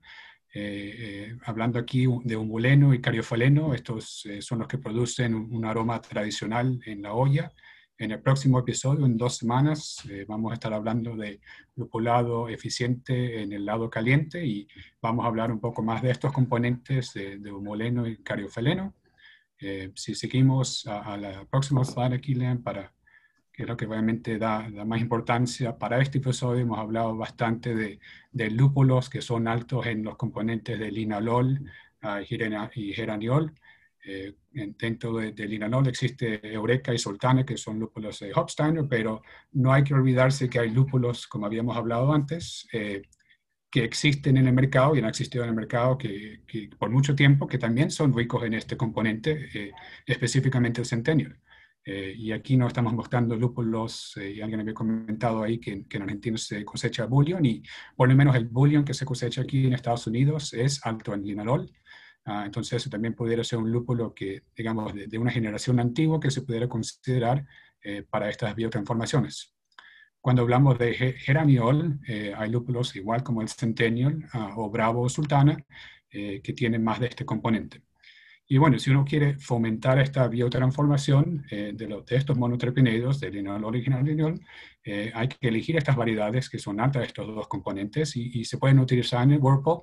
[1.44, 7.02] hablando aquí de humuleno y cariofaleno, estos son los que producen un, aroma tradicional en
[7.02, 7.52] la olla
[7.98, 11.40] en el próximo episodio, en dos semanas, eh, vamos a estar hablando de
[11.74, 14.68] lupulado eficiente en el lado caliente y
[15.02, 18.94] vamos a hablar un poco más de estos componentes de, de humoleno y cariofeleno.
[19.60, 22.92] Eh, si seguimos a, la próxima slide aquí, Lean, para
[23.52, 27.98] que es lo que realmente da, más importancia para este episodio, hemos hablado bastante de,
[28.30, 31.68] de lúpulos que son altos en los componentes de linalol
[32.04, 32.20] uh,
[32.74, 33.52] y geraniol.
[34.04, 39.22] Eh, dentro de, del linalol existe Eureka y Sultana, que son lúpulos de Hopsteiner, pero
[39.52, 43.02] no hay que olvidarse que hay lúpulos, como habíamos hablado antes, eh,
[43.70, 46.40] que existen en el mercado y han existido en el mercado que,
[46.78, 49.72] por mucho tiempo, que también son ricos en este componente, eh,
[50.06, 51.38] específicamente el Centennial.
[51.84, 56.36] y aquí no estamos mostrando lúpulos, y alguien había comentado ahí que, que, en Argentina
[56.36, 57.62] se cosecha bullion, y
[57.96, 61.24] por lo menos el bullion que se cosecha aquí en Estados Unidos es alto en
[61.24, 61.70] linalol,
[62.30, 66.30] Ah, entonces, eso también pudiera ser un lúpulo que, digamos, de, una generación antigua que
[66.30, 67.46] se pudiera considerar
[67.82, 69.54] eh, para estas biotransformaciones.
[70.20, 75.08] Cuando hablamos de geraniol, eh, hay lúpulos igual como el Centennial ah, o Bravo o
[75.08, 75.56] Sultana,
[76.10, 77.82] eh, que tienen más de este componente.
[78.46, 84.04] Y bueno, si uno quiere fomentar esta biotransformación de, de, estos monoterpenoides, del linol original
[84.04, 84.40] linol,
[85.14, 88.78] hay que elegir estas variedades que son altas de estos dos componentes y, se pueden
[88.78, 89.82] utilizar en el Whirlpool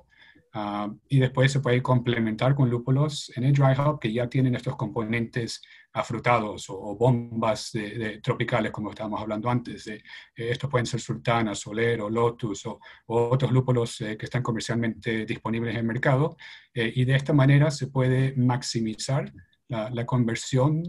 [0.58, 4.54] Ah, y después se puede complementar con lúpulos en el dry hop que ya tienen
[4.54, 5.60] estos componentes
[5.92, 9.86] afrutados o, bombas de, tropicales, como estábamos hablando antes.
[9.86, 10.02] Eh,
[10.34, 15.80] estos pueden ser sultana, solero, lotus o, otros lúpulos eh, que están comercialmente disponibles en
[15.80, 16.38] el mercado.
[16.72, 19.30] Eh, y de esta manera se puede maximizar
[19.68, 20.82] la, conversión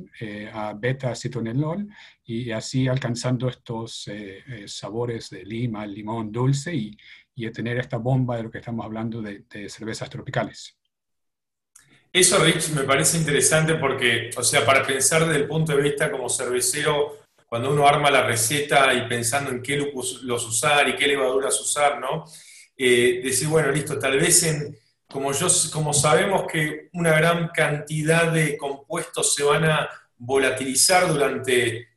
[0.54, 1.90] a beta-acetonelol
[2.24, 4.08] y así alcanzando estos
[4.68, 6.96] sabores de lima, limón dulce y,
[7.38, 10.76] y de tener esta bomba de lo que estamos hablando de, cervezas tropicales.
[12.12, 16.10] Eso, Rich, me parece interesante porque, o sea, para pensar desde el punto de vista
[16.10, 21.08] como cervecero, cuando uno arma la receta y pensando en qué lúpulos usar y qué
[21.08, 22.26] levaduras usar, ¿no?
[22.76, 24.76] Eh, decir, bueno, listo, tal vez en,
[25.08, 29.88] como, yo, como sabemos que una gran cantidad de compuestos se van a
[30.18, 31.88] volatilizar durante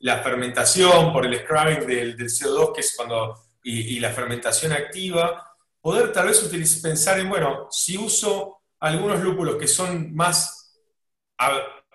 [0.00, 5.44] la fermentación, por el scrubbing del, CO2, que es cuando, y, la fermentación activa,
[5.80, 10.72] poder tal vez utilizar, pensar en, bueno, si uso algunos lúpulos que son más,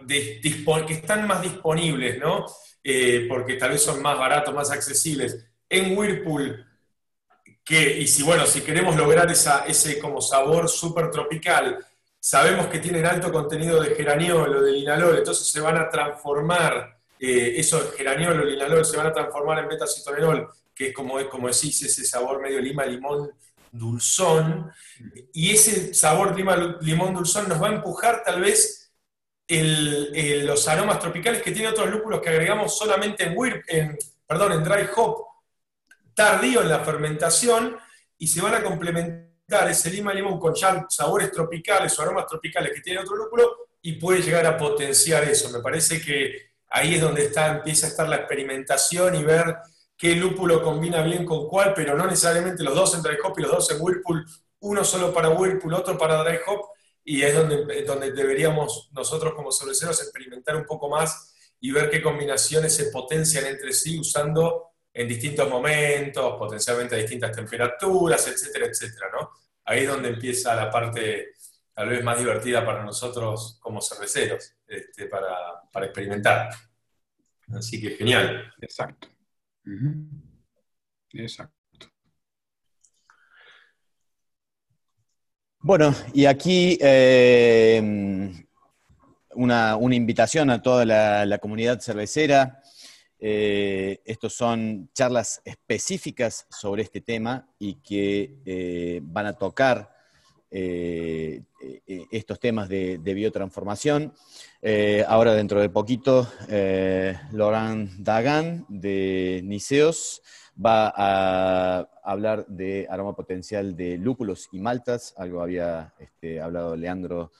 [0.05, 2.45] que están más disponibles, ¿no?
[2.83, 6.65] Eh, porque tal vez son más baratos, más accesibles, en Whirlpool,
[7.63, 11.85] que, y si, bueno, si queremos lograr ese como sabor súper tropical,
[12.19, 16.99] sabemos que tienen alto contenido de geraniol o de linalol, entonces se van a transformar,
[17.17, 20.49] eh, esos geraniol o linalol se van a transformar en beta-citonenol,
[20.81, 23.31] que es como, como decís, ese sabor medio lima-limón
[23.71, 24.71] dulzón,
[25.31, 28.91] y ese sabor lima-limón dulzón nos va a empujar tal vez
[29.47, 33.35] los aromas tropicales que tiene otros lúpulos que agregamos solamente en,
[33.67, 35.25] en, perdón, en dry hop,
[36.15, 37.77] tardío en la fermentación,
[38.17, 42.71] y se van a complementar ese lima limón con ya sabores tropicales o aromas tropicales
[42.73, 45.49] que tiene otro lúpulo y puede llegar a potenciar eso.
[45.51, 49.55] Me parece que ahí es donde está, empieza a estar la experimentación y ver
[50.01, 53.43] qué lúpulo combina bien con cuál, pero no necesariamente los dos en dry hop y
[53.43, 54.25] los dos en Whirlpool,
[54.61, 56.69] uno solo para Whirlpool, otro para dry hop,
[57.03, 62.01] y es donde, donde deberíamos nosotros como cerveceros experimentar un poco más y ver qué
[62.01, 69.05] combinaciones se potencian entre sí usando en distintos momentos, potencialmente a distintas temperaturas, etcétera, etcétera,
[69.13, 69.29] ¿no?
[69.65, 71.33] Ahí es donde empieza la parte
[71.75, 76.49] tal vez más divertida para nosotros como cerveceros, este, para, experimentar.
[77.53, 78.51] Así que genial.
[78.59, 79.07] Exacto.
[81.13, 81.87] Exacto.
[85.59, 88.31] Bueno, y aquí eh,
[89.35, 90.85] una, invitación a toda
[91.25, 92.61] la comunidad cervecera
[93.23, 99.95] eh, estos son charlas específicas sobre este tema y que eh, van a tocar
[100.49, 101.43] eh,
[102.11, 104.11] estos temas de, biotransformación.
[105.07, 106.27] Ahora, dentro de poquito,
[107.31, 110.21] Laurent Dagan de Niceos
[110.63, 115.13] va a hablar de aroma potencial de lúpulos y maltas.
[115.17, 117.31] Algo había este, hablado Leandro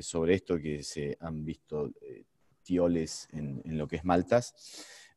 [0.00, 1.90] sobre esto, que se han visto
[2.62, 4.54] tioles en, lo que es maltas.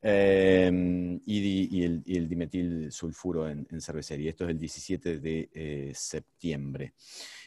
[0.01, 4.31] Em, y, el, dimetil sulfuro en, cervecería.
[4.31, 6.93] Esto es el 17 de eh, septiembre.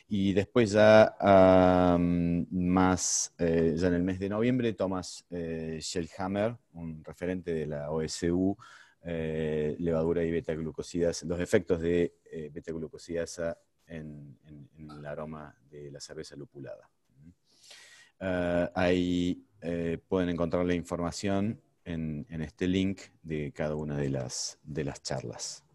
[0.08, 1.16] Y después ya
[1.98, 7.90] más, eh, ya en el mes de noviembre, Thomas eh, Schellhammer, un referente de la
[7.90, 8.56] OSU,
[9.02, 12.16] levadura y beta-glucosidas, los efectos de
[12.52, 13.56] beta-glucosidasa
[13.86, 16.90] en, en, el aroma de la cerveza lupulada.
[18.74, 19.44] ahí
[20.08, 25.65] pueden encontrar la información en, este link de cada una de las, de las charlas.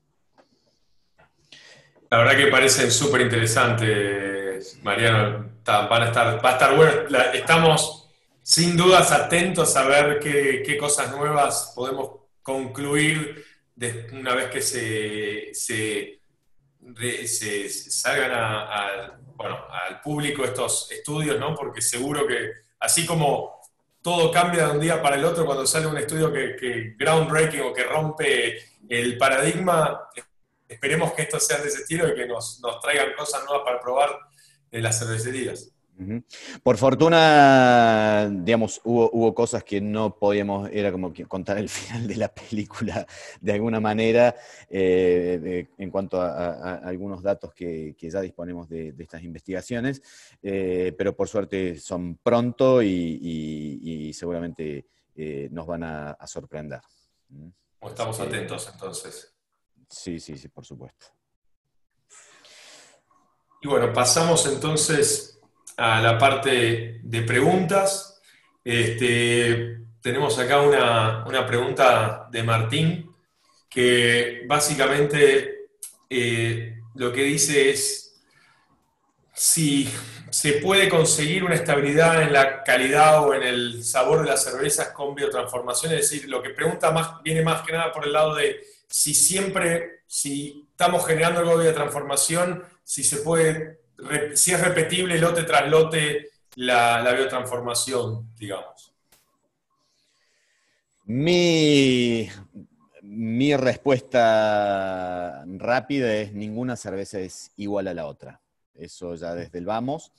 [2.11, 5.49] La verdad que parecen súper interesantes, Mariano.
[5.65, 6.91] van a estar, va a estar bueno.
[7.33, 8.09] estamos
[8.43, 12.11] sin dudas atentos a ver qué, cosas nuevas podemos
[12.43, 13.45] concluir
[14.11, 16.19] una vez que se, se,
[17.69, 21.55] salgan al público estos estudios, ¿no?
[21.55, 22.51] porque seguro que
[22.81, 23.61] así como
[24.01, 27.73] todo cambia de un día para el otro cuando sale un estudio que, groundbreaking o
[27.73, 28.57] que rompe
[28.89, 30.09] el paradigma.
[30.71, 34.09] Esperemos que estos sean de ese estilo y que nos, traigan cosas nuevas para probar
[34.71, 35.69] en las cervecerías.
[36.63, 42.33] Por fortuna, digamos, hubo, cosas que no podíamos, era como contar el final de la
[42.33, 43.05] película
[43.41, 44.33] de alguna manera,
[44.69, 50.01] eh, en cuanto a, algunos datos que, ya disponemos de, estas investigaciones,
[50.41, 54.85] eh, pero por suerte son pronto y, seguramente
[55.15, 56.79] eh, nos van a, sorprender.
[57.81, 59.35] Estamos atentos entonces.
[59.91, 61.07] Sí, sí, sí, por supuesto.
[63.61, 65.39] Y bueno, pasamos entonces
[65.75, 68.21] a la parte de preguntas.
[68.63, 73.13] Este, tenemos acá una, pregunta de Martín,
[73.69, 75.67] que básicamente
[76.09, 78.23] eh, lo que dice es
[79.33, 79.89] si
[80.29, 84.89] se puede conseguir una estabilidad en la calidad o en el sabor de las cervezas
[84.89, 88.35] con biotransformación, es decir, lo que pregunta más, viene más que nada por el lado
[88.35, 88.61] de
[88.91, 93.81] si siempre, si estamos generando algo de biotransformación, si se puede
[94.33, 98.93] si es repetible lote tras lote la, biotransformación, digamos?
[101.05, 102.29] Mi,
[103.01, 108.41] mi respuesta rápida es ninguna cerveza es igual a la otra.
[108.75, 110.11] Eso ya desde el vamos.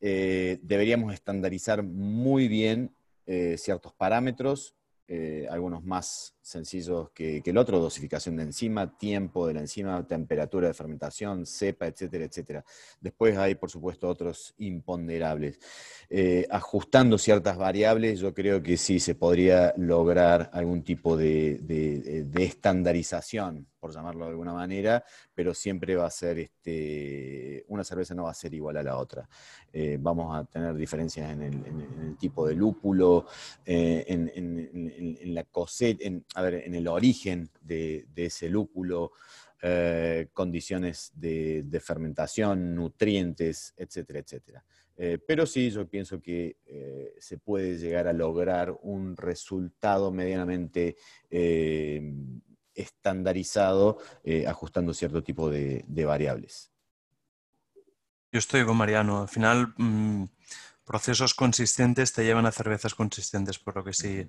[0.00, 2.94] Eh, deberíamos estandarizar muy bien
[3.26, 4.74] eh, ciertos parámetros,
[5.08, 10.68] eh, algunos más sencillos que, el otro, dosificación de enzima, tiempo de la enzima, temperatura
[10.68, 12.64] de fermentación, cepa, etcétera, etcétera.
[13.00, 15.58] Después hay, por supuesto, otros imponderables.
[16.08, 23.66] Eh, ajustando ciertas variables, yo creo que sí se podría lograr algún tipo de, estandarización,
[23.80, 25.04] por llamarlo de alguna manera,
[25.34, 28.96] pero siempre va a ser, este, una cerveza no va a ser igual a la
[28.98, 29.28] otra.
[29.72, 33.26] Eh, vamos a tener diferencias en el, tipo de lúpulo,
[33.64, 39.12] eh, en, la cosecha, a ver, en el origen de, ese lúpulo,
[39.62, 44.62] eh, condiciones de, fermentación, nutrientes, etcétera, etcétera.
[44.98, 50.96] Eh, pero sí, yo pienso que eh, se puede llegar a lograr un resultado medianamente
[52.74, 53.96] estandarizado
[54.46, 56.70] ajustando cierto tipo de, variables.
[58.30, 59.22] Yo estoy con Mariano.
[59.22, 60.24] Al final, mm,
[60.84, 64.28] procesos consistentes te llevan a cervezas consistentes, por lo que si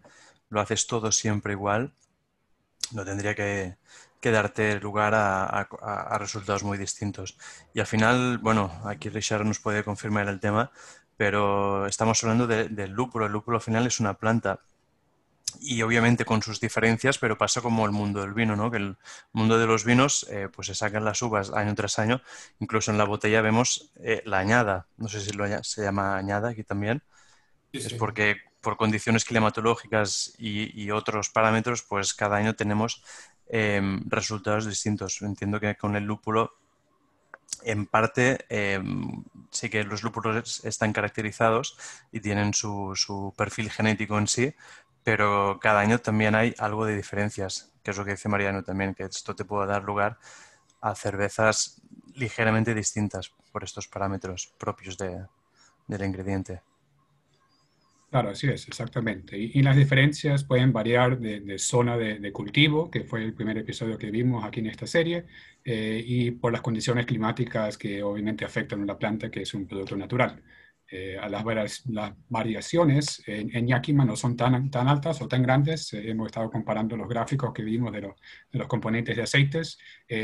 [0.50, 1.94] lo haces todo siempre igual,
[2.92, 3.78] no tendría que,
[4.22, 7.38] darte lugar a, resultados muy distintos.
[7.74, 10.72] Y al final, bueno, aquí Richard nos puede confirmar el tema,
[11.16, 13.26] pero estamos hablando del lúpulo.
[13.26, 14.60] El lúpulo al final es una planta
[15.60, 18.70] y obviamente con sus diferencias, pero pasa como el mundo del vino, ¿no?
[18.70, 18.98] Que el
[19.32, 22.22] mundo de los vinos, eh, pues se sacan las uvas año tras año,
[22.60, 26.50] incluso en la botella vemos eh, la añada, no sé si lo, se llama añada
[26.50, 27.02] aquí también,
[27.72, 33.04] es porque por condiciones climatológicas y, otros parámetros, pues cada año tenemos
[33.48, 35.22] em, resultados distintos.
[35.22, 36.58] Entiendo que con el lúpulo,
[37.64, 41.78] en parte, em, sí que los lúpulos están caracterizados
[42.12, 44.56] y tienen su, perfil genético en sí,
[45.04, 48.94] pero cada año también hay algo de diferencias, que es lo que dice Mariano también,
[48.94, 50.18] que esto te puede dar lugar
[50.82, 51.82] a cervezas
[52.16, 56.62] ligeramente distintas por estos parámetros propios del ingrediente.
[58.18, 59.38] Claro, así es, exactamente.
[59.38, 64.10] Y, las diferencias pueden variar de, zona de, cultivo, que fue el primer episodio que
[64.10, 65.26] vimos aquí en esta serie,
[65.64, 69.68] eh, y por las condiciones climáticas que obviamente afectan a la planta, que es un
[69.68, 70.42] producto natural.
[70.90, 75.44] Eh, a las, las, variaciones en, en, Yakima no son tan, tan altas o tan
[75.44, 75.94] grandes.
[75.94, 78.10] Eh, hemos estado comparando los gráficos que vimos de, de
[78.52, 79.78] los componentes de aceites.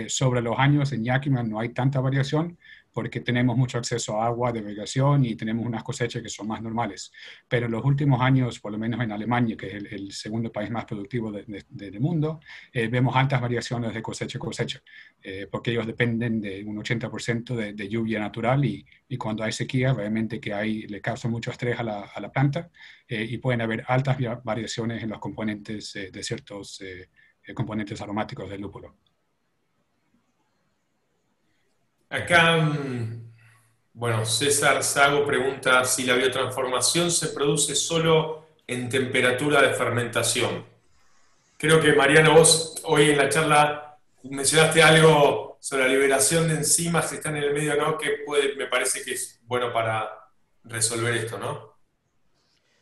[0.07, 2.57] sobre los años en Yakima no hay tanta variación,
[2.93, 6.61] porque tenemos mucho acceso a agua de irrigación y tenemos unas cosechas que son más
[6.61, 7.11] normales.
[7.47, 10.69] Pero en los últimos años, por lo menos en Alemania, que es el, segundo país
[10.69, 12.39] más productivo del mundo,
[12.71, 14.81] eh, vemos altas variaciones de cosecha a cosecha,
[15.21, 19.93] eh, porque ellos dependen de un 80% de, lluvia natural y, y, cuando hay sequía,
[19.93, 22.69] realmente que hay, le causa mucho estrés a la, a la planta
[23.07, 26.81] eh, y pueden haber altas variaciones en los componentes de ciertos
[27.55, 28.95] componentes aromáticos del lúpulo.
[32.13, 33.33] Acá, mm,
[33.93, 40.63] bueno, César Sago pregunta si la biotransformación se produce solo en temperatura de fermentación.
[41.57, 47.07] Creo que Mariano, vos hoy en la charla mencionaste algo sobre la liberación de enzimas
[47.07, 47.97] que están en el medio, ¿no?
[47.97, 50.07] Que puede, me parece que es bueno para
[50.65, 51.79] resolver esto, ¿no?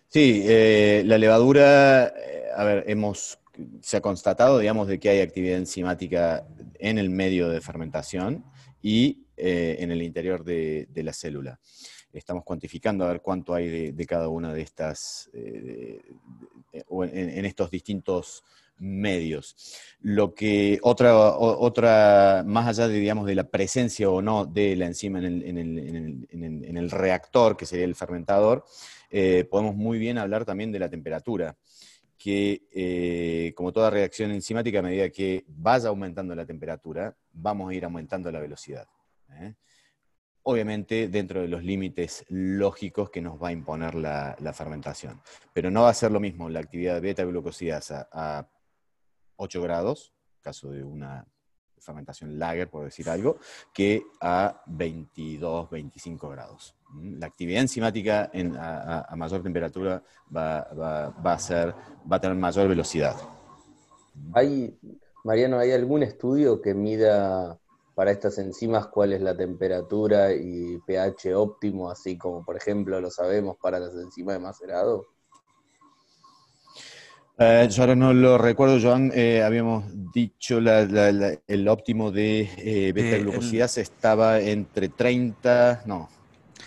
[0.09, 3.39] Sí, eh, la levadura, eh, a ver, hemos,
[3.79, 6.45] se ha constatado, digamos, de que hay actividad enzimática
[6.79, 8.50] en el medio de fermentación
[8.81, 11.59] y eh, en el interior de, la célula.
[12.13, 16.01] Estamos cuantificando a ver cuánto hay de, cada una de estas, eh,
[16.73, 18.43] en, estos distintos
[18.77, 19.55] medios.
[20.01, 24.87] Lo que otra, otra más allá de, digamos, de la presencia o no de la
[24.87, 28.65] enzima en el, reactor, que sería el fermentador,
[29.09, 31.55] eh, podemos muy bien hablar también de la temperatura
[32.21, 37.83] que como toda reacción enzimática, a medida que vaya aumentando la temperatura, vamos a ir
[37.83, 38.87] aumentando la velocidad.
[39.29, 39.55] ¿eh?
[40.43, 45.21] Obviamente dentro de los límites lógicos que nos va a imponer la, fermentación.
[45.53, 48.47] Pero no va a ser lo mismo la actividad de beta-glucosidasa a
[49.37, 51.27] 8 grados, caso de una
[51.79, 53.39] fermentación lager, por decir algo,
[53.73, 56.75] que a 22, 25 grados.
[56.99, 60.03] La actividad enzimática a, mayor temperatura
[60.35, 61.73] va, a ser,
[62.11, 63.15] va a tener mayor velocidad.
[64.33, 64.77] ¿Hay,
[65.23, 67.57] Mariano, ¿hay algún estudio que mida
[67.95, 73.11] para estas enzimas cuál es la temperatura y pH óptimo, así como por ejemplo lo
[73.11, 75.05] sabemos para las enzimas de macerado?
[77.37, 79.11] Eh, yo ahora no lo recuerdo, Joan.
[79.15, 86.07] Eh, habíamos dicho el óptimo de eh, beta-glucosidasa estaba entre 30, no.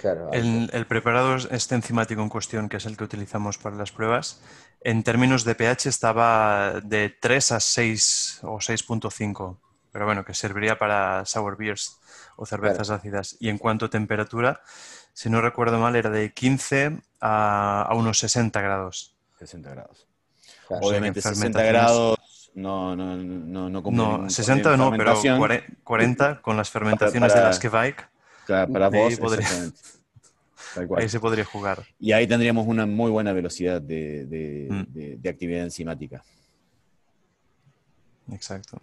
[0.05, 3.91] Claro, el, el, preparado este enzimático en cuestión, que es el que utilizamos para las
[3.91, 4.43] pruebas,
[4.83, 9.57] en términos de pH estaba de 3 a 6 o 6.5
[9.95, 12.01] pero bueno, que serviría para sour beers
[12.35, 13.37] o cervezas ácidas.
[13.39, 14.61] Y en cuanto a temperatura,
[15.13, 19.15] si no recuerdo mal, era de 15 a, unos 60 grados.
[19.39, 20.09] 60 grados.
[20.69, 22.19] Obviamente 60 grados
[22.55, 25.17] no, no, no, no No, 60 no, pero
[25.85, 28.09] 40 con las fermentaciones de las que Bike.
[28.47, 29.19] Para vos,
[30.97, 31.85] Ahí se podría jugar.
[32.01, 35.29] Y ahí tendríamos una muy buena velocidad de, mm.
[35.29, 36.23] actividad enzimática.
[38.33, 38.81] Exacto.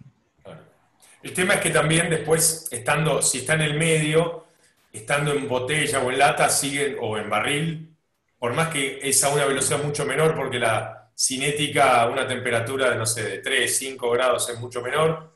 [1.22, 4.46] El tema es que también después, estando, si está en el medio,
[4.92, 7.94] estando en botella o en lata, siguen, o en barril,
[8.38, 12.90] por más que es a una velocidad mucho menor, porque la cinética a una temperatura
[12.90, 15.31] de, no sé, de 3, 5 grados es mucho menor,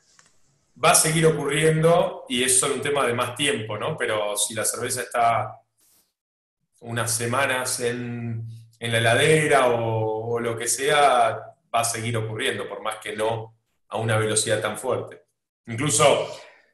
[0.83, 3.97] va a seguir ocurriendo y es solo un tema de más tiempo, ¿no?
[3.97, 5.61] Pero si la cerveza está
[6.81, 8.47] unas semanas en,
[8.79, 11.41] la heladera o, lo que sea,
[11.75, 13.55] va a seguir ocurriendo, por más que no
[13.89, 15.25] a una velocidad tan fuerte.
[15.67, 16.29] Incluso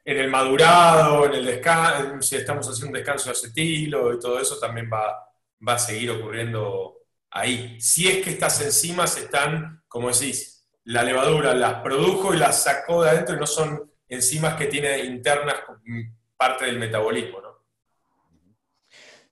[0.05, 4.41] en el madurado, en el descanso, si estamos haciendo un descanso de acetilo y todo
[4.41, 5.29] eso, también va,
[5.67, 6.99] va a seguir ocurriendo
[7.31, 7.81] ahí.
[7.81, 13.05] Si es que estas enzimas están, como decís, la levadura las produjo y las sacó
[13.05, 15.57] de adentro y no son enzimas que tiene internas
[16.37, 17.53] parte del metabolismo, ¿no?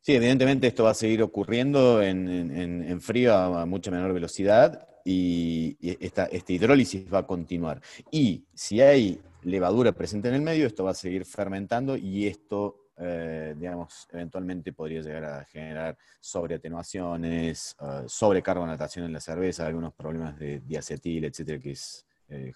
[0.03, 6.29] Sí, evidentemente esto va a seguir ocurriendo en, frío a, mucha menor velocidad y, esta,
[6.49, 7.83] hidrólisis va a continuar.
[8.11, 12.89] Y si hay levadura presente en el medio, esto va a seguir fermentando y esto,
[12.97, 20.39] eh, digamos, eventualmente podría llegar a generar sobreatenuaciones, uh, sobrecarbonatación en la cerveza, algunos problemas
[20.39, 22.53] de diacetil, etcétera, que es eh,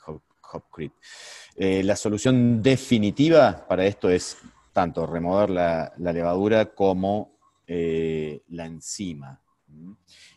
[1.56, 4.38] Eh, la solución definitiva para esto es
[4.72, 7.34] tanto remover la levadura como
[7.66, 9.40] eh, la enzima.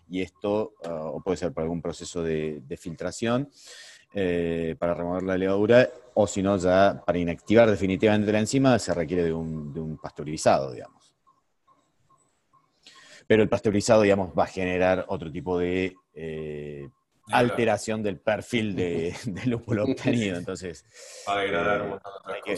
[0.10, 3.50] Y esto, ah, puede ser por algún proceso de, filtración
[4.14, 8.94] eh, para remover la levadura, o si no, ya para inactivar definitivamente la enzima se
[8.94, 11.14] requiere de un, pasteurizado, digamos.
[13.28, 16.88] Pero el pasteurizado, digamos, va a generar otro tipo de eh,
[17.32, 20.38] alteración del perfil de, lúpulo obtenido.
[20.38, 20.86] Entonces,
[21.26, 21.50] hay,
[22.44, 22.58] que,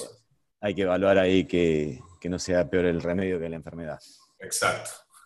[0.61, 3.99] hay que evaluar ahí que, que no sea peor el remedio que la enfermedad.
[4.39, 4.91] Exacto.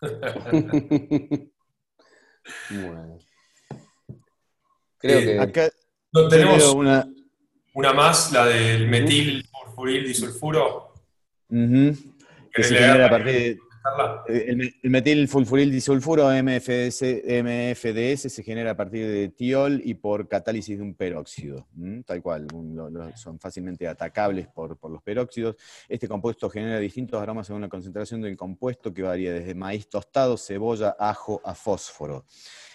[2.70, 3.18] bueno.
[4.98, 5.40] Creo eh, que.
[5.40, 5.70] Acá
[6.12, 7.06] no tenemos una...
[7.74, 10.92] una más, la del metil furfuril disulfuro.
[11.48, 13.58] Que se genera a partir de
[14.28, 17.02] eh, el, metil fulfuril disulfuro, MFDS,
[17.42, 21.66] MFDS, se genera a partir de tiol y por catálisis de un peróxido,
[22.06, 22.46] tal cual,
[23.16, 25.56] son fácilmente atacables por, por, los peróxidos.
[25.88, 30.38] Este compuesto genera distintos aromas según la concentración del compuesto que varía desde maíz tostado,
[30.38, 32.24] cebolla, ajo a fósforo.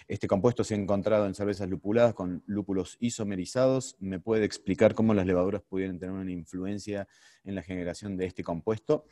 [0.10, 3.96] Este compuesto se ha encontrado en cervezas lupuladas con lúpulos isomerizados.
[4.00, 7.08] ¿Me puede explicar cómo las levaduras pudieran tener una influencia
[7.44, 9.06] en la generación de este compuesto?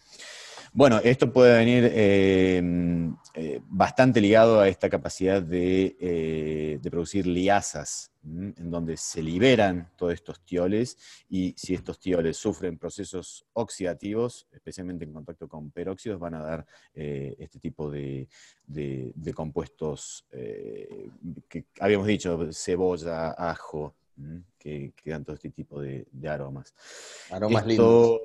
[0.74, 2.64] Bueno, esto puede venir eh,
[3.36, 10.14] eh, bastante ligado a esta capacidad de, eh, producir liasas, en donde se liberan todos
[10.14, 10.98] estos tioles
[11.30, 16.66] y si estos tioles sufren procesos oxidativos, especialmente en contacto con peróxidos, van a dar
[16.94, 18.28] este tipo de,
[19.34, 23.96] compuestos que habíamos dicho, cebolla, ajo,
[24.58, 26.74] que, dan todo este tipo de, aromas.
[27.32, 28.20] Aromas lindos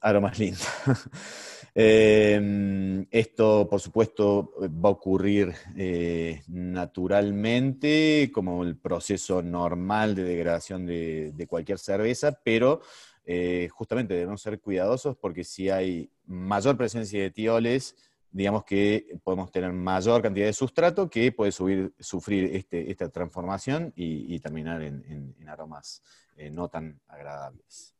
[0.00, 0.66] Aromas lindos.
[1.72, 10.84] Em, esto, por supuesto, va a ocurrir eh, naturalmente, como el proceso normal de degradación
[10.84, 12.80] de, cualquier cerveza, pero
[13.24, 17.94] eh, justamente debemos ser cuidadosos porque si hay mayor presencia de tioles,
[18.32, 24.38] digamos que podemos tener mayor cantidad de sustrato que puede sufrir este, esta transformación y,
[24.40, 26.02] terminar en, aromas
[26.36, 27.94] eh, no tan agradables.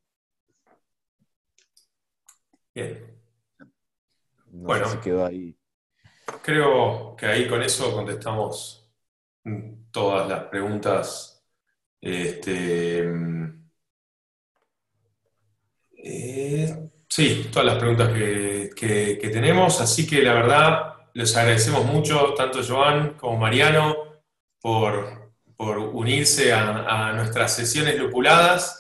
[2.75, 3.21] Bien.
[4.47, 5.57] bueno, quedó ahí.
[6.43, 8.81] Creo que ahí con eso contestamos
[9.91, 11.45] todas las preguntas.
[12.01, 13.05] Este,
[16.03, 19.81] eh, sí, todas las preguntas que, tenemos.
[19.81, 23.97] Así que la verdad, les agradecemos mucho, tanto Joan como Mariano,
[24.61, 25.19] por,
[25.59, 28.80] unirse a, nuestras sesiones lupuladas.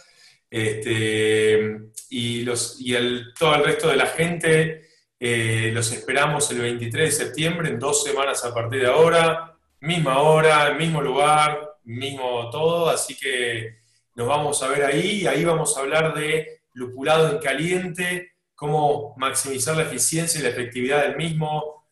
[0.50, 1.78] Este,
[2.08, 4.90] y, y todo el resto de la gente
[5.22, 10.20] eh, los esperamos el 23 de septiembre, en dos semanas a partir de ahora, misma
[10.20, 13.80] hora, mismo lugar, mismo todo, así que
[14.14, 19.76] nos vamos a ver ahí, ahí vamos a hablar de lupulado en caliente, cómo maximizar
[19.76, 21.86] la eficiencia y la efectividad del mismo,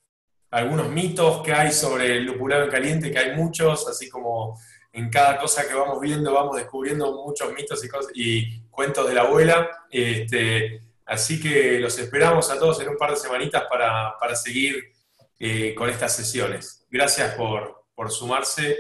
[0.51, 4.59] algunos mitos que hay sobre el lupulado en caliente, que hay muchos, así como
[4.99, 9.15] en cada cosa que vamos viendo vamos descubriendo muchos mitos y, cosas, y cuentos de
[9.15, 9.69] la abuela.
[9.91, 14.93] Este, así que los esperamos a todos en un par de semanitas para, seguir
[15.39, 16.87] eh, con estas sesiones.
[16.91, 17.77] Gracias por,
[18.11, 18.77] sumarse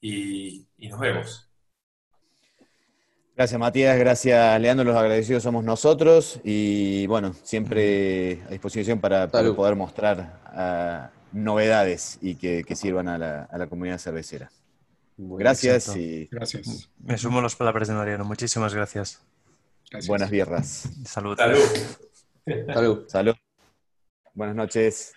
[0.00, 1.46] y nos vemos.
[3.36, 9.76] Gracias Matías, gracias Leandro, los agradecidos somos nosotros y bueno, siempre a disposición para, poder
[9.76, 14.50] mostrar ah, novedades y que, sirvan a la, comunidad cervecera.
[15.16, 16.28] Gracias y...
[16.30, 16.90] Gracias.
[16.98, 19.22] Me sumo las palabras de Mariano, muchísimas gracias.
[20.06, 20.88] Buenas vierras.
[21.04, 21.36] Salud.
[21.36, 21.58] Salud.
[22.72, 23.08] Salud.
[23.08, 23.34] Salud.
[24.34, 25.15] Buenas noches.